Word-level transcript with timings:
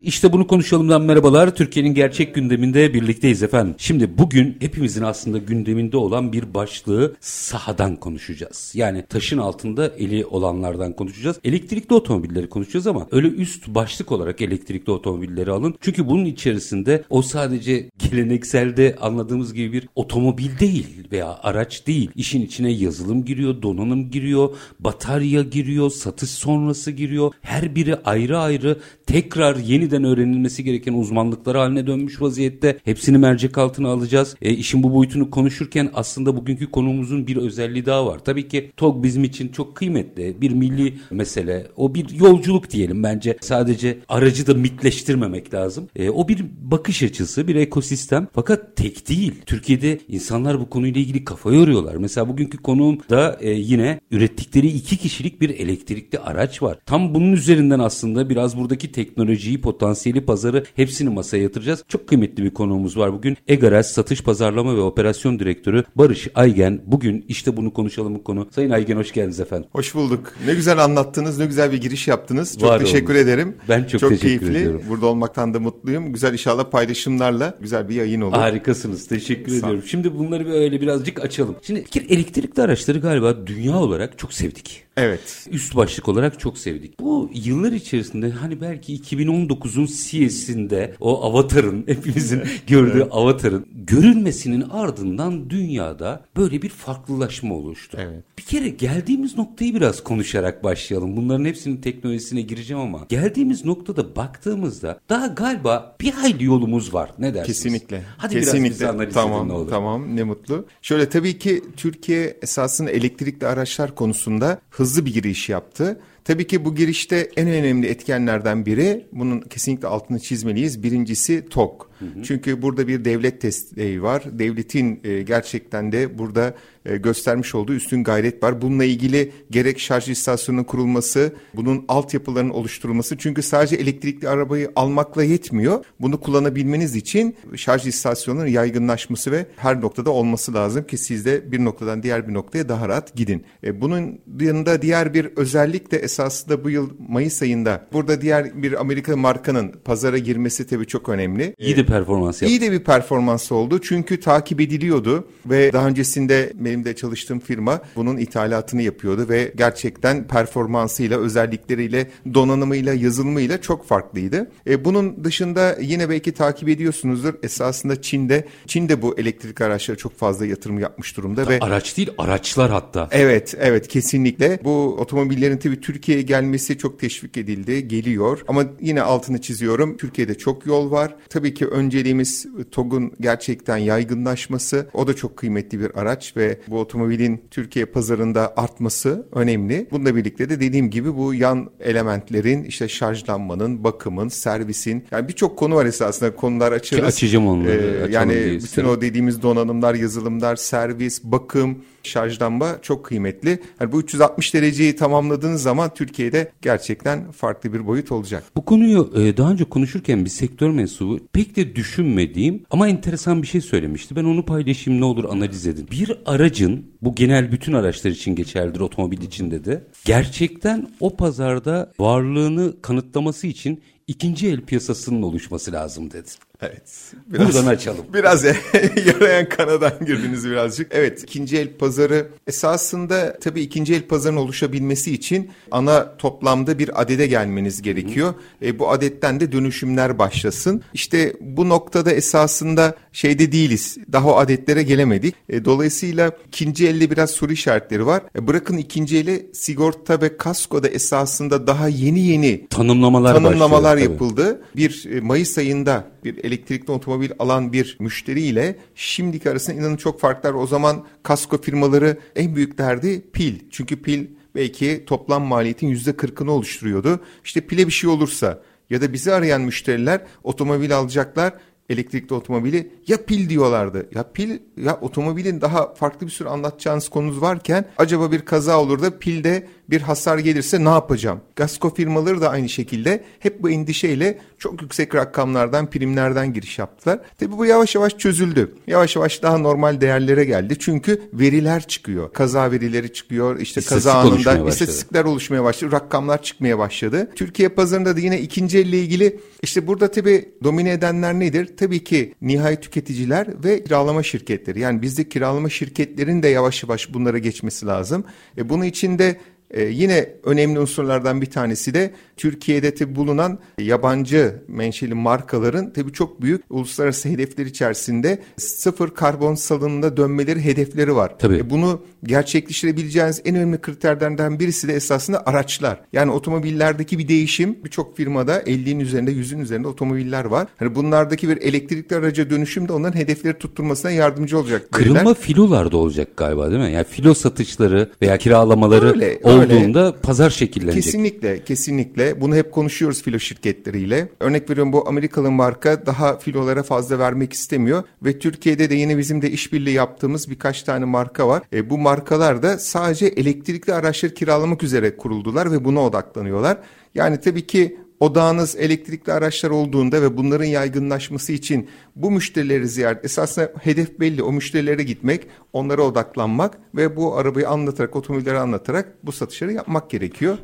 İşte 0.00 0.32
bunu 0.32 0.46
konuşalımdan 0.46 1.02
merhabalar. 1.02 1.54
Türkiye'nin 1.54 1.94
gerçek 1.94 2.34
gündeminde 2.34 2.94
birlikteyiz 2.94 3.42
efendim. 3.42 3.74
Şimdi 3.78 4.18
bugün 4.18 4.56
hepimizin 4.60 5.02
aslında 5.02 5.38
gündeminde 5.38 5.96
olan 5.96 6.32
bir 6.32 6.54
başlığı 6.54 7.16
sahadan 7.20 7.96
konuşacağız. 7.96 8.72
Yani 8.74 9.04
taşın 9.08 9.38
altında 9.38 9.88
eli 9.88 10.26
olanlardan 10.26 10.92
konuşacağız. 10.92 11.40
Elektrikli 11.44 11.94
otomobilleri 11.94 12.48
konuşacağız 12.48 12.86
ama 12.86 13.06
öyle 13.10 13.28
üst 13.28 13.68
başlık 13.68 14.12
olarak 14.12 14.40
elektrikli 14.40 14.90
otomobilleri 14.90 15.50
alın. 15.50 15.74
Çünkü 15.80 16.08
bunun 16.08 16.24
içerisinde 16.24 17.04
o 17.10 17.22
sadece 17.22 17.90
gelenekselde 18.10 18.96
anladığımız 19.00 19.54
gibi 19.54 19.72
bir 19.72 19.88
otomobil 19.94 20.58
değil 20.60 21.08
veya 21.12 21.38
araç 21.42 21.86
değil. 21.86 22.10
İşin 22.16 22.42
içine 22.42 22.70
yazılım 22.72 23.24
giriyor, 23.24 23.62
donanım 23.62 24.10
giriyor, 24.10 24.56
batarya 24.80 25.42
giriyor, 25.42 25.90
satış 25.90 26.30
sonrası 26.30 26.90
giriyor. 26.90 27.32
Her 27.40 27.74
biri 27.74 27.96
ayrı 27.96 28.38
ayrı 28.38 28.78
tekrar 29.06 29.56
yeniden 29.56 29.97
öğrenilmesi 30.04 30.64
gereken 30.64 30.92
uzmanlıklar 30.94 31.56
haline 31.56 31.86
dönmüş 31.86 32.22
vaziyette. 32.22 32.78
Hepsini 32.84 33.18
mercek 33.18 33.58
altına 33.58 33.88
alacağız. 33.88 34.36
E, 34.42 34.50
işin 34.50 34.82
bu 34.82 34.94
boyutunu 34.94 35.30
konuşurken 35.30 35.90
aslında 35.94 36.36
bugünkü 36.36 36.70
konumuzun 36.70 37.26
bir 37.26 37.36
özelliği 37.36 37.86
daha 37.86 38.06
var. 38.06 38.18
Tabii 38.24 38.48
ki 38.48 38.72
TOG 38.76 39.02
bizim 39.02 39.24
için 39.24 39.48
çok 39.48 39.76
kıymetli 39.76 40.36
bir 40.40 40.50
milli 40.50 40.94
mesele. 41.10 41.66
O 41.76 41.94
bir 41.94 42.10
yolculuk 42.10 42.70
diyelim 42.70 43.02
bence. 43.02 43.36
Sadece 43.40 43.98
aracı 44.08 44.46
da 44.46 44.54
mitleştirmemek 44.54 45.54
lazım. 45.54 45.88
E, 45.96 46.10
o 46.10 46.28
bir 46.28 46.44
bakış 46.62 47.02
açısı, 47.02 47.48
bir 47.48 47.54
ekosistem. 47.54 48.28
Fakat 48.32 48.76
tek 48.76 49.08
değil. 49.08 49.34
Türkiye'de 49.46 49.98
insanlar 50.08 50.60
bu 50.60 50.70
konuyla 50.70 51.00
ilgili 51.00 51.24
kafa 51.24 51.52
yoruyorlar. 51.52 51.94
Mesela 51.96 52.28
bugünkü 52.28 52.58
konuğum 52.58 52.98
da 53.10 53.38
e, 53.40 53.50
yine 53.50 54.00
ürettikleri 54.10 54.66
iki 54.66 54.96
kişilik 54.96 55.40
bir 55.40 55.50
elektrikli 55.50 56.18
araç 56.18 56.62
var. 56.62 56.78
Tam 56.86 57.14
bunun 57.14 57.32
üzerinden 57.32 57.78
aslında 57.78 58.30
biraz 58.30 58.58
buradaki 58.58 58.92
teknolojiyi, 58.92 59.60
potansiyeli, 59.60 59.77
pazarı 60.26 60.64
hepsini 60.76 61.08
masaya 61.08 61.42
yatıracağız. 61.42 61.84
Çok 61.88 62.06
kıymetli 62.08 62.44
bir 62.44 62.50
konuğumuz 62.50 62.96
var 62.96 63.12
bugün. 63.12 63.36
Egares 63.48 63.86
Satış 63.86 64.22
Pazarlama 64.22 64.76
ve 64.76 64.80
Operasyon 64.80 65.38
Direktörü 65.38 65.84
Barış 65.96 66.28
Aygen. 66.34 66.80
Bugün 66.86 67.24
işte 67.28 67.56
bunu 67.56 67.72
konuşalım 67.72 68.14
bu 68.14 68.24
konu. 68.24 68.48
Sayın 68.54 68.70
Aygen 68.70 68.96
hoş 68.96 69.12
geldiniz 69.12 69.40
efendim. 69.40 69.68
Hoş 69.72 69.94
bulduk. 69.94 70.32
Ne 70.46 70.54
güzel 70.54 70.84
anlattınız, 70.84 71.38
ne 71.38 71.46
güzel 71.46 71.72
bir 71.72 71.80
giriş 71.80 72.08
yaptınız. 72.08 72.58
Çok 72.58 72.68
Var 72.70 72.78
teşekkür 72.78 73.14
olun. 73.14 73.22
ederim. 73.22 73.56
Ben 73.68 73.84
çok 73.84 74.00
teşekkür 74.00 74.18
keyifli. 74.18 74.58
ediyorum. 74.58 74.82
Burada 74.88 75.06
olmaktan 75.06 75.54
da 75.54 75.60
mutluyum. 75.60 76.12
Güzel 76.12 76.32
inşallah 76.32 76.70
paylaşımlarla 76.70 77.54
güzel 77.60 77.88
bir 77.88 77.94
yayın 77.94 78.20
olur. 78.20 78.32
Harikasınız. 78.32 79.06
Teşekkür 79.08 79.50
Sağ 79.52 79.56
ediyorum. 79.56 79.82
Şimdi 79.86 80.18
bunları 80.18 80.46
böyle 80.46 80.80
birazcık 80.80 81.20
açalım. 81.24 81.56
Şimdi 81.62 81.84
bir 81.94 82.10
elektrikli 82.10 82.60
araçları 82.60 82.98
galiba 82.98 83.46
dünya 83.46 83.76
olarak 83.76 84.18
çok 84.18 84.32
sevdik. 84.32 84.87
Evet. 84.98 85.48
Üst 85.50 85.76
başlık 85.76 86.08
olarak 86.08 86.40
çok 86.40 86.58
sevdik. 86.58 87.00
Bu 87.00 87.30
yıllar 87.34 87.72
içerisinde 87.72 88.30
hani 88.30 88.60
belki 88.60 88.96
2019'un 89.00 89.86
CES'inde 89.86 90.94
o 91.00 91.24
avatarın 91.24 91.84
hepimizin 91.86 92.42
gördüğü 92.66 93.02
avatarın 93.02 93.66
görülmesinin 93.72 94.60
ardından 94.60 95.50
dünyada 95.50 96.24
böyle 96.36 96.62
bir 96.62 96.68
farklılaşma 96.68 97.54
oluştu. 97.54 97.98
Evet. 98.00 98.24
Bir 98.38 98.42
kere 98.42 98.68
geldiğimiz 98.68 99.38
noktayı 99.38 99.74
biraz 99.74 100.04
konuşarak 100.04 100.64
başlayalım. 100.64 101.16
Bunların 101.16 101.44
hepsinin 101.44 101.76
teknolojisine 101.76 102.40
gireceğim 102.40 102.82
ama 102.82 103.06
geldiğimiz 103.08 103.64
noktada 103.64 104.16
baktığımızda 104.16 105.00
daha 105.08 105.26
galiba 105.26 105.96
bir 106.00 106.12
hayli 106.12 106.44
yolumuz 106.44 106.94
var. 106.94 107.10
Ne 107.18 107.34
dersiniz? 107.34 107.46
Kesinlikle. 107.46 108.02
Hadi 108.16 108.34
Kesinlikle. 108.34 108.64
biraz 108.64 108.70
bizi 108.70 108.88
analiz 108.88 109.14
tamam, 109.14 109.40
edin 109.40 109.48
ne 109.48 109.52
olur. 109.52 109.70
Tamam 109.70 110.16
ne 110.16 110.22
mutlu. 110.22 110.66
Şöyle 110.82 111.08
tabii 111.08 111.38
ki 111.38 111.62
Türkiye 111.76 112.36
esasında 112.42 112.90
elektrikli 112.90 113.46
araçlar 113.46 113.94
konusunda 113.94 114.58
hızlı 114.70 114.87
bir 114.96 115.14
giriş 115.14 115.48
yaptı. 115.48 116.00
Tabii 116.24 116.46
ki 116.46 116.64
bu 116.64 116.74
girişte 116.74 117.30
en 117.36 117.48
önemli 117.48 117.86
etkenlerden 117.86 118.66
biri, 118.66 119.06
bunun 119.12 119.40
kesinlikle 119.40 119.88
altını 119.88 120.20
çizmeliyiz. 120.20 120.82
Birincisi 120.82 121.48
TOK. 121.50 121.90
Çünkü 122.24 122.62
burada 122.62 122.88
bir 122.88 123.04
devlet 123.04 123.42
desteği 123.42 124.02
var. 124.02 124.22
Devletin 124.38 125.00
e, 125.04 125.22
gerçekten 125.22 125.92
de 125.92 126.18
burada 126.18 126.54
göstermiş 126.96 127.54
olduğu 127.54 127.74
üstün 127.74 128.04
gayret 128.04 128.42
var. 128.42 128.62
Bununla 128.62 128.84
ilgili 128.84 129.32
gerek 129.50 129.80
şarj 129.80 130.08
istasyonunun 130.08 130.64
kurulması, 130.64 131.32
bunun 131.54 131.84
altyapılarının 131.88 132.50
oluşturulması. 132.50 133.18
Çünkü 133.18 133.42
sadece 133.42 133.76
elektrikli 133.76 134.28
arabayı 134.28 134.72
almakla 134.76 135.24
yetmiyor. 135.24 135.84
Bunu 136.00 136.20
kullanabilmeniz 136.20 136.96
için 136.96 137.36
şarj 137.56 137.86
istasyonunun 137.86 138.46
yaygınlaşması 138.46 139.32
ve 139.32 139.46
her 139.56 139.80
noktada 139.80 140.10
olması 140.10 140.54
lazım 140.54 140.86
ki 140.86 140.98
siz 140.98 141.24
de 141.24 141.52
bir 141.52 141.64
noktadan 141.64 142.02
diğer 142.02 142.28
bir 142.28 142.34
noktaya 142.34 142.68
daha 142.68 142.88
rahat 142.88 143.14
gidin. 143.16 143.44
E, 143.64 143.80
bunun 143.80 144.20
yanında 144.40 144.82
diğer 144.82 145.14
bir 145.14 145.24
özellik 145.36 145.90
de 145.92 145.96
esasında 145.98 146.64
bu 146.64 146.70
yıl 146.70 146.90
Mayıs 147.08 147.42
ayında 147.42 147.86
burada 147.92 148.20
diğer 148.20 148.62
bir 148.62 148.80
Amerika 148.80 149.16
markanın 149.16 149.72
pazara 149.84 150.18
girmesi 150.18 150.66
tabii 150.66 150.86
çok 150.86 151.08
önemli. 151.08 151.54
İyi 151.58 151.76
de 151.76 151.86
performans 151.86 152.42
yaptı. 152.42 152.54
İyi 152.54 152.60
de 152.60 152.72
bir 152.72 152.84
performans 152.84 153.52
oldu 153.52 153.80
çünkü 153.82 154.20
takip 154.20 154.60
ediliyordu 154.60 155.28
ve 155.46 155.72
daha 155.72 155.88
öncesinde 155.88 156.52
benim 156.54 156.77
de 156.84 156.96
çalıştığım 156.96 157.40
firma 157.40 157.80
bunun 157.96 158.16
ithalatını 158.16 158.82
yapıyordu 158.82 159.26
ve 159.28 159.52
gerçekten 159.56 160.26
performansıyla, 160.26 161.18
özellikleriyle, 161.18 162.10
donanımıyla, 162.34 162.94
yazılımıyla 162.94 163.60
çok 163.60 163.86
farklıydı. 163.86 164.50
E, 164.66 164.84
bunun 164.84 165.24
dışında 165.24 165.76
yine 165.80 166.10
belki 166.10 166.32
takip 166.32 166.68
ediyorsunuzdur 166.68 167.34
esasında 167.42 168.02
Çin'de, 168.02 168.46
Çin'de 168.66 169.02
bu 169.02 169.18
elektrik 169.18 169.60
araçlara 169.60 169.96
çok 169.96 170.18
fazla 170.18 170.46
yatırım 170.46 170.78
yapmış 170.78 171.16
durumda 171.16 171.48
ve 171.48 171.58
Araç 171.60 171.96
değil 171.96 172.10
araçlar 172.18 172.70
hatta. 172.70 173.08
Evet, 173.10 173.54
evet 173.58 173.88
kesinlikle. 173.88 174.60
Bu 174.64 174.96
otomobillerin 175.00 175.56
tabii 175.56 175.80
Türkiye'ye 175.80 176.22
gelmesi 176.22 176.78
çok 176.78 177.00
teşvik 177.00 177.36
edildi, 177.36 177.88
geliyor. 177.88 178.44
Ama 178.48 178.64
yine 178.80 179.02
altını 179.02 179.40
çiziyorum. 179.40 179.96
Türkiye'de 179.96 180.38
çok 180.38 180.66
yol 180.66 180.90
var. 180.90 181.16
Tabii 181.28 181.54
ki 181.54 181.66
önceliğimiz 181.66 182.46
TOG'un 182.70 183.12
gerçekten 183.20 183.76
yaygınlaşması. 183.76 184.88
O 184.92 185.06
da 185.06 185.16
çok 185.16 185.36
kıymetli 185.36 185.80
bir 185.80 186.00
araç 186.00 186.36
ve 186.36 186.58
bu 186.70 186.78
otomobilin 186.80 187.42
Türkiye 187.50 187.84
pazarında 187.86 188.52
artması 188.56 189.26
önemli. 189.32 189.88
Bununla 189.90 190.16
birlikte 190.16 190.48
de 190.50 190.60
dediğim 190.60 190.90
gibi 190.90 191.16
bu 191.16 191.34
yan 191.34 191.70
elementlerin 191.80 192.64
işte 192.64 192.88
şarjlanmanın, 192.88 193.84
bakımın, 193.84 194.28
servisin 194.28 195.04
yani 195.10 195.28
birçok 195.28 195.58
konu 195.58 195.74
var 195.74 195.86
esasında 195.86 196.36
konular 196.36 196.72
açarız. 196.72 197.02
Ki 197.02 197.06
açacağım 197.06 197.46
onları, 197.48 198.06
Ee, 198.08 198.12
yani 198.12 198.32
bütün 198.34 198.56
isterim. 198.56 198.88
o 198.88 199.00
dediğimiz 199.00 199.42
donanımlar, 199.42 199.94
yazılımlar, 199.94 200.56
servis, 200.56 201.24
bakım, 201.24 201.78
şarjlanma 202.02 202.78
çok 202.82 203.04
kıymetli. 203.04 203.58
Yani 203.80 203.92
bu 203.92 204.00
360 204.00 204.54
dereceyi 204.54 204.96
tamamladığınız 204.96 205.62
zaman 205.62 205.94
Türkiye'de 205.94 206.52
gerçekten 206.62 207.30
farklı 207.30 207.72
bir 207.72 207.86
boyut 207.86 208.12
olacak. 208.12 208.44
Bu 208.56 208.64
konuyu 208.64 209.12
e, 209.16 209.36
daha 209.36 209.50
önce 209.52 209.64
konuşurken 209.64 210.24
bir 210.24 210.30
sektör 210.30 210.70
mensubu 210.70 211.18
pek 211.32 211.56
de 211.56 211.76
düşünmediğim 211.76 212.62
ama 212.70 212.88
enteresan 212.88 213.42
bir 213.42 213.46
şey 213.46 213.60
söylemişti. 213.60 214.16
Ben 214.16 214.24
onu 214.24 214.44
paylaşayım 214.44 215.00
ne 215.00 215.04
olur 215.04 215.24
analiz 215.24 215.66
edin. 215.66 215.88
Bir 215.90 216.18
aracın 216.48 216.86
bu 217.02 217.14
genel 217.14 217.52
bütün 217.52 217.72
araçlar 217.72 218.10
için 218.10 218.34
geçerlidir 218.34 218.80
otomobil 218.80 219.22
içinde 219.22 219.64
de 219.64 219.84
gerçekten 220.04 220.90
o 221.00 221.16
pazarda 221.16 221.92
varlığını 221.98 222.82
kanıtlaması 222.82 223.46
için 223.46 223.82
ikinci 224.06 224.48
el 224.48 224.60
piyasasının 224.60 225.22
oluşması 225.22 225.72
lazım 225.72 226.10
dedi. 226.10 226.28
Evet. 226.62 227.12
Buradan 227.26 227.66
açalım. 227.66 228.04
Biraz 228.14 228.44
yarayan 229.06 229.48
kanadan 229.48 229.92
girdiniz 230.06 230.46
birazcık. 230.50 230.88
Evet 230.94 231.22
ikinci 231.22 231.58
el 231.58 231.76
pazarı 231.76 232.28
esasında 232.46 233.38
tabii 233.40 233.60
ikinci 233.60 233.94
el 233.94 234.02
pazarının 234.02 234.40
oluşabilmesi 234.40 235.14
için 235.14 235.50
ana 235.70 236.16
toplamda 236.16 236.78
bir 236.78 237.02
adede 237.02 237.26
gelmeniz 237.26 237.82
gerekiyor. 237.82 238.34
E, 238.62 238.78
bu 238.78 238.90
adetten 238.90 239.40
de 239.40 239.52
dönüşümler 239.52 240.18
başlasın. 240.18 240.82
İşte 240.94 241.32
bu 241.40 241.68
noktada 241.68 242.12
esasında 242.12 242.94
şeyde 243.12 243.52
değiliz. 243.52 243.98
Daha 244.12 244.28
o 244.28 244.36
adetlere 244.36 244.82
gelemedik. 244.82 245.34
E, 245.48 245.64
dolayısıyla 245.64 246.32
ikinci 246.48 246.88
elde 246.88 247.10
biraz 247.10 247.30
soru 247.30 247.52
işaretleri 247.52 248.06
var. 248.06 248.22
E, 248.36 248.46
bırakın 248.46 248.76
ikinci 248.76 249.18
ele 249.18 249.46
sigorta 249.52 250.20
ve 250.20 250.36
kaskoda 250.36 250.88
esasında 250.88 251.66
daha 251.66 251.88
yeni 251.88 252.20
yeni 252.20 252.66
Tanımlamalar, 252.70 253.34
tanımlamalar 253.34 253.96
başlıyor, 253.96 254.18
tabii. 254.18 254.24
yapıldı. 254.24 254.62
Bir 254.76 255.08
e, 255.16 255.20
Mayıs 255.20 255.58
ayında 255.58 256.04
bir 256.24 256.44
elektrikli 256.48 256.90
otomobil 256.90 257.30
alan 257.38 257.72
bir 257.72 257.96
müşteriyle 258.00 258.78
şimdiki 258.94 259.50
arasında 259.50 259.76
inanın 259.76 259.96
çok 259.96 260.20
farklar. 260.20 260.54
O 260.54 260.66
zaman 260.66 261.06
kasko 261.22 261.60
firmaları 261.60 262.18
en 262.36 262.56
büyük 262.56 262.78
derdi 262.78 263.30
pil. 263.32 263.58
Çünkü 263.70 264.02
pil 264.02 264.26
belki 264.54 265.04
toplam 265.06 265.42
maliyetin 265.42 265.88
yüzde 265.88 266.16
kırkını 266.16 266.52
oluşturuyordu. 266.52 267.20
İşte 267.44 267.60
pile 267.60 267.86
bir 267.86 267.92
şey 267.92 268.10
olursa 268.10 268.62
ya 268.90 269.00
da 269.00 269.12
bizi 269.12 269.32
arayan 269.32 269.60
müşteriler 269.60 270.20
otomobil 270.44 270.96
alacaklar 270.96 271.52
elektrikli 271.88 272.34
otomobili 272.34 272.92
ya 273.06 273.24
pil 273.24 273.48
diyorlardı. 273.48 274.08
Ya 274.14 274.32
pil 274.32 274.58
ya 274.76 274.98
otomobilin 275.00 275.60
daha 275.60 275.94
farklı 275.94 276.26
bir 276.26 276.32
sürü 276.32 276.48
anlatacağınız 276.48 277.08
konunuz 277.08 277.40
varken 277.40 277.84
acaba 277.98 278.32
bir 278.32 278.40
kaza 278.40 278.80
olur 278.80 279.02
da 279.02 279.18
pilde 279.18 279.68
bir 279.90 280.00
hasar 280.00 280.38
gelirse 280.38 280.84
ne 280.84 280.88
yapacağım? 280.88 281.40
Gasko 281.56 281.94
firmaları 281.94 282.40
da 282.40 282.50
aynı 282.50 282.68
şekilde 282.68 283.24
hep 283.38 283.62
bu 283.62 283.70
endişeyle 283.70 284.38
çok 284.58 284.82
yüksek 284.82 285.14
rakamlardan, 285.14 285.90
primlerden 285.90 286.52
giriş 286.52 286.78
yaptılar. 286.78 287.20
Tabi 287.38 287.58
bu 287.58 287.66
yavaş 287.66 287.94
yavaş 287.94 288.18
çözüldü. 288.18 288.74
Yavaş 288.86 289.16
yavaş 289.16 289.42
daha 289.42 289.58
normal 289.58 290.00
değerlere 290.00 290.44
geldi. 290.44 290.76
Çünkü 290.78 291.22
veriler 291.32 291.82
çıkıyor. 291.82 292.32
Kaza 292.32 292.70
verileri 292.70 293.12
çıkıyor. 293.12 293.60
İşte 293.60 293.80
kaza 293.80 294.14
anında 294.14 294.68
istatistikler 294.68 295.24
oluşmaya 295.24 295.64
başladı. 295.64 295.92
Rakamlar 295.92 296.42
çıkmaya 296.42 296.78
başladı. 296.78 297.30
Türkiye 297.34 297.68
pazarında 297.68 298.16
da 298.16 298.20
yine 298.20 298.40
ikinci 298.40 298.78
elle 298.78 298.98
ilgili 298.98 299.40
işte 299.62 299.86
burada 299.86 300.10
tabi 300.10 300.48
domine 300.64 300.92
edenler 300.92 301.34
nedir? 301.34 301.76
Tabii 301.76 302.04
ki 302.04 302.34
nihai 302.42 302.80
tüketiciler 302.80 303.64
ve 303.64 303.84
kiralama 303.84 304.22
şirketleri. 304.22 304.80
Yani 304.80 305.02
bizde 305.02 305.28
kiralama 305.28 305.68
şirketlerin 305.68 306.42
de 306.42 306.48
yavaş 306.48 306.82
yavaş 306.82 307.14
bunlara 307.14 307.38
geçmesi 307.38 307.86
lazım. 307.86 308.24
E 308.58 308.68
bunun 308.68 308.84
için 308.84 309.18
de 309.18 309.36
ee, 309.70 309.82
yine 309.82 310.28
önemli 310.44 310.80
unsurlardan 310.80 311.40
bir 311.42 311.46
tanesi 311.46 311.94
de 311.94 312.10
Türkiye'de 312.36 312.94
tabi 312.94 313.16
bulunan 313.16 313.58
yabancı 313.78 314.62
menşeli 314.68 315.14
markaların 315.14 315.92
tabi 315.92 316.12
çok 316.12 316.42
büyük 316.42 316.62
uluslararası 316.70 317.28
hedefler 317.28 317.66
içerisinde 317.66 318.38
sıfır 318.56 319.10
karbon 319.10 319.54
salınımına 319.54 320.16
dönmeleri 320.16 320.64
hedefleri 320.64 321.16
var. 321.16 321.38
Tabii. 321.38 321.56
E, 321.56 321.70
bunu 321.70 322.02
gerçekleştirebileceğiniz 322.24 323.42
en 323.44 323.56
önemli 323.56 323.80
kriterlerden 323.80 324.60
birisi 324.60 324.88
de 324.88 324.94
esasında 324.94 325.46
araçlar. 325.46 326.00
Yani 326.12 326.30
otomobillerdeki 326.30 327.18
bir 327.18 327.28
değişim 327.28 327.78
birçok 327.84 328.16
firmada 328.16 328.60
50'nin 328.60 329.00
üzerinde 329.00 329.32
100'ün 329.32 329.60
üzerinde 329.60 329.88
otomobiller 329.88 330.44
var. 330.44 330.66
Hani 330.76 330.94
bunlardaki 330.94 331.48
bir 331.48 331.56
elektrikli 331.56 332.14
araca 332.14 332.50
dönüşüm 332.50 332.88
de 332.88 332.92
onların 332.92 333.18
hedefleri 333.18 333.58
tutturmasına 333.58 334.10
yardımcı 334.10 334.58
olacak. 334.58 334.92
Kırılma 334.92 335.20
veriler. 335.20 335.34
filolar 335.34 335.92
da 335.92 335.96
olacak 335.96 336.36
galiba 336.36 336.70
değil 336.70 336.82
mi? 336.82 336.92
Yani 336.92 337.04
filo 337.04 337.34
satışları 337.34 338.10
veya 338.22 338.38
kiralamaları 338.38 339.08
Öyle, 339.08 339.38
olduğunda 339.58 340.14
pazar 340.22 340.50
şekillenecek. 340.50 341.02
Kesinlikle, 341.02 341.64
kesinlikle. 341.64 342.40
Bunu 342.40 342.56
hep 342.56 342.72
konuşuyoruz 342.72 343.22
filo 343.22 343.38
şirketleriyle. 343.38 344.28
Örnek 344.40 344.70
veriyorum 344.70 344.92
bu 344.92 345.08
Amerikalı 345.08 345.50
marka 345.50 346.06
daha 346.06 346.38
filolara 346.38 346.82
fazla 346.82 347.18
vermek 347.18 347.52
istemiyor 347.52 348.02
ve 348.22 348.38
Türkiye'de 348.38 348.90
de 348.90 348.94
yine 348.94 349.18
bizim 349.18 349.42
de 349.42 349.50
işbirliği 349.50 349.94
yaptığımız 349.94 350.50
birkaç 350.50 350.82
tane 350.82 351.04
marka 351.04 351.48
var. 351.48 351.62
E, 351.72 351.90
bu 351.90 351.98
markalar 351.98 352.62
da 352.62 352.78
sadece 352.78 353.26
elektrikli 353.26 353.92
araçları 353.92 354.34
kiralamak 354.34 354.82
üzere 354.82 355.16
kuruldular 355.16 355.72
ve 355.72 355.84
buna 355.84 356.00
odaklanıyorlar. 356.00 356.78
Yani 357.14 357.40
tabii 357.40 357.66
ki 357.66 357.96
odağınız 358.20 358.76
elektrikli 358.76 359.32
araçlar 359.32 359.70
olduğunda 359.70 360.22
ve 360.22 360.36
bunların 360.36 360.64
yaygınlaşması 360.64 361.52
için 361.52 361.88
bu 362.16 362.30
müşterileri 362.30 362.88
ziyaret 362.88 363.24
esasında 363.24 363.72
hedef 363.82 364.20
belli 364.20 364.42
o 364.42 364.52
müşterilere 364.52 365.02
gitmek 365.02 365.46
onlara 365.72 366.02
odaklanmak 366.02 366.78
ve 366.94 367.16
bu 367.16 367.36
arabayı 367.36 367.68
anlatarak 367.68 368.16
otomobilleri 368.16 368.58
anlatarak 368.58 369.08
bu 369.22 369.32
satışları 369.32 369.72
yapmak 369.72 370.10
gerekiyor. 370.10 370.58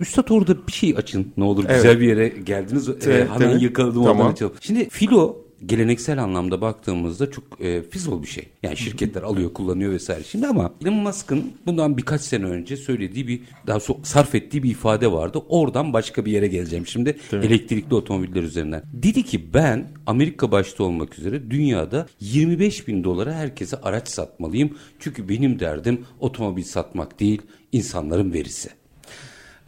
Üstad 0.00 0.28
orada 0.30 0.66
bir 0.66 0.72
şey 0.72 0.94
açın 0.96 1.32
ne 1.36 1.44
olur 1.44 1.64
Evet. 1.68 1.76
güzel 1.76 2.00
bir 2.00 2.06
yere 2.08 2.28
geldiniz. 2.28 2.88
Ee, 2.88 2.92
Evet, 3.06 3.28
hemen 3.34 3.52
tabii. 3.52 3.64
yakaladım 3.64 4.02
Tamam. 4.04 4.16
oradan 4.18 4.32
açalım. 4.32 4.52
Şimdi 4.60 4.88
filo 4.88 5.36
geleneksel 5.66 6.22
anlamda 6.22 6.60
baktığımızda 6.60 7.30
çok 7.30 7.44
e, 7.60 7.82
fizol 7.82 8.22
bir 8.22 8.26
şey. 8.26 8.48
Yani 8.62 8.76
şirketler 8.76 9.22
alıyor 9.22 9.52
kullanıyor 9.52 9.92
vesaire. 9.92 10.24
Şimdi 10.24 10.46
ama 10.46 10.72
Elon 10.82 10.94
Musk'ın 10.94 11.52
bundan 11.66 11.96
birkaç 11.96 12.20
sene 12.20 12.44
önce 12.44 12.76
söylediği 12.76 13.28
bir 13.28 13.40
daha 13.66 13.78
so- 13.78 14.04
sarf 14.04 14.34
ettiği 14.34 14.62
bir 14.62 14.70
ifade 14.70 15.12
vardı. 15.12 15.42
Oradan 15.48 15.92
başka 15.92 16.24
bir 16.24 16.32
yere 16.32 16.48
geleceğim 16.48 16.86
şimdi 16.86 17.16
elektrikli 17.32 17.94
otomobiller 17.94 18.42
üzerinden. 18.42 18.82
Dedi 18.92 19.22
ki 19.22 19.54
ben 19.54 19.88
Amerika 20.06 20.52
başta 20.52 20.84
olmak 20.84 21.18
üzere 21.18 21.50
dünyada 21.50 22.06
25 22.20 22.88
bin 22.88 23.04
dolara 23.04 23.34
herkese 23.34 23.76
araç 23.76 24.08
satmalıyım. 24.08 24.78
Çünkü 24.98 25.28
benim 25.28 25.60
derdim 25.60 26.04
otomobil 26.20 26.64
satmak 26.64 27.20
değil 27.20 27.42
insanların 27.72 28.32
verisi. 28.32 28.70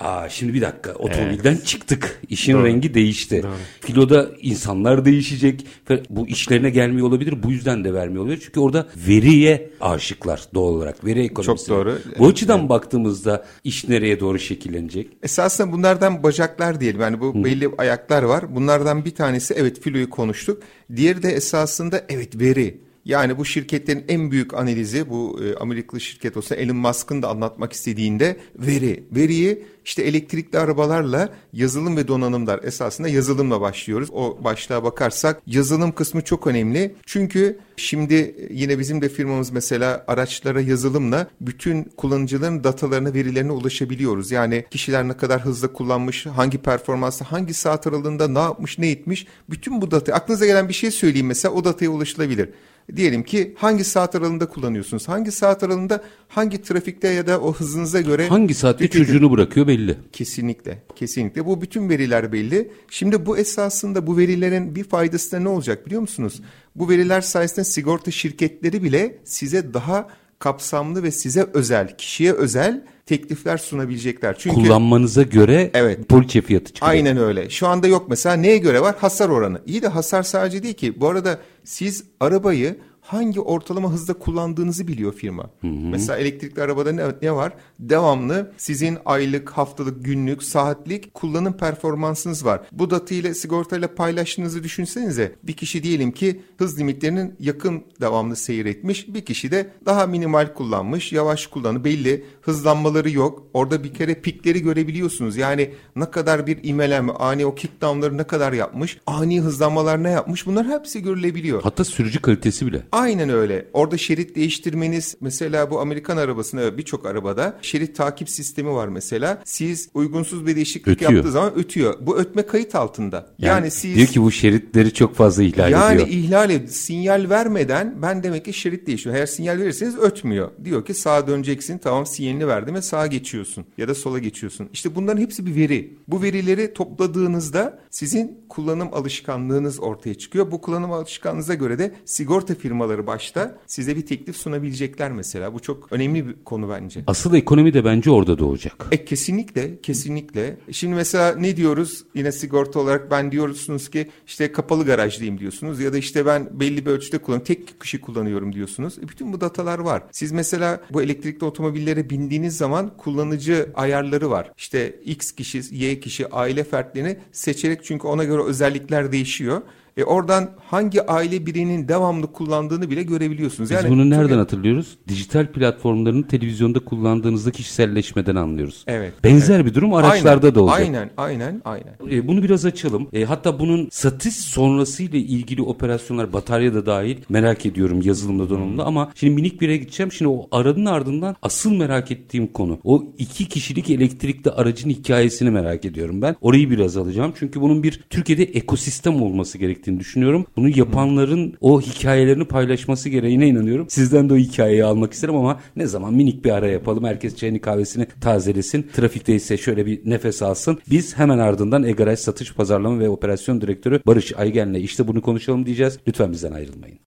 Aa 0.01 0.29
şimdi 0.29 0.55
bir 0.55 0.61
dakika 0.61 0.93
otomobilden 0.93 1.57
çıktık. 1.57 2.21
İşin 2.29 2.53
Doğru. 2.53 2.65
rengi 2.65 2.95
değişti. 2.95 3.45
Filoda 3.81 4.31
insanlar 4.41 5.05
değişecek. 5.05 5.67
Bu 6.11 6.29
işlerine 6.29 6.71
gelmiyor 6.71 7.09
olabilir. 7.09 7.43
Bu 7.43 7.51
yüzden 7.51 7.85
de 7.85 7.95
vermiyor 7.95 8.23
olabilir. 8.23 8.43
Çünkü 8.45 8.61
orada 8.61 8.89
veriye 9.09 9.71
aşıklar 9.81 10.43
doğal 10.55 10.73
olarak. 10.73 11.05
Veri 11.05 11.25
ekonomisi. 11.25 11.67
Çok 11.67 11.77
doğru. 11.77 11.99
Bu 12.19 12.25
Evet, 12.25 12.33
açıdan 12.33 12.69
baktığımızda 12.69 13.45
iş 13.65 13.89
nereye 13.89 14.21
doğru 14.21 14.39
şekillenecek? 14.39 15.09
Esasında 15.23 15.73
bunlardan 15.73 16.23
bacaklar 16.23 16.81
diyelim. 16.81 17.01
Yani 17.01 17.21
bu 17.21 17.45
belli 17.45 17.69
ayaklar 17.79 18.23
var. 18.23 18.55
Bunlardan 18.55 19.05
bir 19.05 19.15
tanesi 19.15 19.55
evet 19.55 19.81
filoyu 19.81 20.11
konuştuk. 20.11 20.63
Diğeri 20.97 21.23
de 21.23 21.31
esasında 21.31 22.05
evet 22.09 22.41
veri. 22.41 22.89
Yani 23.05 23.39
bu 23.39 23.45
şirketlerin 23.45 24.05
en 24.09 24.31
büyük 24.31 24.55
analizi 24.55 25.11
bu 25.11 25.41
e, 25.45 25.55
Amerikalı 25.55 26.01
şirket 26.01 26.37
olsa 26.37 26.55
Elon 26.55 26.77
Musk'ın 26.77 27.23
da 27.23 27.29
anlatmak 27.29 27.73
istediğinde 27.73 28.37
veri. 28.59 29.05
Veriyi 29.13 29.65
işte 29.89 30.03
elektrikli 30.03 30.59
arabalarla 30.59 31.29
yazılım 31.53 31.97
ve 31.97 32.09
donanımlar 32.09 32.61
esasında 32.63 33.09
yazılımla 33.09 33.61
başlıyoruz. 33.61 34.11
O 34.13 34.39
başlığa 34.45 34.85
bakarsak 34.85 35.43
yazılım 35.47 35.93
kısmı 35.93 36.25
çok 36.25 36.47
önemli. 36.47 36.95
Çünkü 37.07 37.59
şimdi 37.77 38.49
yine 38.51 38.79
bizim 38.79 39.03
de 39.03 39.09
firmamız 39.09 39.51
mesela 39.51 40.05
araçlara 40.09 40.61
yazılımla 40.61 41.27
bütün 41.41 41.85
kullanıcıların 41.85 42.65
datalarına, 42.65 43.15
verilerine 43.15 43.53
ulaşabiliyoruz. 43.53 44.31
Yani 44.31 44.65
kişiler 44.71 45.09
ne 45.09 45.17
kadar 45.17 45.41
hızlı 45.41 45.73
kullanmış, 45.73 46.27
hangi 46.27 46.59
performansta, 46.59 47.33
hangi 47.33 47.55
saat 47.55 47.87
aralığında 47.87 48.29
ne 48.29 48.39
yapmış, 48.39 48.79
ne 48.79 48.91
etmiş. 48.91 49.27
Bütün 49.51 49.83
bu 49.83 49.91
data 49.91 50.13
aklınıza 50.13 50.47
gelen 50.47 50.69
bir 50.69 50.75
şey 50.75 50.91
söyleyeyim 50.91 51.27
mesela 51.27 51.55
o 51.55 51.65
dataya 51.65 51.89
ulaşılabilir. 51.89 52.49
Diyelim 52.97 53.23
ki 53.23 53.55
hangi 53.59 53.85
saat 53.85 54.15
aralığında 54.15 54.49
kullanıyorsunuz? 54.49 55.09
Hangi 55.09 55.33
saat 55.33 55.63
aralığında 55.63 56.03
hangi 56.29 56.63
trafikte 56.63 57.09
ya 57.09 57.27
da 57.27 57.41
o 57.41 57.53
hızınıza 57.55 58.01
göre 58.01 58.29
Hangi 58.29 58.55
saatte 58.55 58.85
tüketim- 58.85 59.05
çocuğunu 59.07 59.31
bırakıyor 59.31 59.67
belli. 59.67 59.97
Kesinlikle, 60.13 60.83
kesinlikle. 60.97 61.47
Bu 61.47 61.63
bütün 61.63 61.89
veriler 61.89 62.33
belli. 62.33 62.71
Şimdi 62.91 63.27
bu 63.27 63.39
esasında 63.39 64.07
bu 64.07 64.17
verilerin 64.19 64.75
bir 64.75 64.85
faydası 64.85 65.33
da 65.33 65.39
ne 65.41 65.49
olacak 65.49 65.87
biliyor 65.87 66.01
musunuz? 66.01 66.43
Bu 66.77 66.89
veriler 66.89 67.21
sayesinde 67.21 67.65
sigorta 67.65 68.11
şirketleri 68.11 68.83
bile 68.83 69.19
size 69.25 69.75
daha 69.75 70.09
kapsamlı 70.39 71.03
ve 71.03 71.11
size 71.11 71.47
özel, 71.55 71.97
kişiye 71.97 72.33
özel 72.33 72.85
teklifler 73.07 73.59
sunabilecekler. 73.59 74.37
Çünkü 74.39 74.57
Kullanmanıza 74.57 75.23
göre 75.23 75.71
Evet. 75.75 76.09
poliçe 76.09 76.41
fiyatı 76.43 76.73
çıkıyor. 76.73 76.91
Aynen 76.91 77.17
öyle. 77.17 77.51
Şu 77.51 77.67
anda 77.67 77.87
yok 77.87 78.07
mesela 78.09 78.37
neye 78.37 78.59
göre 78.59 78.81
var? 78.81 78.97
Hasar 78.99 79.29
oranı. 79.29 79.61
İyi 79.67 79.83
de 79.83 79.89
hasar 79.89 80.23
sadece 80.23 80.63
değil 80.63 80.75
ki. 80.75 81.01
Bu 81.01 81.09
arada 81.09 81.39
siz 81.65 82.05
arabayı 82.21 82.77
hangi 83.09 83.41
ortalama 83.41 83.93
hızda 83.93 84.13
kullandığınızı 84.13 84.89
biliyor 84.89 85.13
firma. 85.13 85.51
Mesela 85.63 86.19
elektrikli 86.19 86.63
arabada 86.63 86.93
ne, 86.93 87.03
ne 87.23 87.33
var? 87.33 87.53
Devamlı 87.81 88.53
sizin 88.57 88.99
aylık, 89.05 89.51
haftalık, 89.51 90.05
günlük, 90.05 90.43
saatlik 90.43 91.15
kullanım 91.15 91.53
performansınız 91.53 92.45
var. 92.45 92.61
Bu 92.73 92.91
datayla 92.91 93.35
sigortayla 93.35 93.95
paylaştığınızı 93.95 94.63
düşünsenize. 94.63 95.35
Bir 95.43 95.53
kişi 95.53 95.83
diyelim 95.83 96.13
ki 96.13 96.41
hız 96.59 96.81
limitlerinin 96.81 97.35
yakın 97.41 97.85
devamlı 98.01 98.37
seyretmiş. 98.37 99.15
Bir 99.15 99.25
kişi 99.25 99.51
de 99.51 99.71
daha 99.87 100.07
minimal 100.07 100.55
kullanmış, 100.55 101.13
yavaş 101.13 101.47
kullanı 101.47 101.85
belli. 101.85 102.25
Hızlanmaları 102.43 103.11
yok. 103.11 103.47
Orada 103.53 103.85
bir 103.85 103.95
kere 103.95 104.15
pikleri 104.15 104.63
görebiliyorsunuz. 104.63 105.37
Yani 105.37 105.71
ne 105.97 106.11
kadar 106.11 106.47
bir 106.47 106.59
imelenme, 106.63 107.13
ani 107.13 107.47
o 107.47 107.55
kickdownları 107.55 108.19
ne 108.19 108.25
kadar 108.25 108.53
yapmış, 108.53 108.99
ani 109.07 109.41
hızlanmalar 109.41 110.03
ne 110.03 110.11
yapmış 110.11 110.47
bunlar 110.47 110.67
hepsi 110.67 111.03
görülebiliyor. 111.03 111.63
Hatta 111.63 111.85
sürücü 111.85 112.23
kalitesi 112.23 112.67
bile. 112.67 112.83
Aynen 112.99 113.29
öyle. 113.29 113.69
Orada 113.73 113.97
şerit 113.99 114.37
değiştirmeniz 114.37 115.17
mesela 115.21 115.71
bu 115.71 115.81
Amerikan 115.81 116.17
arabasında 116.17 116.79
birçok 116.79 117.07
arabada 117.07 117.59
şerit 117.63 117.97
takip 117.97 118.31
sistemi 118.31 118.71
var 118.71 118.89
mesela. 118.89 119.43
Siz 119.45 119.89
uygunsuz 119.95 120.47
bir 120.47 120.57
değişiklik 120.57 120.89
Ötüyor. 120.89 121.13
yaptığı 121.13 121.31
zaman 121.31 121.59
ötüyor. 121.59 121.95
Bu 122.01 122.19
ötme 122.19 122.47
kayıt 122.47 122.75
altında. 122.75 123.27
Yani, 123.39 123.71
siz 123.71 123.97
diyor 123.97 124.07
ki 124.07 124.23
bu 124.23 124.31
şeritleri 124.31 124.95
çok 124.95 125.15
fazla 125.15 125.43
ihlal 125.43 125.71
yani 125.71 125.95
ediyor. 125.95 126.09
ihlal 126.09 126.51
ed- 126.51 126.67
sinyal 126.69 127.31
vermeden 127.31 128.03
ben 128.03 128.23
demek 128.23 128.45
ki 128.45 128.53
şerit 128.53 128.87
değişiyor. 128.87 129.17
Eğer 129.17 129.27
sinyal 129.27 129.59
verirseniz 129.59 129.99
ötmüyor. 129.99 130.51
Diyor 130.65 130.85
ki 130.85 130.95
sağa 130.95 131.27
döneceksin 131.27 131.79
tamam 131.79 132.07
sinyalini 132.07 132.49
verdim 132.49 132.75
ve 132.75 132.83
sağa 132.83 133.07
geçiyorsun 133.07 133.65
ya 133.79 133.89
da 133.89 133.95
sola 133.95 134.19
geçiyorsun. 134.19 134.69
İşte 134.73 134.95
bunların 134.95 135.21
hepsi 135.21 135.47
bir 135.47 135.57
veri. 135.57 135.97
Bu 136.09 136.23
verileri 136.23 136.75
topladığınızda 136.75 137.79
sizin 137.91 138.41
kullanım 138.49 138.89
alışkanlığınız 138.93 139.81
ortaya 139.81 140.15
çıkıyor. 140.15 140.51
Bu 140.51 140.61
kullanım 140.61 140.93
alışkanlığınıza 140.93 141.55
göre 141.55 141.79
de 141.79 141.93
sigorta 142.05 142.55
firmaları 142.55 142.88
başta 143.07 143.59
size 143.67 143.97
bir 143.97 144.07
teklif 144.07 144.37
sunabilecekler 144.37 145.13
mesela. 145.13 145.55
Bu 145.55 145.61
çok 145.61 145.93
önemli 145.93 146.29
bir 146.29 146.35
konu 146.45 146.69
bence. 146.69 147.01
Asıl 147.07 147.35
ekonomi 147.35 147.75
de 147.75 147.85
bence 147.85 148.11
orada 148.11 148.39
doğacak. 148.39 148.87
E 148.91 149.05
kesinlikle, 149.05 149.81
kesinlikle. 149.81 150.57
Şimdi 150.73 150.95
mesela 150.95 151.35
ne 151.35 151.57
diyoruz 151.57 152.05
yine 152.15 152.33
sigorta 152.33 152.81
olarak 152.81 153.11
ben 153.11 153.33
diyorsunuz 153.33 153.91
ki 153.91 154.09
işte 154.27 154.53
kapalı 154.53 154.85
garajdayım 154.85 155.39
diyorsunuz 155.39 155.81
ya 155.81 155.93
da 155.93 155.99
işte 155.99 156.27
ben 156.27 156.61
belli 156.61 156.87
bir 156.87 156.91
ölçüde 156.91 157.19
kullanıyorum, 157.19 157.47
tek 157.47 157.81
kişi 157.81 158.01
kullanıyorum 158.01 158.53
diyorsunuz. 158.53 158.99
E 158.99 159.09
bütün 159.09 159.33
bu 159.33 159.41
datalar 159.41 159.79
var. 159.79 160.03
Siz 160.13 160.33
mesela 160.33 160.81
bu 160.93 161.03
elektrikli 161.03 161.45
otomobillere 161.45 162.11
bindiğiniz 162.11 162.57
zaman 162.57 162.97
kullanıcı 162.97 163.69
ayarları 163.75 164.31
var. 164.31 164.53
İşte 164.57 165.01
X 165.05 165.33
kişi, 165.33 165.63
Y 165.71 166.01
kişi, 166.01 166.29
aile 166.29 166.65
fertlerini 166.65 167.17
seçerek 167.33 167.85
çünkü 167.85 168.07
ona 168.07 168.25
göre 168.25 168.43
özellikler 168.43 169.13
değişiyor. 169.13 169.63
E 169.99 170.05
oradan 170.05 170.51
hangi 170.67 171.03
aile 171.03 171.47
bireyinin 171.47 171.89
devamlı 171.89 172.33
kullandığını 172.33 172.91
bile 172.91 173.03
görebiliyorsunuz. 173.03 173.71
Biz 173.71 173.77
Yani 173.77 173.91
bunu 173.91 174.11
nereden 174.11 174.29
çok- 174.29 174.39
hatırlıyoruz? 174.39 174.99
Dijital 175.09 175.47
platformların 175.47 176.23
televizyonda 176.23 176.79
kullandığınızda 176.79 177.51
kişiselleşmeden 177.51 178.37
anlıyoruz. 178.37 178.85
Evet. 178.87 179.13
Benzer 179.25 179.67
bir 179.67 179.75
durum 179.75 179.95
araçlarda 179.95 180.47
Aynen, 180.47 180.55
da 180.55 180.63
olacak. 180.63 180.79
Aynen, 180.81 181.11
aynen, 181.17 181.63
aynen. 181.65 181.95
E, 182.11 182.29
bunu 182.29 182.43
biraz 182.43 182.65
açalım. 182.65 183.09
E, 183.13 183.25
hatta 183.25 183.59
bunun 183.59 183.89
satış 183.91 184.35
sonrası 184.35 185.03
ile 185.03 185.19
ilgili 185.19 185.63
operasyonlar 185.63 186.33
batarya 186.33 186.75
da 186.75 186.87
dahil 186.87 187.17
merak 187.29 187.67
ediyorum 187.67 188.01
yazılımda 188.03 188.51
donanımda 188.51 188.85
ama 188.85 189.13
şimdi 189.15 189.35
minik 189.35 189.61
bir 189.61 189.69
yere 189.69 189.77
gideceğim. 189.77 190.13
Şimdi 190.13 190.29
o 190.29 190.49
aranın 190.53 190.87
ardından 190.87 191.37
asıl 191.43 191.73
merak 191.73 192.11
ettiğim 192.11 192.47
konu 192.47 192.79
o 192.85 193.05
iki 193.19 193.49
kişilik 193.49 193.91
elektrikli 193.91 194.51
aracın 194.51 194.91
hikayesini 194.91 195.51
merak 195.51 195.85
ediyorum 195.85 196.23
ben. 196.23 196.37
Orayı 196.41 196.71
biraz 196.71 196.97
alacağım. 196.97 197.33
Çünkü 197.39 197.61
bunun 197.61 197.83
bir 197.83 198.01
Türkiye'de 198.11 198.45
ekosistem 198.45 199.23
olması 199.23 199.59
gerektiğini 199.89 200.01
düşünüyorum. 200.01 200.47
Bunu 200.57 200.69
yapanların 200.69 201.55
o 201.61 201.81
hikayelerini 201.81 202.45
paylaşması 202.45 203.09
gereğine 203.09 203.49
inanıyorum. 203.49 203.87
Sizden 203.91 204.29
de 204.29 204.35
o 204.35 204.37
hikayeyi 204.37 204.85
almak 204.85 205.13
isterim 205.13 205.37
ama 205.37 205.61
ne 205.77 205.87
zaman 205.87 206.15
minik 206.15 206.45
bir 206.45 206.51
ara 206.51 206.67
yapalım. 206.67 207.05
Herkes 207.05 207.37
çayını 207.37 207.61
kahvesini 207.61 208.07
tazelesin. 208.21 208.91
Trafikte 208.97 209.35
ise 209.35 209.57
şöyle 209.57 209.87
bir 209.87 210.01
nefes 210.05 210.43
alsın. 210.43 210.79
Biz 210.91 211.19
hemen 211.19 211.39
ardından 211.39 211.83
Egaraj 211.83 212.19
Satış 212.19 212.55
Pazarlama 212.55 212.99
ve 212.99 213.09
Operasyon 213.09 213.61
Direktörü 213.61 214.01
Barış 214.07 214.33
Aygen'le 214.37 214.75
işte 214.75 215.09
bunu 215.09 215.23
konuşalım 215.23 215.67
diyeceğiz. 215.67 215.99
Lütfen 216.09 216.33
bizden 216.33 216.53
ayrılmayın. 216.53 216.99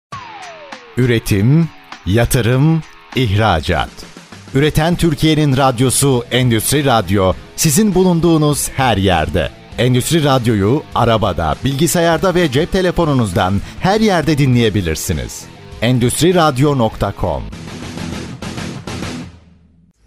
Üretim, 0.97 1.69
yatırım, 2.05 2.81
ihracat. 3.15 3.89
Üreten 4.55 4.95
Türkiye'nin 4.95 5.57
radyosu 5.57 6.23
Endüstri 6.31 6.85
Radyo 6.85 7.33
sizin 7.55 7.95
bulunduğunuz 7.95 8.69
her 8.69 8.97
yerde. 8.97 9.61
Endüstri 9.78 10.24
Radyo'yu 10.24 10.84
arabada, 10.96 11.56
bilgisayarda 11.66 12.36
ve 12.36 12.51
cep 12.51 12.72
telefonunuzdan 12.72 13.54
her 13.80 14.01
yerde 14.01 14.38
dinleyebilirsiniz. 14.38 15.46
Endüstri 15.82 16.36
Radyo.com 16.36 17.44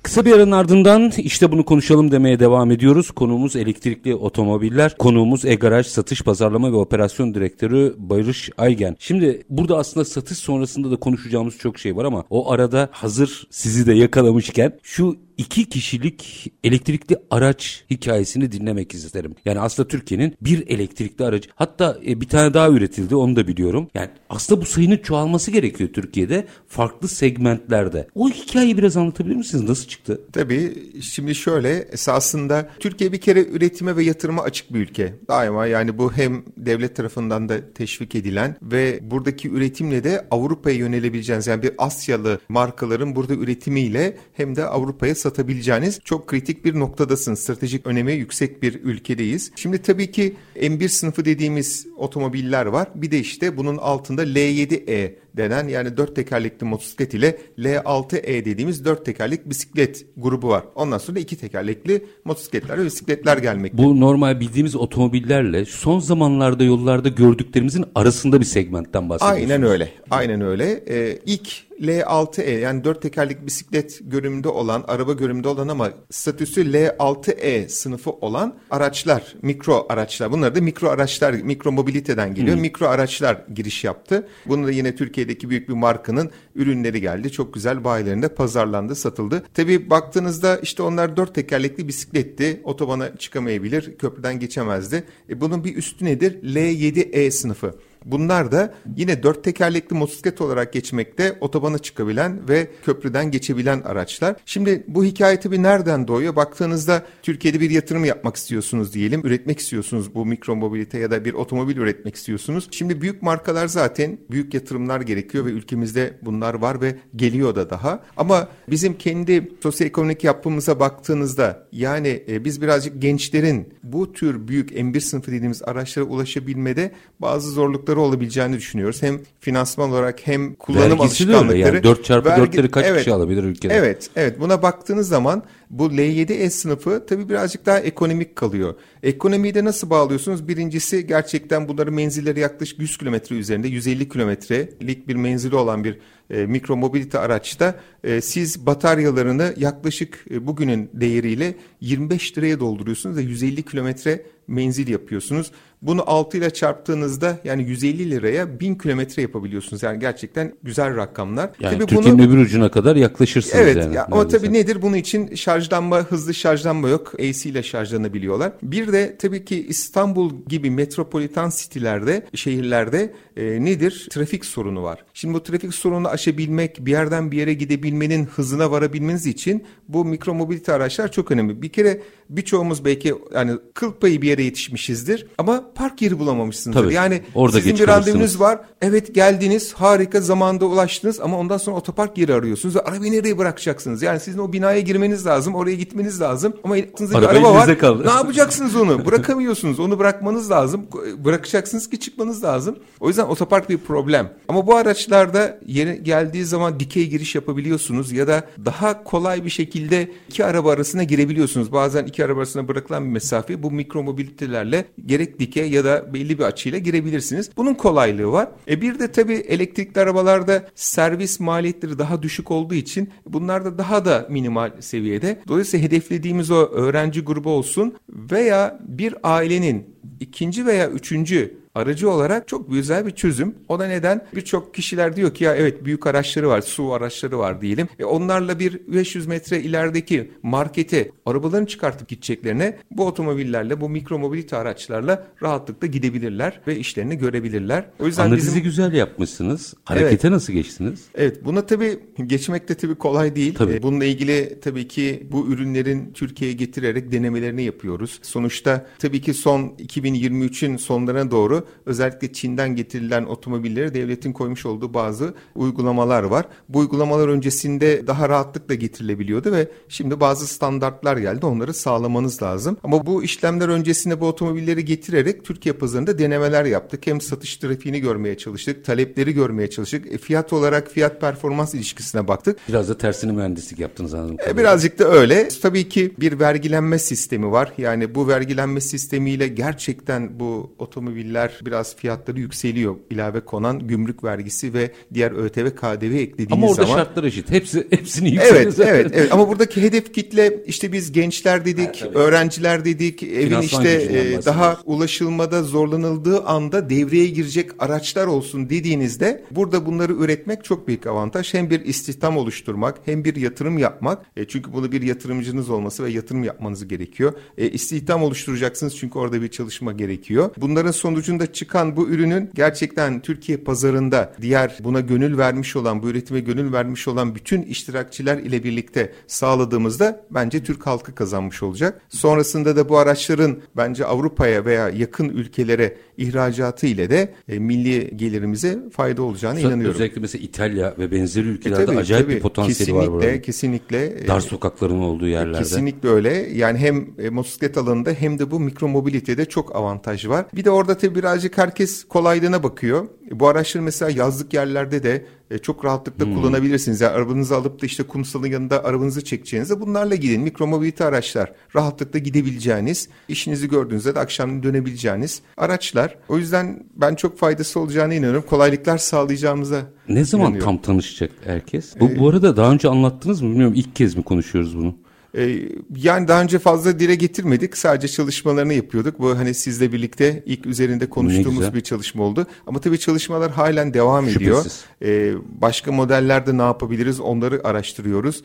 Kısa 0.03 0.25
bir 0.25 0.33
aranın 0.33 0.53
ardından 0.53 1.13
işte 1.17 1.53
bunu 1.53 1.65
konuşalım 1.65 2.11
demeye 2.11 2.41
devam 2.41 2.71
ediyoruz. 2.71 3.11
Konuğumuz 3.11 3.57
elektrikli 3.57 4.15
otomobiller. 4.15 4.97
Konuğumuz 4.97 5.45
e-garaj 5.45 5.87
satış 5.87 6.23
pazarlama 6.23 6.73
ve 6.73 6.77
operasyon 6.77 7.35
direktörü 7.35 7.95
Barış 7.99 8.51
Aygen. 8.59 8.97
Şimdi 8.99 9.43
burada 9.51 9.79
aslında 9.79 10.05
satış 10.05 10.39
sonrasında 10.39 10.91
da 10.91 10.97
konuşacağımız 10.97 11.59
çok 11.59 11.79
şey 11.79 11.97
var 11.97 12.05
ama 12.05 12.25
o 12.31 12.53
arada 12.53 12.89
hazır 12.93 13.47
sizi 13.51 13.87
de 13.87 13.93
yakalamışken 13.93 14.73
şu 14.83 15.17
iki 15.39 15.69
kişilik 15.69 16.53
elektrikli 16.65 17.17
araç 17.31 17.85
hikayesini 17.91 18.53
dinlemek 18.53 18.95
isterim. 18.95 19.35
Yani 19.45 19.61
aslında 19.61 19.89
Türkiye'nin 19.89 20.37
bir 20.41 20.67
elektrikli 20.69 21.25
aracı 21.25 21.51
hatta 21.55 21.99
e, 22.07 22.21
bir 22.21 22.29
tane 22.29 22.55
daha 22.55 22.69
üretildi 22.69 23.17
onu 23.17 23.37
da 23.37 23.47
biliyorum. 23.47 23.89
Yani 23.95 24.09
aslında 24.29 24.61
bu 24.61 24.65
sayının 24.67 24.97
çoğalması 24.97 25.51
gerekiyor 25.51 25.91
Türkiye'de 25.93 26.47
farklı 26.69 27.09
segmentlerde. 27.09 28.09
O 28.15 28.31
hikayeyi 28.31 28.79
biraz 28.79 28.97
anlatabilir 28.97 29.37
misiniz? 29.37 29.69
Nasıl 29.69 29.89
çıktı? 29.89 30.21
Tabii 30.33 30.93
şimdi 31.03 31.35
şöyle 31.35 31.79
esasında 31.79 32.71
Türkiye 32.81 33.13
bir 33.13 33.21
kere 33.21 33.45
üretime 33.45 33.97
ve 33.97 34.05
yatırıma 34.05 34.43
açık 34.43 34.75
bir 34.75 34.81
ülke. 34.81 35.15
Daima 35.29 35.67
yani 35.67 35.99
bu 35.99 36.13
hem 36.13 36.45
devlet 36.57 36.97
tarafından 36.97 37.49
da 37.49 37.73
teşvik 37.75 38.15
edilen 38.15 38.57
ve 38.63 38.99
buradaki 39.11 39.51
üretimle 39.51 40.05
de 40.05 40.27
Avrupa'ya 40.31 40.77
yönelebileceğiniz 40.77 41.47
yani 41.47 41.63
bir 41.63 41.73
Asyalı 41.79 42.39
markaların 42.49 43.17
burada 43.17 43.35
üretimiyle 43.35 44.17
hem 44.33 44.57
de 44.57 44.65
Avrupa'ya 44.65 45.15
satabileceğiniz 45.25 46.01
çok 46.05 46.27
kritik 46.27 46.65
bir 46.65 46.75
noktadasın. 46.75 47.35
Stratejik 47.35 47.87
önemi 47.87 48.13
yüksek 48.13 48.63
bir 48.63 48.75
ülkedeyiz. 48.83 49.53
Şimdi 49.57 49.83
tabii 49.83 50.11
ki 50.11 50.37
M1 50.57 50.89
sınıfı 50.89 51.25
dediğimiz 51.25 51.87
otomobiller 51.97 52.67
var. 52.67 52.89
Bir 52.95 53.11
de 53.11 53.19
işte 53.19 53.57
bunun 53.57 53.77
altında 53.77 54.25
L7E 54.25 55.24
denen 55.37 55.69
yani 55.69 55.97
dört 55.97 56.17
tekerlekli 56.17 56.65
motosiklet 56.65 57.15
ile 57.15 57.39
L6E 57.59 58.45
dediğimiz 58.45 58.85
dört 58.85 59.07
tekerlek 59.07 59.51
bisiklet 59.51 60.07
grubu 60.17 60.49
var. 60.49 60.65
Ondan 60.75 60.99
sonra 60.99 61.19
iki 61.19 61.37
tekerlekli 61.37 62.07
motosikletler 62.25 62.79
ve 62.79 62.85
bisikletler 62.85 63.39
gelmekte. 63.39 63.79
Bu 63.79 64.01
normal 64.01 64.41
bildiğimiz 64.41 64.77
otomobillerle 64.77 65.65
son 65.65 65.99
zamanlarda 65.99 66.65
yollarda 66.65 67.09
gördüklerimizin 67.09 67.85
arasında 67.95 68.41
bir 68.41 68.47
segmentten 68.47 69.09
bahsediyorsunuz. 69.09 69.51
Aynen 69.51 69.63
öyle. 69.63 69.89
Aynen 70.11 70.41
öyle. 70.41 70.85
Ee, 70.89 71.19
ilk 71.27 71.65
L6E 71.81 72.59
yani 72.59 72.85
dört 72.85 73.03
tekerlekli 73.03 73.47
bisiklet 73.47 74.01
görünümde 74.03 74.49
olan, 74.49 74.85
araba 74.89 75.13
görünümde 75.13 75.49
olan 75.49 75.69
ama 75.69 75.91
statüsü 76.11 76.73
L6E 76.73 77.69
sınıfı 77.69 78.11
olan 78.11 78.55
araçlar, 78.71 79.35
mikro 79.43 79.87
araçlar. 79.89 80.33
Bunlar 80.33 80.55
da 80.55 80.61
mikro 80.61 80.89
araçlar, 80.89 81.33
mikro 81.33 81.73
mobiliteden 81.73 82.35
geliyor. 82.35 82.57
Mikro 82.57 82.87
araçlar 82.87 83.45
giriş 83.55 83.85
yaptı. 83.85 84.29
Bunu 84.47 84.67
da 84.67 84.71
yine 84.71 84.95
Türkiye'deki 85.25 85.51
büyük 85.51 85.69
bir 85.69 85.75
markanın 85.75 86.31
ürünleri 86.55 87.01
geldi. 87.01 87.33
Çok 87.33 87.55
güzel 87.55 87.85
bayilerinde 87.85 88.29
pazarlandı, 88.29 88.95
satıldı. 88.95 89.43
Tabii 89.55 89.91
baktığınızda 89.91 90.59
işte 90.59 90.83
onlar 90.83 91.17
dört 91.17 91.35
tekerlekli 91.35 91.89
bisikletti. 91.89 92.61
Otobana 92.65 93.17
çıkamayabilir, 93.17 93.99
köprüden 93.99 94.41
geçemezdi. 94.41 95.05
E 95.29 95.41
bunun 95.41 95.65
bir 95.65 95.77
üstü 95.77 96.05
nedir? 96.05 96.43
L7E 96.43 97.31
sınıfı. 97.31 97.75
Bunlar 98.05 98.53
da 98.53 98.75
yine 98.97 99.23
dört 99.23 99.45
tekerlekli 99.45 99.97
motosiklet 99.97 100.41
olarak 100.41 100.73
geçmekte 100.73 101.37
otobana 101.41 101.79
çıkabilen 101.79 102.49
ve 102.49 102.69
köprüden 102.85 103.31
geçebilen 103.31 103.81
araçlar. 103.81 104.37
Şimdi 104.47 104.85
bu 104.89 105.05
hikaye 105.05 105.41
tabii 105.41 105.63
nereden 105.63 106.09
doğuyor? 106.09 106.37
Baktığınızda 106.37 107.03
Türkiye'de 107.23 107.61
bir 107.61 107.71
yatırım 107.71 108.05
yapmak 108.05 108.37
istiyorsunuz 108.37 108.95
diyelim. 108.95 109.21
Üretmek 109.25 109.59
istiyorsunuz 109.59 110.15
bu 110.15 110.27
mikro 110.27 110.57
mobilite 110.57 110.99
ya 110.99 111.11
da 111.11 111.25
bir 111.25 111.35
otomobil 111.35 111.77
üretmek 111.77 112.15
istiyorsunuz. 112.15 112.69
Şimdi 112.71 113.01
büyük 113.01 113.23
markalar 113.23 113.67
zaten 113.67 114.19
büyük 114.31 114.55
yatırımlar 114.55 115.01
gerekiyor 115.01 115.45
ve 115.45 115.51
ülkemizde 115.51 116.19
bunlar 116.23 116.55
var 116.55 116.81
ve 116.81 116.97
geliyor 117.17 117.55
da 117.55 117.71
daha. 117.71 118.03
Ama 118.17 118.49
bizim 118.71 118.99
kendi 118.99 119.53
sosyoekonomik 119.63 120.25
yapımıza 120.25 120.81
baktığınızda 120.81 121.67
yani 121.73 122.25
e, 122.29 122.45
biz 122.45 122.63
birazcık 122.63 123.03
gençlerin 123.03 123.75
bu 123.85 124.13
tür 124.13 124.49
büyük 124.49 124.71
M1 124.73 125.01
sınıfı 125.01 125.33
dediğimiz 125.33 125.63
araçlara 125.63 126.05
ulaşabilmede 126.05 126.93
bazı 127.21 127.51
zorlukları 127.51 128.01
olabileceğini 128.01 128.57
düşünüyoruz. 128.57 129.03
Hem 129.03 129.21
finansman 129.41 129.91
olarak 129.91 130.27
hem 130.27 130.55
kullanım 130.55 130.99
Vergisi 130.99 131.25
alışkanlıkları. 131.25 131.59
yani 131.59 131.83
4 131.83 132.05
çarpı 132.05 132.29
Vergi- 132.29 132.57
4'leri 132.57 132.69
kaç 132.71 132.87
evet, 132.87 132.99
kişi 132.99 133.13
alabilir 133.13 133.45
ülkede? 133.45 133.75
Evet, 133.75 134.11
evet. 134.17 134.41
Buna 134.41 134.63
baktığınız 134.63 135.09
zaman 135.09 135.43
bu 135.71 135.87
L7S 135.87 136.51
sınıfı 136.51 137.07
tabii 137.07 137.29
birazcık 137.29 137.67
daha 137.67 137.81
ekonomik 137.81 138.37
kalıyor. 138.37 138.75
Ekonomiyi 139.03 139.55
de 139.55 139.65
nasıl 139.65 139.91
bağlıyorsunuz? 139.91 140.49
Birincisi 140.49 141.07
gerçekten 141.07 141.69
bunların 141.69 141.95
menzilleri 141.95 142.41
yaklaşık 142.41 142.79
100 142.79 142.99
kilometre 142.99 143.37
üzerinde, 143.37 143.69
150 143.69 144.09
kilometrelik 144.09 145.09
bir 145.09 145.17
menzili 145.17 145.57
olan 145.57 145.85
bir 145.85 145.99
e, 146.31 146.47
mikro 146.47 146.77
mobilite 146.77 147.19
araçta 147.19 147.81
e, 148.05 148.21
siz 148.21 148.67
bataryalarını 148.67 149.55
yaklaşık 149.57 150.25
e, 150.31 150.47
bugünün 150.47 150.91
değeriyle 150.93 151.55
25 151.81 152.39
liraya 152.39 152.61
dolduruyorsunuz 152.61 153.17
ve 153.17 153.23
150 153.23 153.63
kilometre 153.63 154.27
menzil 154.49 154.89
yapıyorsunuz. 154.89 155.51
Bunu 155.85 156.03
6 156.07 156.39
ile 156.39 156.51
çarptığınızda 156.51 157.39
yani 157.45 157.63
150 157.63 158.11
liraya 158.11 158.61
1000 158.61 158.75
kilometre 158.75 159.23
yapabiliyorsunuz. 159.23 159.83
Yani 159.83 159.99
gerçekten 159.99 160.55
güzel 160.63 160.97
rakamlar. 160.97 161.51
Yani 161.61 161.79
Tabii 161.79 161.87
Türkiye'nin 161.87 162.29
öbür 162.29 162.39
ucuna 162.39 162.71
kadar 162.71 162.97
yaklaşırsınız 162.97 163.65
Evet 163.65 163.77
yani. 163.77 163.95
ya, 163.95 164.09
ama 164.11 164.29
tabii 164.29 164.53
nedir? 164.53 164.83
Bunun 164.83 164.97
için 164.97 165.35
şarjlanma, 165.35 165.99
hızlı 165.99 166.35
şarjlanma 166.35 166.89
yok. 166.89 167.13
AC 167.15 167.49
ile 167.49 167.63
şarjlanabiliyorlar. 167.63 168.53
Bir 168.63 168.93
de 168.93 169.17
tabii 169.19 169.45
ki 169.45 169.67
İstanbul 169.69 170.33
gibi 170.49 170.71
metropolitan 170.71 171.49
sitelerde, 171.49 172.27
şehirlerde 172.35 173.13
e, 173.37 173.65
nedir? 173.65 174.09
Trafik 174.11 174.45
sorunu 174.45 174.83
var. 174.83 175.05
Şimdi 175.15 175.35
bu 175.35 175.43
trafik 175.43 175.75
sorununu 175.75 176.09
aşabilmek, 176.09 176.87
bir 176.87 176.91
yerden 176.91 177.31
bir 177.31 177.39
yere 177.39 177.55
gidebilmenin 177.55 178.27
hızına 178.27 178.71
varabilmeniz 178.71 179.27
için 179.27 179.65
bu 179.89 180.05
mikro 180.05 180.35
mobilite 180.35 180.73
araçlar 180.73 181.13
çok 181.13 181.31
önemli. 181.31 181.63
Bir 181.63 181.69
kere 181.69 182.01
birçoğumuz 182.31 182.85
belki 182.85 183.15
yani 183.35 183.53
kıl 183.75 183.93
payı 183.93 184.23
bir 184.23 184.29
yere 184.29 184.43
yetişmişizdir 184.43 185.27
ama 185.39 185.65
park 185.75 186.03
yeri 186.03 186.19
bulamamışsınızdır. 186.19 186.83
Tabii, 186.83 186.95
yani 186.95 187.23
orada 187.35 187.57
sizin 187.57 187.79
bir 187.79 187.89
randevunuz 187.89 188.41
var. 188.41 188.59
Evet 188.83 189.15
geldiniz, 189.15 189.73
harika 189.73 190.21
zamanda 190.21 190.67
ulaştınız 190.67 191.21
ama 191.21 191.39
ondan 191.39 191.59
sonra 191.59 191.77
otopark 191.77 192.19
yeri 192.19 192.35
arıyorsunuz 192.35 192.77
ve 192.77 192.81
arabayı 192.81 193.13
nereye 193.13 193.39
bırakacaksınız? 193.39 194.03
Yani 194.03 194.21
sizin 194.21 194.39
o 194.39 194.53
binaya 194.53 194.81
girmeniz 194.81 195.27
lazım, 195.27 195.55
oraya 195.55 195.75
gitmeniz 195.75 196.21
lazım 196.21 196.55
ama 196.65 196.77
elinizde 196.77 197.21
bir 197.21 197.23
Araba 197.23 197.55
var. 197.55 197.79
kaldı. 197.79 198.07
Ne 198.07 198.11
yapacaksınız 198.11 198.77
onu? 198.77 199.07
Bırakamıyorsunuz. 199.07 199.81
Onu 199.81 199.99
bırakmanız 199.99 200.51
lazım. 200.51 200.87
Bırakacaksınız 201.25 201.91
ki 201.91 202.01
çıkmanız 202.01 202.45
lazım. 202.45 202.79
O 203.01 203.09
yüzden 203.09 203.25
otopark 203.25 203.71
bir 203.71 203.79
problem. 203.79 204.33
Ama 204.49 204.67
bu 204.67 204.77
araçlarda 204.77 205.59
yeni 205.67 206.03
geldiği 206.03 206.45
zaman 206.45 206.81
dikey 206.81 207.07
giriş 207.09 207.35
yapabiliyorsunuz 207.35 208.13
ya 208.13 208.29
da 208.29 208.45
daha 208.65 209.05
kolay 209.05 209.45
bir 209.45 209.51
şekilde 209.51 210.11
iki 210.29 210.45
araba 210.45 210.73
arasına 210.73 211.03
girebiliyorsunuz. 211.03 211.73
Bazen 211.73 212.07
iki 212.15 212.25
araba 212.25 212.39
arasına 212.39 212.69
bırakılan 212.69 213.05
bir 213.05 213.11
mesafe 213.11 213.63
bu 213.63 213.71
mikro 213.71 214.03
mobilitelerle 214.03 214.85
gerek 215.07 215.39
dikey 215.41 215.71
ya 215.71 215.85
da 215.85 216.15
belli 216.15 216.39
bir 216.39 216.45
açıyla 216.45 216.79
girebilirsiniz. 216.79 217.51
Bunun 217.57 217.75
kolaylığı 217.75 218.33
var. 218.33 218.49
E 218.69 218.81
bir 218.81 218.99
de 218.99 219.13
tabii 219.13 219.35
elektrikli 219.35 219.99
arabalarda 219.99 220.69
servis 220.75 221.41
maliyetleri 221.41 221.99
daha 221.99 222.23
düşük 222.23 222.51
olduğu 222.51 222.75
için 222.75 223.11
bunlar 223.27 223.65
da 223.65 223.79
daha 223.79 224.05
da 224.05 224.27
minimal 224.31 224.73
seviyede. 224.81 225.41
Dolayısıyla 225.49 225.87
hedeflediğimiz 225.87 226.51
o 226.51 226.67
öğrenci 226.67 227.21
grubu 227.21 227.51
olsun 227.51 227.95
veya 228.09 228.81
bir 228.89 229.15
ailenin 229.23 229.87
ikinci 230.21 230.67
veya 230.67 230.91
üçüncü 230.91 231.64
aracı 231.75 232.11
olarak 232.11 232.49
çok 232.49 232.71
güzel 232.71 233.07
bir 233.07 233.11
çözüm. 233.11 233.55
O 233.69 233.79
da 233.79 233.87
neden? 233.87 234.27
Birçok 234.35 234.75
kişiler 234.75 235.17
diyor 235.17 235.35
ki 235.35 235.45
ya 235.45 235.55
evet 235.55 235.85
büyük 235.85 236.07
araçları 236.07 236.49
var, 236.49 236.61
su 236.61 236.93
araçları 236.93 237.39
var 237.39 237.61
diyelim. 237.61 237.89
E 237.99 238.05
onlarla 238.05 238.59
bir 238.59 238.81
500 238.87 239.27
metre 239.27 239.61
ilerideki 239.61 240.31
markete 240.43 241.11
arabalarını 241.27 241.67
çıkartıp 241.67 242.09
gideceklerine 242.09 242.79
bu 242.91 243.07
otomobillerle, 243.07 243.81
bu 243.81 243.89
mikro 243.89 244.19
mobilite 244.19 244.57
araçlarla 244.57 245.27
rahatlıkla 245.43 245.87
gidebilirler 245.87 246.61
ve 246.67 246.79
işlerini 246.79 247.19
görebilirler. 247.19 247.85
O 248.01 248.07
yüzden 248.07 248.27
Analizi 248.27 248.47
bizim... 248.47 248.63
güzel 248.63 248.93
yapmışsınız. 248.93 249.75
Harekete 249.85 250.11
evet. 250.11 250.25
nasıl 250.25 250.53
geçtiniz? 250.53 251.05
Evet 251.15 251.45
buna 251.45 251.67
tabii 251.67 251.99
geçmek 252.27 252.69
de 252.69 252.75
tabii 252.75 252.95
kolay 252.95 253.37
değil. 253.37 253.55
Tabii. 253.55 253.73
E, 253.73 253.83
bununla 253.83 254.05
ilgili 254.05 254.59
tabii 254.63 254.89
ki 254.89 255.27
bu 255.33 255.47
ürünlerin 255.47 256.13
Türkiye'ye 256.15 256.57
getirerek 256.57 257.13
denemelerini 257.13 257.63
yapıyoruz. 257.63 258.19
Sonuçta 258.23 258.87
tabii 258.99 259.21
ki 259.21 259.35
son 259.35 259.61
2023'ün 259.61 260.77
sonlarına 260.77 261.31
doğru 261.31 261.64
özellikle 261.87 262.33
Çin'den 262.33 262.77
getirilen 262.77 263.25
otomobilleri 263.25 263.95
devletin 263.95 264.33
koymuş 264.33 264.67
olduğu 264.67 264.95
bazı 264.95 265.35
uygulamalar 265.55 266.23
var. 266.23 266.47
Bu 266.69 266.79
uygulamalar 266.79 267.29
öncesinde 267.29 268.07
daha 268.07 268.29
rahatlıkla 268.29 268.75
getirilebiliyordu 268.75 269.53
ve 269.53 269.69
şimdi 269.89 270.21
bazı 270.21 270.47
standartlar 270.47 271.17
geldi. 271.17 271.47
Onları 271.47 271.75
sağlamanız 271.75 272.43
lazım. 272.43 272.77
Ama 272.85 273.07
bu 273.07 273.23
işlemler 273.23 273.69
öncesinde 273.69 274.21
bu 274.21 274.27
otomobilleri 274.27 274.85
getirerek 274.85 275.45
Türkiye 275.45 275.73
pazarında 275.73 276.19
denemeler 276.19 276.65
yaptık. 276.65 277.07
Hem 277.07 277.21
satış 277.21 277.57
trafiğini 277.57 278.01
görmeye 278.01 278.39
çalıştık, 278.39 278.85
talepleri 278.85 279.35
görmeye 279.35 279.71
çalıştık. 279.71 280.13
E, 280.13 280.19
fiyat 280.19 280.53
olarak 280.53 280.91
fiyat 280.91 281.21
performans 281.21 281.75
ilişkisine 281.75 282.29
baktık. 282.29 282.59
Biraz 282.69 282.89
da 282.89 282.99
tersini 282.99 283.33
mühendislik 283.33 283.79
yaptınız 283.79 284.15
anladım. 284.15 284.37
E, 284.49 284.57
birazcık 284.57 284.99
da 284.99 285.05
öyle. 285.05 285.49
Tabii 285.63 285.89
ki 285.89 286.15
bir 286.21 286.41
vergilenme 286.41 286.99
sistemi 286.99 287.51
var. 287.51 287.73
Yani 287.79 288.15
bu 288.15 288.29
vergilenme 288.29 288.81
sistemiyle 288.81 289.49
gerçekten 289.49 290.41
bu 290.41 290.75
otomobiller 290.79 291.54
biraz 291.63 291.97
fiyatları 291.97 292.41
yükseliyor. 292.41 292.97
İlave 293.11 293.41
konan 293.41 293.79
gümrük 293.89 294.25
vergisi 294.25 294.75
ve 294.75 294.93
diğer 295.15 295.33
ÖTV, 295.33 295.71
KDV 295.71 296.05
eklediğiniz 296.05 296.49
zaman. 296.49 296.63
Ama 296.63 296.67
orada 296.67 296.83
zaman... 296.83 296.97
şartlar 296.97 297.25
eşit. 297.25 297.51
Hepsi 297.51 297.87
hepsini 297.91 298.31
yükseliyor. 298.31 298.63
Evet, 298.63 298.81
evet, 298.81 299.13
evet. 299.15 299.33
Ama 299.33 299.49
buradaki 299.49 299.83
hedef 299.83 300.15
kitle 300.15 300.65
işte 300.67 300.93
biz 300.93 301.13
gençler 301.13 301.65
dedik, 301.65 302.03
ha, 302.03 302.09
öğrenciler 302.15 302.85
dedik, 302.85 303.23
evin 303.23 303.49
Finansman 303.49 303.85
işte 303.85 304.03
e, 304.03 304.45
daha 304.45 304.81
ulaşılmada 304.85 305.63
zorlanıldığı 305.63 306.43
anda 306.45 306.91
devreye 306.91 307.27
girecek 307.27 307.71
araçlar 307.79 308.27
olsun 308.27 308.71
dediğinizde 308.71 309.45
burada 309.51 309.87
bunları 309.87 310.13
üretmek 310.13 310.65
çok 310.65 310.89
büyük 310.89 311.07
avantaj. 311.07 311.55
Hem 311.55 311.71
bir 311.71 311.85
istihdam 311.85 312.37
oluşturmak, 312.37 312.99
hem 313.05 313.25
bir 313.25 313.37
yatırım 313.37 313.79
yapmak. 313.79 314.27
E, 314.37 314.45
çünkü 314.45 314.73
bunu 314.73 314.93
bir 314.93 315.03
yatırımcınız 315.03 315.71
olması 315.71 316.05
ve 316.05 316.11
yatırım 316.11 316.45
yapmanız 316.45 316.89
gerekiyor. 316.89 317.33
E, 317.59 317.71
istihdam 317.71 318.23
oluşturacaksınız 318.23 318.97
çünkü 318.97 319.19
orada 319.19 319.43
bir 319.43 319.49
çalışma 319.49 319.93
gerekiyor. 319.93 320.51
Bunların 320.57 320.91
sonucunda 320.91 321.44
çıkan 321.53 321.97
bu 321.97 322.09
ürünün 322.09 322.51
gerçekten 322.55 323.21
Türkiye 323.21 323.59
pazarında 323.59 324.33
diğer 324.41 324.79
buna 324.81 325.01
gönül 325.01 325.39
vermiş 325.39 325.77
olan, 325.77 326.03
bu 326.03 326.09
üretime 326.09 326.41
gönül 326.41 326.73
vermiş 326.73 327.09
olan 327.09 327.35
bütün 327.35 327.63
iştirakçiler 327.63 328.39
ile 328.39 328.65
birlikte 328.65 329.13
sağladığımızda 329.27 330.27
bence 330.31 330.63
Türk 330.63 330.87
halkı 330.87 331.15
kazanmış 331.15 331.63
olacak. 331.63 332.01
Sonrasında 332.09 332.77
da 332.77 332.89
bu 332.89 332.99
araçların 332.99 333.59
bence 333.77 334.07
Avrupa'ya 334.07 334.65
veya 334.65 334.89
yakın 334.89 335.29
ülkelere 335.29 335.97
ihracatı 336.17 336.87
ile 336.87 337.11
de 337.11 337.35
e, 337.49 337.59
milli 337.59 338.17
gelirimize 338.17 338.79
fayda 338.93 339.23
olacağını 339.23 339.55
Özellikle 339.55 339.75
inanıyorum. 339.75 339.95
Özellikle 339.95 340.21
mesela 340.21 340.45
İtalya 340.45 340.95
ve 340.99 341.11
benzeri 341.11 341.47
ülkelerde 341.47 341.83
e, 341.83 341.87
tabii, 341.87 341.99
acayip 341.99 342.27
tabii, 342.27 342.37
bir 342.37 342.41
potansiyeli 342.41 342.79
kesinlikle, 342.79 343.07
var 343.07 343.13
burada. 343.13 343.43
Kesinlikle. 343.43 344.07
E, 344.07 344.29
Dar 344.29 344.41
sokakların 344.41 345.01
olduğu 345.01 345.29
yerlerde. 345.29 345.59
Kesinlikle 345.59 346.09
öyle. 346.09 346.33
Yani 346.55 346.79
hem 346.79 347.07
e, 347.19 347.31
motosiklet 347.31 347.79
alanında 347.79 348.11
hem 348.11 348.39
de 348.39 348.51
bu 348.51 348.61
mikro 348.61 348.89
mobilitede 348.89 349.45
çok 349.45 349.77
avantaj 349.77 350.29
var. 350.29 350.47
Bir 350.55 350.65
de 350.65 350.71
orada 350.71 350.99
tabii 350.99 351.15
birazcık 351.15 351.59
herkes 351.59 352.05
kolaylığına 352.05 352.63
bakıyor. 352.63 353.09
Bu 353.31 353.49
araçları 353.49 353.85
mesela 353.85 354.11
yazlık 354.11 354.55
yerlerde 354.55 355.03
de 355.03 355.25
e, 355.55 355.59
çok 355.59 355.85
rahatlıkla 355.85 356.27
hmm. 356.27 356.35
kullanabilirsiniz. 356.35 357.01
Yani 357.01 357.13
arabanızı 357.13 357.57
alıp 357.57 357.83
da 357.83 357.87
işte 357.87 358.03
kumsalın 358.03 358.47
yanında 358.47 358.85
arabanızı 358.85 359.25
çekeceğinizde 359.25 359.81
bunlarla 359.81 360.15
gidin. 360.15 360.41
Mikromobilite 360.41 361.05
araçlar 361.05 361.53
rahatlıkla 361.77 362.19
gidebileceğiniz, 362.19 363.09
işinizi 363.29 363.69
gördüğünüzde 363.69 364.15
de 364.15 364.21
akşam 364.21 364.63
dönebileceğiniz 364.63 365.43
araçlar. 365.57 366.19
O 366.29 366.39
yüzden 366.39 366.87
ben 366.97 367.15
çok 367.15 367.39
faydası 367.39 367.81
olacağına 367.81 368.15
inanıyorum. 368.15 368.45
Kolaylıklar 368.49 368.99
sağlayacağımıza 368.99 369.83
Ne 370.09 370.25
zaman 370.25 370.47
inanıyorum. 370.47 370.73
tam 370.73 370.83
tanışacak 370.83 371.31
herkes? 371.45 372.01
Bu, 372.01 372.09
ee, 372.09 372.19
bu 372.19 372.29
arada 372.29 372.57
daha 372.57 372.73
önce 372.73 372.89
anlattınız 372.89 373.43
mı 373.43 373.51
bilmiyorum 373.51 373.75
ilk 373.77 373.97
kez 373.97 374.17
mi 374.17 374.23
konuşuyoruz 374.23 374.79
bunu? 374.79 374.95
Ee, 375.37 375.69
yani 375.97 376.29
daha 376.29 376.43
önce 376.43 376.59
fazla 376.59 376.99
dile 376.99 377.15
getirmedik. 377.15 377.77
Sadece 377.77 378.09
çalışmalarını 378.09 378.75
yapıyorduk. 378.75 379.19
Bu 379.19 379.39
hani 379.39 379.55
sizle 379.55 379.93
birlikte 379.93 380.43
ilk 380.47 380.67
üzerinde 380.67 381.11
konuştuğumuz 381.11 381.75
bir 381.75 381.81
çalışma 381.81 382.25
oldu. 382.25 382.47
Ama 382.67 382.81
tabii 382.81 382.99
çalışmalar 382.99 383.53
halen 383.53 383.95
devam 383.95 384.29
ediyor. 384.29 384.65
Ee, 385.03 385.33
başka 385.61 385.93
modellerde 385.93 386.59
ne 386.59 386.63
yapabiliriz 386.63 387.21
onları 387.21 387.61
araştırıyoruz. 387.65 388.43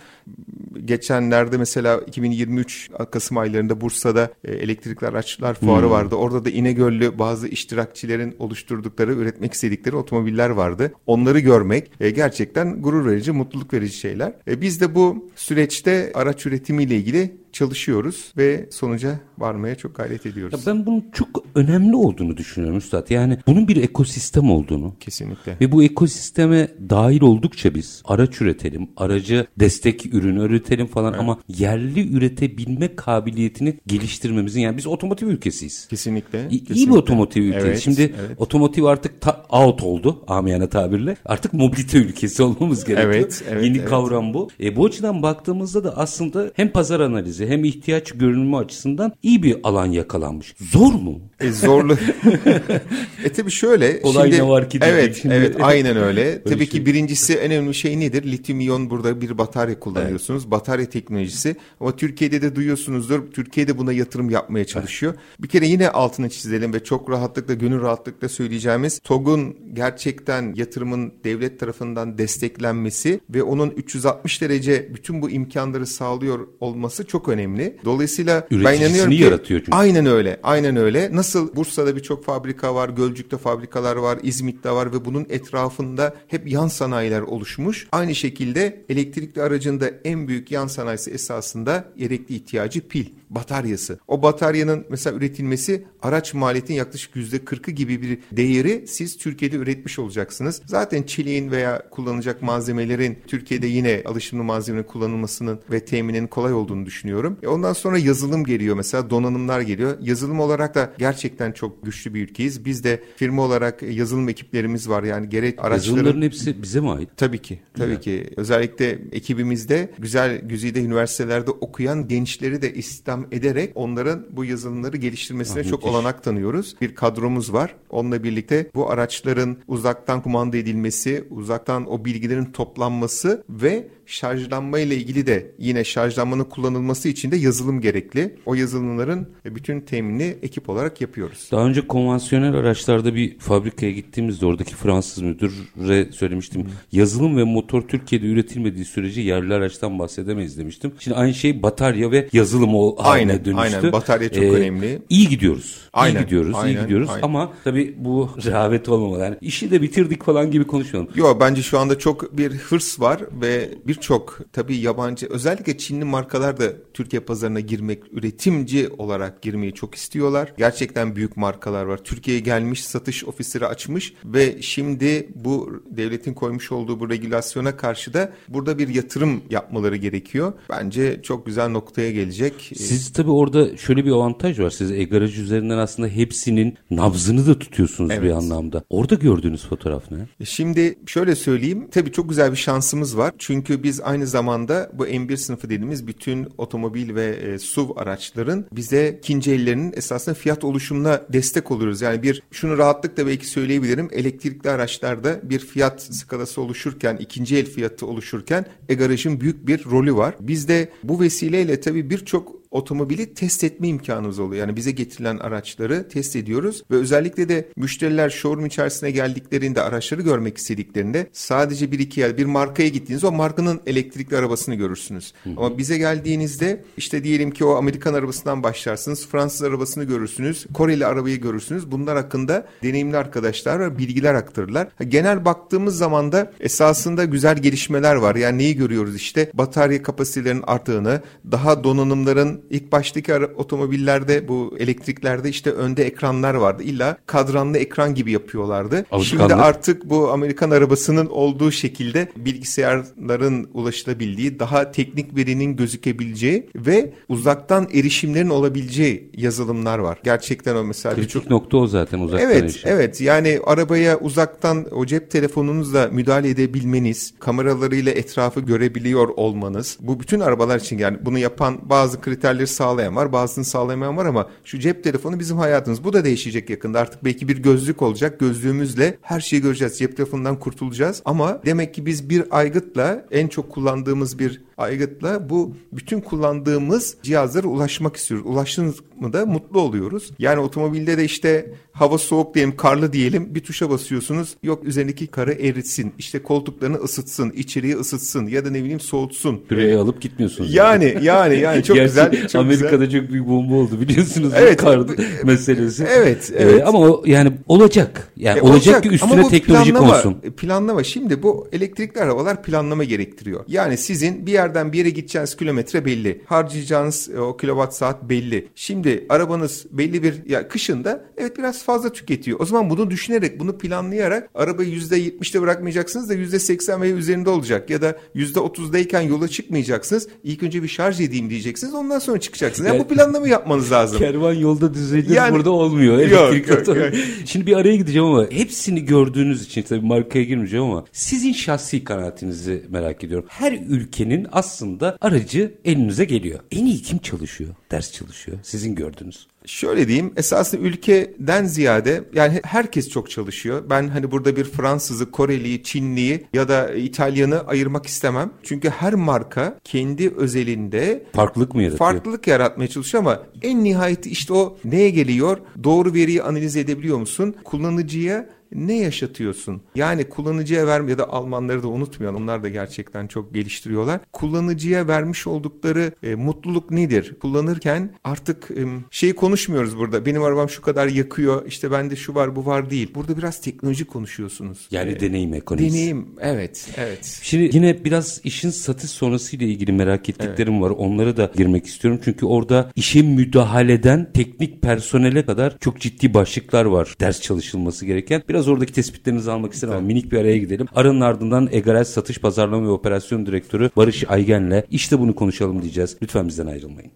Geçenlerde 0.86 1.58
mesela 1.58 1.97
2023 2.08 2.89
Kasım 3.12 3.38
aylarında 3.38 3.82
Bursa'da 3.82 4.32
e, 4.43 4.52
elektrikli 4.52 5.06
araçlar 5.06 5.54
fuarı 5.54 5.86
hmm. 5.86 5.91
vardı. 5.91 6.15
Orada 6.15 6.45
da 6.45 6.49
İnegöllü 6.49 7.19
bazı 7.19 7.47
iştirakçilerin 7.47 8.36
oluşturdukları, 8.39 9.13
üretmek 9.13 9.54
istedikleri 9.54 9.95
otomobiller 9.95 10.49
vardı. 10.49 10.93
Onları 11.08 11.39
görmek 11.39 11.91
e, 11.99 12.10
gerçekten 12.10 12.82
gurur 12.82 13.06
verici, 13.06 13.32
mutluluk 13.32 13.73
verici 13.73 13.97
şeyler. 13.97 14.34
E, 14.47 14.62
biz 14.62 14.82
de 14.82 14.95
bu 14.95 15.30
süreçte 15.36 16.12
araç 16.15 16.45
üretimi 16.45 16.78
ile 16.81 16.95
ilgili 16.97 17.35
çalışıyoruz 17.53 18.33
ve 18.38 18.69
sonuca 18.71 19.19
varmaya 19.38 19.75
çok 19.75 19.95
gayret 19.95 20.25
ediyoruz. 20.25 20.65
Ya 20.67 20.73
ben 20.73 20.85
bunun 20.85 21.05
çok 21.13 21.43
önemli 21.55 21.95
olduğunu 21.95 22.38
düşünüyorum 22.38 22.77
Üstad. 22.77 23.09
Yani 23.09 23.38
bunun 23.47 23.67
bir 23.67 23.83
ekosistem 23.83 24.51
olduğunu. 24.51 24.95
Kesinlikle. 24.99 25.57
Ve 25.62 25.71
bu 25.71 25.83
ekosisteme 25.83 26.67
dahil 26.89 27.21
oldukça 27.21 27.75
biz 27.75 28.01
araç 28.05 28.41
üretelim, 28.41 28.89
aracı 28.97 29.47
destek 29.59 30.13
ürünü 30.13 30.43
üretelim 30.43 30.88
falan 30.88 31.13
evet. 31.13 31.21
ama 31.21 31.39
yerli 31.47 32.13
üretebilme 32.13 32.95
kabiliyetini 32.95 33.79
geliştirmemizin 33.88 34.62
yani 34.62 34.77
biz 34.77 34.88
otomotiv 34.88 35.27
ülkesiyiz. 35.27 35.88
Kesinlikle. 35.88 36.39
İyi, 36.39 36.59
kesinlikle. 36.59 36.75
iyi 36.75 36.88
bir 36.88 36.95
otomotiv 36.95 37.43
ülkesi. 37.43 37.67
Evet, 37.67 37.79
Şimdi 37.79 38.01
evet. 38.01 38.38
otomotiv 38.38 38.83
artık 38.83 39.21
ta- 39.21 39.45
out 39.49 39.83
oldu 39.83 40.23
amiyane 40.27 40.69
tabirle. 40.69 41.17
Artık 41.25 41.53
mobilite 41.53 41.97
ülkesi 41.97 42.43
olmamız 42.49 42.85
gerekiyor. 42.85 43.13
Evet, 43.13 43.43
evet, 43.49 43.63
Yeni 43.63 43.77
evet. 43.77 43.89
kavram 43.89 44.33
bu. 44.33 44.47
E, 44.59 44.75
bu 44.75 44.85
açıdan 44.85 45.21
baktığımızda 45.21 45.83
da 45.83 45.97
aslında 45.97 46.51
hem 46.55 46.71
pazar 46.71 46.99
analizi 46.99 47.38
analizi 47.39 47.54
hem 47.54 47.63
ihtiyaç 47.63 48.12
görünümü 48.12 48.56
açısından 48.56 49.13
iyi 49.23 49.43
bir 49.43 49.58
alan 49.63 49.86
yakalanmış. 49.86 50.56
Zor 50.60 50.93
mu? 50.93 51.21
E 51.39 51.52
zorlu. 51.52 51.93
e 53.23 53.30
tabii 53.30 53.52
şöyle. 53.52 53.99
Olay 54.04 54.30
şimdi, 54.30 54.43
ne 54.43 54.47
var 54.47 54.69
ki? 54.69 54.80
Evet, 54.82 55.19
şimdi. 55.21 55.36
evet 55.36 55.56
aynen 55.62 55.97
öyle. 55.97 56.43
tabii 56.43 56.58
şey. 56.58 56.67
ki 56.67 56.86
birincisi 56.86 57.34
en 57.34 57.52
önemli 57.52 57.73
şey 57.73 57.99
nedir? 57.99 58.23
Lityum 58.32 58.60
iyon 58.60 58.89
burada 58.89 59.21
bir 59.21 59.38
batarya 59.38 59.80
kullanıyorsunuz. 59.80 60.43
Evet. 60.43 60.52
Batarya 60.52 60.89
teknolojisi. 60.89 61.56
Ama 61.80 61.95
Türkiye'de 61.95 62.41
de 62.41 62.56
duyuyorsunuzdur. 62.56 63.32
Türkiye'de 63.32 63.78
buna 63.78 63.93
yatırım 63.93 64.30
yapmaya 64.30 64.65
çalışıyor. 64.65 65.13
Evet. 65.13 65.41
Bir 65.41 65.47
kere 65.47 65.67
yine 65.67 65.89
altını 65.89 66.30
çizelim 66.30 66.73
ve 66.73 66.84
çok 66.84 67.10
rahatlıkla, 67.10 67.54
gönül 67.54 67.82
rahatlıkla 67.82 68.30
söyleyeceğimiz 68.30 68.99
TOG'un 68.99 69.58
gerçekten 69.73 70.54
yatırımın 70.56 71.13
devlet 71.23 71.60
tarafından 71.60 72.17
desteklenmesi 72.17 73.19
ve 73.30 73.43
onun 73.43 73.69
360 73.69 74.41
derece 74.41 74.89
bütün 74.93 75.21
bu 75.21 75.30
imkanları 75.30 75.86
sağlıyor 75.86 76.47
olması 76.60 77.08
çok 77.08 77.28
önemli. 77.29 77.77
Dolayısıyla 77.85 78.47
ben 78.51 78.73
inanıyorum 78.73 79.11
ki 79.11 79.23
yaratıyor 79.23 79.59
çünkü. 79.59 79.77
aynen 79.77 80.05
öyle. 80.05 80.39
Aynen 80.43 80.75
öyle. 80.75 81.09
Nasıl 81.15 81.55
Bursa'da 81.55 81.95
birçok 81.95 82.25
fabrika 82.25 82.75
var, 82.75 82.89
Gölcük'te 82.89 83.37
fabrikalar 83.37 83.95
var, 83.95 84.19
İzmit'te 84.23 84.71
var 84.71 84.93
ve 84.93 85.05
bunun 85.05 85.25
etrafında 85.29 86.15
hep 86.27 86.51
yan 86.51 86.67
sanayiler 86.67 87.21
oluşmuş. 87.21 87.87
Aynı 87.91 88.15
şekilde 88.15 88.85
elektrikli 88.89 89.41
aracında 89.41 89.91
en 90.03 90.27
büyük 90.27 90.51
yan 90.51 90.67
sanayisi 90.67 91.11
esasında 91.11 91.85
gerekli 91.97 92.35
ihtiyacı 92.35 92.87
pil 92.87 93.05
bataryası. 93.29 93.99
O 94.07 94.21
bataryanın 94.21 94.85
mesela 94.89 95.17
üretilmesi 95.17 95.85
araç 96.01 96.33
maliyetinin 96.33 96.77
yaklaşık 96.77 97.15
yüzde 97.15 97.45
kırkı 97.45 97.71
gibi 97.71 98.01
bir 98.01 98.19
değeri 98.31 98.87
siz 98.87 99.17
Türkiye'de 99.17 99.55
üretmiş 99.55 99.99
olacaksınız. 99.99 100.61
Zaten 100.65 101.03
çeliğin 101.03 101.51
veya 101.51 101.89
kullanılacak 101.89 102.41
malzemelerin 102.41 103.17
Türkiye'de 103.27 103.67
yine 103.67 104.03
alışımlı 104.05 104.43
malzemenin 104.43 104.83
kullanılmasının 104.83 105.59
ve 105.71 105.85
teminin 105.85 106.27
kolay 106.27 106.53
olduğunu 106.53 106.85
düşünüyorum. 106.85 107.18
E 107.43 107.47
ondan 107.47 107.73
sonra 107.73 107.97
yazılım 107.97 108.43
geliyor 108.43 108.75
mesela 108.75 109.10
donanımlar 109.10 109.62
geliyor. 109.62 109.97
Yazılım 110.01 110.39
olarak 110.39 110.75
da 110.75 110.93
gerçekten 110.97 111.51
çok 111.51 111.86
güçlü 111.86 112.13
bir 112.13 112.21
ülkeyiz. 112.21 112.65
Biz 112.65 112.84
de 112.84 113.03
firma 113.15 113.41
olarak 113.41 113.82
yazılım 113.82 114.29
ekiplerimiz 114.29 114.89
var. 114.89 115.03
Yani 115.03 115.29
gerek 115.29 115.60
araçların... 115.60 115.97
Yazılımların 115.97 116.21
hepsi 116.21 116.62
bize 116.62 116.79
mi 116.79 116.91
ait? 116.91 117.10
Tabii 117.17 117.41
ki. 117.41 117.60
Tabii 117.73 117.91
evet. 117.91 118.01
ki. 118.01 118.29
Özellikle 118.38 118.99
ekibimizde 119.12 119.91
güzel 119.99 120.41
güzide 120.41 120.84
üniversitelerde 120.84 121.51
okuyan 121.51 122.08
gençleri 122.08 122.62
de 122.62 122.73
istihdam 122.73 122.99
istihdam 122.99 123.25
ederek 123.32 123.71
onların 123.75 124.25
bu 124.32 124.45
yazılımları 124.45 124.97
geliştirmesine 124.97 125.60
ah, 125.60 125.69
çok 125.69 125.79
müthiş. 125.79 125.95
olanak 125.95 126.23
tanıyoruz. 126.23 126.75
Bir 126.82 126.95
kadromuz 126.95 127.53
var. 127.53 127.75
Onunla 127.89 128.23
birlikte 128.23 128.71
bu 128.75 128.89
araçların 128.89 129.58
uzaktan 129.67 130.21
kumanda 130.21 130.58
edilmesi, 130.58 131.23
uzaktan 131.29 131.91
o 131.91 132.05
bilgilerin 132.05 132.45
toplanması 132.45 133.43
ve 133.49 133.88
şarjlanma 134.05 134.79
ile 134.79 134.95
ilgili 134.95 135.27
de 135.27 135.51
yine 135.60 135.84
şarjlanmanın 135.84 136.43
kullanılması 136.43 137.08
için 137.09 137.31
de 137.31 137.37
yazılım 137.37 137.81
gerekli. 137.81 138.35
O 138.45 138.53
yazılımların 138.55 139.27
bütün 139.45 139.81
teminini 139.81 140.35
ekip 140.41 140.69
olarak 140.69 141.01
yapıyoruz. 141.01 141.47
Daha 141.51 141.65
önce 141.65 141.87
konvansiyonel 141.87 142.53
araçlarda 142.55 143.15
bir 143.15 143.39
fabrikaya 143.39 143.91
gittiğimizde 143.91 144.45
oradaki 144.45 144.75
Fransız 144.75 145.23
müdüre 145.23 146.11
söylemiştim. 146.11 146.65
Yazılım 146.91 147.37
ve 147.37 147.43
motor 147.43 147.81
Türkiye'de 147.81 148.25
üretilmediği 148.25 148.85
sürece 148.85 149.21
yerli 149.21 149.53
araçtan 149.53 149.99
bahsedemeyiz 149.99 150.57
demiştim. 150.57 150.91
Şimdi 150.99 151.17
aynı 151.17 151.33
şey 151.33 151.63
batarya 151.63 152.11
ve 152.11 152.27
yazılım 152.33 152.75
o 152.75 152.95
haline 152.95 153.31
Aynen, 153.31 153.45
dönüştü. 153.45 153.77
aynen. 153.77 153.91
Batarya 153.91 154.29
çok 154.31 154.43
önemli. 154.43 155.01
İyi 155.09 155.29
gidiyoruz. 155.29 155.77
Aynen, 155.93 156.19
iyi 156.19 156.23
gidiyoruz, 156.23 156.51
iyi 156.51 156.57
aynen, 156.57 156.83
gidiyoruz. 156.83 157.09
aynen. 157.09 157.21
Ama 157.21 157.51
tabii 157.63 157.95
bu 157.97 158.29
rehavet 158.45 158.89
olmamalı. 158.89 159.23
Yani 159.23 159.35
işi 159.41 159.71
de 159.71 159.81
bitirdik 159.81 160.23
falan 160.23 160.51
gibi 160.51 160.67
konuşmayalım. 160.67 161.11
Yo 161.15 161.37
bence 161.39 161.61
şu 161.61 161.79
anda 161.79 161.99
çok 161.99 162.37
bir 162.37 162.51
hırs 162.51 162.99
var 162.99 163.21
ve 163.41 163.69
birçok 163.87 164.39
tabii 164.53 164.77
yabancı 164.77 165.27
özellikle 165.29 165.77
Çinli 165.77 166.05
markalar 166.05 166.59
da 166.59 166.65
Türkiye 166.99 167.19
pazarına 167.19 167.59
girmek, 167.59 168.03
üretimci 168.12 168.89
olarak 168.97 169.41
girmeyi 169.41 169.73
çok 169.73 169.95
istiyorlar. 169.95 170.53
Gerçekten 170.57 171.15
büyük 171.15 171.38
markalar 171.38 171.83
var. 171.85 171.97
Türkiye'ye 172.03 172.41
gelmiş, 172.41 172.85
satış 172.85 173.25
ofisleri 173.25 173.65
açmış 173.65 174.13
ve 174.25 174.62
şimdi 174.62 175.29
bu 175.35 175.83
devletin 175.91 176.33
koymuş 176.33 176.71
olduğu 176.71 176.99
bu 176.99 177.09
regülasyona 177.09 177.77
karşı 177.77 178.13
da 178.13 178.33
burada 178.47 178.77
bir 178.77 178.88
yatırım 178.88 179.41
yapmaları 179.49 179.95
gerekiyor. 179.95 180.53
Bence 180.69 181.19
çok 181.23 181.45
güzel 181.45 181.69
noktaya 181.69 182.12
gelecek. 182.12 182.71
Siz 182.75 183.13
tabii 183.13 183.31
orada 183.31 183.77
şöyle 183.77 184.05
bir 184.05 184.12
avantaj 184.12 184.59
var. 184.59 184.69
Siz 184.69 184.91
e-garaj 184.91 185.39
üzerinden 185.39 185.77
aslında 185.77 186.07
hepsinin 186.07 186.77
nabzını 186.91 187.47
da 187.47 187.59
tutuyorsunuz 187.59 188.09
bir 188.09 188.15
Evet. 188.15 188.35
anlamda. 188.35 188.83
Orada 188.89 189.15
gördüğünüz 189.15 189.65
fotoğraf 189.67 190.12
ne? 190.12 190.45
Şimdi 190.45 190.99
şöyle 191.05 191.35
söyleyeyim. 191.35 191.88
Tabii 191.91 192.12
çok 192.12 192.29
güzel 192.29 192.51
bir 192.51 192.57
şansımız 192.57 193.17
var. 193.17 193.33
Çünkü 193.38 193.83
biz 193.83 194.01
aynı 194.01 194.27
zamanda 194.27 194.91
bu 194.93 195.07
M1 195.07 195.38
sınıfı 195.38 195.69
dediğimiz 195.69 196.07
bütün 196.07 196.47
otomobil 196.89 197.15
ve 197.15 197.25
e, 197.25 197.60
SUV 197.60 197.89
araçların 197.95 198.65
bize 198.71 199.17
ikinci 199.19 199.52
ellerinin 199.52 199.93
esasında 199.95 200.36
fiyat 200.36 200.63
oluşumuna 200.63 201.21
destek 201.30 201.71
oluyoruz. 201.71 202.02
Yani 202.02 202.23
bir 202.23 202.43
şunu 202.52 202.78
rahatlıkla 202.78 203.28
belki 203.28 203.47
söyleyebilirim. 203.47 204.10
Elektrikli 204.12 204.69
araçlarda 204.69 205.39
bir 205.43 205.60
fiyat 205.60 206.02
skalası 206.02 206.62
oluşurken, 206.62 207.17
ikinci 207.17 207.58
el 207.58 207.65
fiyatı 207.65 208.06
oluşurken 208.06 208.65
e-garajın 208.89 209.41
büyük 209.41 209.67
bir 209.67 209.86
rolü 209.86 210.15
var. 210.15 210.36
Biz 210.39 210.67
de 210.67 210.89
bu 211.04 211.19
vesileyle 211.19 211.80
tabii 211.80 212.10
birçok 212.10 212.58
otomobili 212.71 213.34
test 213.34 213.63
etme 213.63 213.88
imkanımız 213.88 214.39
oluyor. 214.39 214.62
Yani 214.62 214.75
bize 214.75 214.91
getirilen 214.91 215.38
araçları 215.38 216.10
test 216.10 216.36
ediyoruz 216.36 216.84
ve 216.91 216.95
özellikle 216.95 217.49
de 217.49 217.69
müşteriler 217.75 218.29
showroom 218.29 218.65
içerisine 218.65 219.12
geldiklerinde 219.12 219.82
araçları 219.82 220.21
görmek 220.21 220.58
istediklerinde 220.58 221.27
sadece 221.34 221.91
bir 221.91 221.99
iki 221.99 222.19
yer 222.19 222.38
bir 222.38 222.45
markaya 222.45 222.89
gittiğiniz 222.89 223.23
o 223.23 223.32
markanın 223.32 223.82
elektrikli 223.86 224.38
arabasını 224.38 224.75
görürsünüz. 224.75 225.34
Ama 225.58 225.77
bize 225.77 225.97
geldiğinizde 225.97 226.84
işte 226.97 227.23
diyelim 227.23 227.51
ki 227.51 227.65
o 227.65 227.75
Amerikan 227.75 228.13
arabasından 228.13 228.63
başlarsınız, 228.63 229.27
Fransız 229.27 229.63
arabasını 229.63 230.03
görürsünüz, 230.03 230.65
Koreli 230.73 231.05
arabayı 231.05 231.41
görürsünüz. 231.41 231.91
Bunlar 231.91 232.17
hakkında 232.17 232.67
deneyimli 232.84 233.17
arkadaşlar 233.17 233.79
var, 233.79 233.97
bilgiler 233.97 234.34
aktarırlar. 234.34 234.88
Genel 235.08 235.45
baktığımız 235.45 235.97
zaman 235.97 236.32
da 236.32 236.53
esasında 236.60 237.25
güzel 237.25 237.58
gelişmeler 237.58 238.15
var. 238.15 238.36
Yani 238.36 238.58
neyi 238.58 238.75
görüyoruz 238.75 239.15
işte 239.15 239.51
batarya 239.53 240.03
kapasitelerinin 240.03 240.63
arttığını, 240.67 241.21
daha 241.51 241.84
donanımların 241.84 242.58
ilk 242.69 242.91
baştaki 242.91 243.33
otomobillerde 243.35 244.47
bu 244.47 244.75
elektriklerde 244.79 245.49
işte 245.49 245.71
önde 245.71 246.05
ekranlar 246.05 246.53
vardı. 246.53 246.83
İlla 246.83 247.17
kadranlı 247.25 247.77
ekran 247.77 248.15
gibi 248.15 248.31
yapıyorlardı. 248.31 248.95
Şimdi 248.95 249.07
Alışkanlık. 249.11 249.55
artık 249.57 250.09
bu 250.09 250.31
Amerikan 250.31 250.71
arabasının 250.71 251.25
olduğu 251.25 251.71
şekilde 251.71 252.27
bilgisayarların 252.35 253.69
ulaşılabildiği, 253.73 254.59
daha 254.59 254.91
teknik 254.91 255.35
verinin 255.35 255.75
gözükebileceği 255.75 256.69
ve 256.75 257.13
uzaktan 257.29 257.87
erişimlerin 257.93 258.49
olabileceği 258.49 259.29
yazılımlar 259.37 259.99
var. 259.99 260.19
Gerçekten 260.23 260.75
o 260.75 260.83
mesela 260.83 261.15
Kritik 261.15 261.29
birçok 261.29 261.49
nokta 261.49 261.77
o 261.77 261.87
zaten 261.87 262.19
uzaktan 262.19 262.51
Evet, 262.51 262.63
erişim. 262.63 262.89
evet. 262.89 263.21
Yani 263.21 263.59
arabaya 263.65 264.19
uzaktan 264.19 264.85
o 264.91 265.05
cep 265.05 265.31
telefonunuzla 265.31 266.07
müdahale 266.11 266.49
edebilmeniz, 266.49 267.33
kameralarıyla 267.39 268.11
etrafı 268.11 268.59
görebiliyor 268.59 269.27
olmanız. 269.27 269.97
Bu 270.01 270.19
bütün 270.19 270.39
arabalar 270.39 270.79
için 270.79 270.97
yani 270.97 271.17
bunu 271.21 271.37
yapan 271.39 271.77
bazı 271.89 272.21
kriterleri 272.49 272.67
sağlayan 272.67 273.15
var, 273.15 273.31
bazısını 273.31 273.65
sağlayamayan 273.65 274.17
var 274.17 274.25
ama 274.25 274.49
şu 274.63 274.79
cep 274.79 275.03
telefonu 275.03 275.39
bizim 275.39 275.57
hayatımız. 275.57 276.03
Bu 276.03 276.13
da 276.13 276.25
değişecek 276.25 276.69
yakında. 276.69 276.99
Artık 276.99 277.25
belki 277.25 277.47
bir 277.47 277.57
gözlük 277.57 278.01
olacak. 278.01 278.39
Gözlüğümüzle 278.39 279.17
her 279.21 279.39
şeyi 279.39 279.62
göreceğiz. 279.62 279.99
Cep 279.99 280.17
telefonundan 280.17 280.59
kurtulacağız. 280.59 281.21
Ama 281.25 281.62
demek 281.65 281.93
ki 281.93 282.05
biz 282.05 282.29
bir 282.29 282.43
aygıtla 282.51 283.25
en 283.31 283.47
çok 283.47 283.71
kullandığımız 283.71 284.39
bir 284.39 284.62
aygıtla 284.79 285.49
bu 285.49 285.75
bütün 285.93 286.21
kullandığımız 286.21 287.15
cihazlara 287.23 287.67
ulaşmak 287.67 288.15
istiyoruz. 288.15 288.47
Ulaştığımız 288.49 288.95
mı 289.19 289.33
da 289.33 289.45
mutlu 289.45 289.79
oluyoruz. 289.81 290.31
Yani 290.39 290.59
otomobilde 290.59 291.17
de 291.17 291.25
işte 291.25 291.73
hava 291.91 292.17
soğuk 292.17 292.55
diyelim, 292.55 292.75
karlı 292.77 293.13
diyelim 293.13 293.55
bir 293.55 293.59
tuşa 293.59 293.89
basıyorsunuz. 293.89 294.55
Yok 294.63 294.83
üzerindeki 294.83 295.27
karı 295.27 295.53
eritsin, 295.53 296.13
işte 296.17 296.43
koltuklarını 296.43 296.97
ısıtsın, 296.97 297.49
içeriği 297.51 297.95
ısıtsın 297.95 298.47
ya 298.47 298.65
da 298.65 298.69
ne 298.69 298.79
bileyim 298.83 298.99
soğutsun. 298.99 299.61
Küreği 299.69 299.97
alıp 299.97 300.21
gitmiyorsunuz. 300.21 300.73
Yani 300.75 301.17
yani 301.21 301.59
yani 301.59 301.83
çok 301.83 301.95
Gerçi 301.95 302.09
güzel. 302.09 302.47
Çok 302.47 302.61
Amerika'da 302.61 303.05
güzel. 303.05 303.21
çok 303.21 303.31
büyük 303.31 303.47
bomba 303.47 303.75
oldu 303.75 304.01
biliyorsunuz 304.01 304.53
Evet. 304.55 304.77
kar 304.81 304.99
meselesi. 305.43 306.07
Evet, 306.09 306.51
Ee, 306.55 306.63
evet. 306.63 306.87
ama 306.87 306.99
o 306.99 307.23
yani 307.25 307.51
olacak. 307.67 308.31
Yani 308.37 308.59
E, 308.59 308.61
olacak, 308.61 309.03
ki 309.03 309.09
Ama 309.21 309.33
üstüne 309.35 309.49
teknoloji 309.49 309.91
planlama, 309.91 310.13
konsun. 310.13 310.33
Planlama. 310.57 311.03
Şimdi 311.03 311.43
bu 311.43 311.67
elektrikli 311.71 312.19
arabalar 312.19 312.63
planlama 312.63 313.03
gerektiriyor. 313.03 313.63
Yani 313.67 313.97
sizin 313.97 314.45
bir 314.45 314.63
yerden 314.69 314.93
bir 314.93 314.97
yere 314.97 315.10
gideceğiniz 315.10 315.55
kilometre 315.55 316.05
belli. 316.05 316.41
Harcayacağınız 316.45 317.29
e, 317.36 317.39
o 317.39 317.58
kilowatt 317.58 317.93
saat 317.93 318.23
belli. 318.29 318.67
Şimdi 318.75 319.25
arabanız 319.29 319.86
belli 319.91 320.23
bir 320.23 320.34
ya 320.49 320.67
kışında 320.67 321.25
evet 321.38 321.58
biraz 321.58 321.84
fazla 321.84 322.12
tüketiyor. 322.12 322.60
O 322.60 322.65
zaman 322.65 322.89
bunu 322.89 323.12
düşünerek, 323.12 323.60
bunu 323.60 323.77
planlayarak 323.77 324.49
arabayı 324.55 324.89
%70'te 324.89 325.62
bırakmayacaksınız 325.62 326.29
da 326.29 326.36
%80 326.36 327.01
veya 327.01 327.15
üzerinde 327.15 327.49
olacak. 327.49 327.89
Ya 327.89 328.01
da 328.01 328.17
%30'dayken 328.36 329.21
yola 329.21 329.47
çıkmayacaksınız. 329.47 330.27
İlk 330.43 330.63
önce 330.63 330.84
bir 330.84 330.88
şarj 330.88 331.21
edeyim 331.21 331.49
diyeceksiniz. 331.49 331.93
Ondan 331.93 332.19
sonra 332.19 332.39
çıkacaksınız. 332.39 332.88
Yani 332.89 332.99
bu 332.99 333.08
planlamayı 333.08 333.51
yapmanız 333.51 333.91
lazım. 333.91 334.17
Kervan 334.19 334.53
yolda 334.53 334.93
düzelir 334.93 335.29
Yani- 335.36 335.55
burada 335.55 335.69
olmuyor. 335.71 336.19
Yok, 336.19 336.53
Elektrik 336.53 336.88
yok, 336.88 336.97
yok. 336.97 337.13
Şimdi 337.45 337.65
bir 337.67 337.75
araya 337.75 337.95
gideceğim 337.95 338.27
ama 338.27 338.45
hepsini 338.51 339.05
gördüğünüz 339.05 339.63
için 339.65 339.82
tabii 339.82 340.05
markaya 340.05 340.43
girmeyeceğim 340.43 340.86
ama 340.86 341.05
sizin 341.12 341.53
şahsi 341.53 342.03
kanaatinizi 342.03 342.84
merak 342.89 343.23
ediyorum. 343.23 343.45
Her 343.49 343.73
ülkenin 343.89 344.47
aslında 344.59 345.17
aracı 345.21 345.73
elinize 345.85 346.25
geliyor. 346.25 346.59
En 346.71 346.85
iyi 346.85 347.01
kim 347.01 347.17
çalışıyor? 347.17 347.69
Ders 347.91 348.11
çalışıyor. 348.11 348.57
Sizin 348.63 348.95
gördüğünüz. 348.95 349.47
Şöyle 349.65 350.07
diyeyim 350.07 350.33
esasında 350.37 350.81
ülkeden 350.81 351.65
ziyade 351.65 352.23
yani 352.33 352.61
herkes 352.63 353.09
çok 353.09 353.29
çalışıyor. 353.29 353.83
Ben 353.89 354.07
hani 354.07 354.31
burada 354.31 354.55
bir 354.55 354.63
Fransızı, 354.63 355.31
Koreliyi, 355.31 355.83
Çinliyi 355.83 356.45
ya 356.53 356.67
da 356.69 356.93
İtalyanı 356.93 357.59
ayırmak 357.67 358.05
istemem. 358.05 358.51
Çünkü 358.63 358.89
her 358.89 359.13
marka 359.13 359.79
kendi 359.83 360.29
özelinde 360.29 361.23
Farklılık 361.33 361.75
mı 361.75 361.83
yaratıyor? 361.83 361.99
farklılık 362.11 362.47
yaratmaya 362.47 362.87
çalışıyor 362.87 363.23
ama 363.23 363.43
en 363.61 363.83
nihayeti 363.83 364.29
işte 364.29 364.53
o 364.53 364.77
neye 364.83 365.09
geliyor? 365.09 365.57
Doğru 365.83 366.13
veriyi 366.13 366.43
analiz 366.43 366.75
edebiliyor 366.77 367.17
musun? 367.17 367.55
Kullanıcıya 367.63 368.49
ne 368.75 368.97
yaşatıyorsun? 368.97 369.82
Yani 369.95 370.23
kullanıcıya 370.29 370.88
verme 370.88 371.12
ya 371.12 371.17
da 371.17 371.29
Almanları 371.29 371.84
da 371.84 371.88
unutmayalım. 371.88 372.43
Onlar 372.43 372.63
da 372.63 372.69
gerçekten 372.69 373.27
çok 373.27 373.53
geliştiriyorlar. 373.53 374.19
Kullanıcıya 374.34 375.08
vermiş 375.08 375.47
oldukları 375.47 376.12
e, 376.23 376.36
mutluluk 376.36 376.91
nedir? 376.91 377.36
Kullanırken 377.41 378.13
artık 378.23 378.71
e, 378.71 378.84
şeyi 379.12 379.34
konuşmuyoruz 379.36 379.97
burada. 379.97 380.25
Benim 380.25 380.43
arabam 380.43 380.69
şu 380.69 380.82
kadar 380.82 381.08
yakıyor. 381.08 381.65
İşte 381.67 381.91
bende 381.91 382.15
şu 382.15 382.36
var 382.36 382.55
bu 382.55 382.65
var 382.65 382.89
değil. 382.89 383.12
Burada 383.15 383.38
biraz 383.38 383.62
teknoloji 383.62 384.05
konuşuyorsunuz. 384.05 384.88
Yani 384.91 385.12
E, 385.12 385.19
deneyim 385.19 385.53
ekonomisi. 385.53 385.95
Deneyim. 385.97 386.27
Evet. 386.39 386.88
Evet. 386.97 387.39
Şimdi 387.41 387.69
yine 387.73 388.05
biraz 388.05 388.41
işin 388.43 388.69
satış 388.69 389.10
sonrasıyla 389.12 389.67
ilgili 389.67 389.91
merak 389.91 390.29
ettiklerim 390.29 390.82
var. 390.82 390.89
Onlara 390.89 391.38
da 391.38 391.51
girmek 391.55 391.86
istiyorum. 391.86 392.19
Çünkü 392.23 392.45
orada 392.45 392.91
işe 392.95 393.21
müdahaleden 393.21 394.32
teknik 394.34 394.82
personele 394.82 395.45
kadar 395.45 395.77
çok 395.79 395.99
ciddi 395.99 396.34
başlıklar 396.34 396.86
var. 396.86 397.15
Ders 397.19 397.41
çalışılması 397.41 398.05
gereken. 398.05 398.43
Biraz 398.49 398.58
oradaki 398.67 398.93
tespitlerinizi 398.93 399.51
almak 399.51 399.73
isterim 399.73 399.93
ama 399.93 400.07
minik 400.07 400.31
bir 400.31 400.37
araya 400.37 400.57
gidelim. 400.57 400.87
Aranın 400.95 401.21
ardından 401.21 401.69
Egarel 401.71 402.03
Satış 402.03 402.39
Pazarlama 402.39 402.87
ve 402.87 402.91
Operasyon 402.91 403.45
Direktörü 403.45 403.89
Barış 403.97 404.23
Aygen'le 404.29 404.83
işte 404.91 405.19
bunu 405.19 405.35
konuşalım 405.35 405.81
diyeceğiz. 405.81 406.17
Lütfen 406.21 406.47
bizden 406.47 406.67
ayrılmayın. 406.67 407.11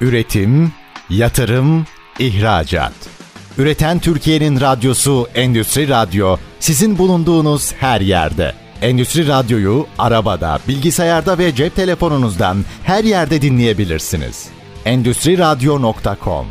Üretim, 0.00 0.72
yatırım, 1.10 1.86
ihracat. 2.18 2.92
Üreten 3.58 3.98
Türkiye'nin 3.98 4.60
radyosu 4.60 5.26
Endüstri 5.34 5.88
Radyo 5.88 6.36
sizin 6.60 6.98
bulunduğunuz 6.98 7.72
her 7.72 8.00
yerde. 8.00 8.52
Endüstri 8.82 9.28
Radyo'yu 9.28 9.86
arabada, 9.98 10.58
bilgisayarda 10.68 11.38
ve 11.38 11.54
cep 11.54 11.76
telefonunuzdan 11.76 12.64
her 12.84 13.04
yerde 13.04 13.42
dinleyebilirsiniz. 13.42 14.48
Endüstriradyo.com 14.84 16.46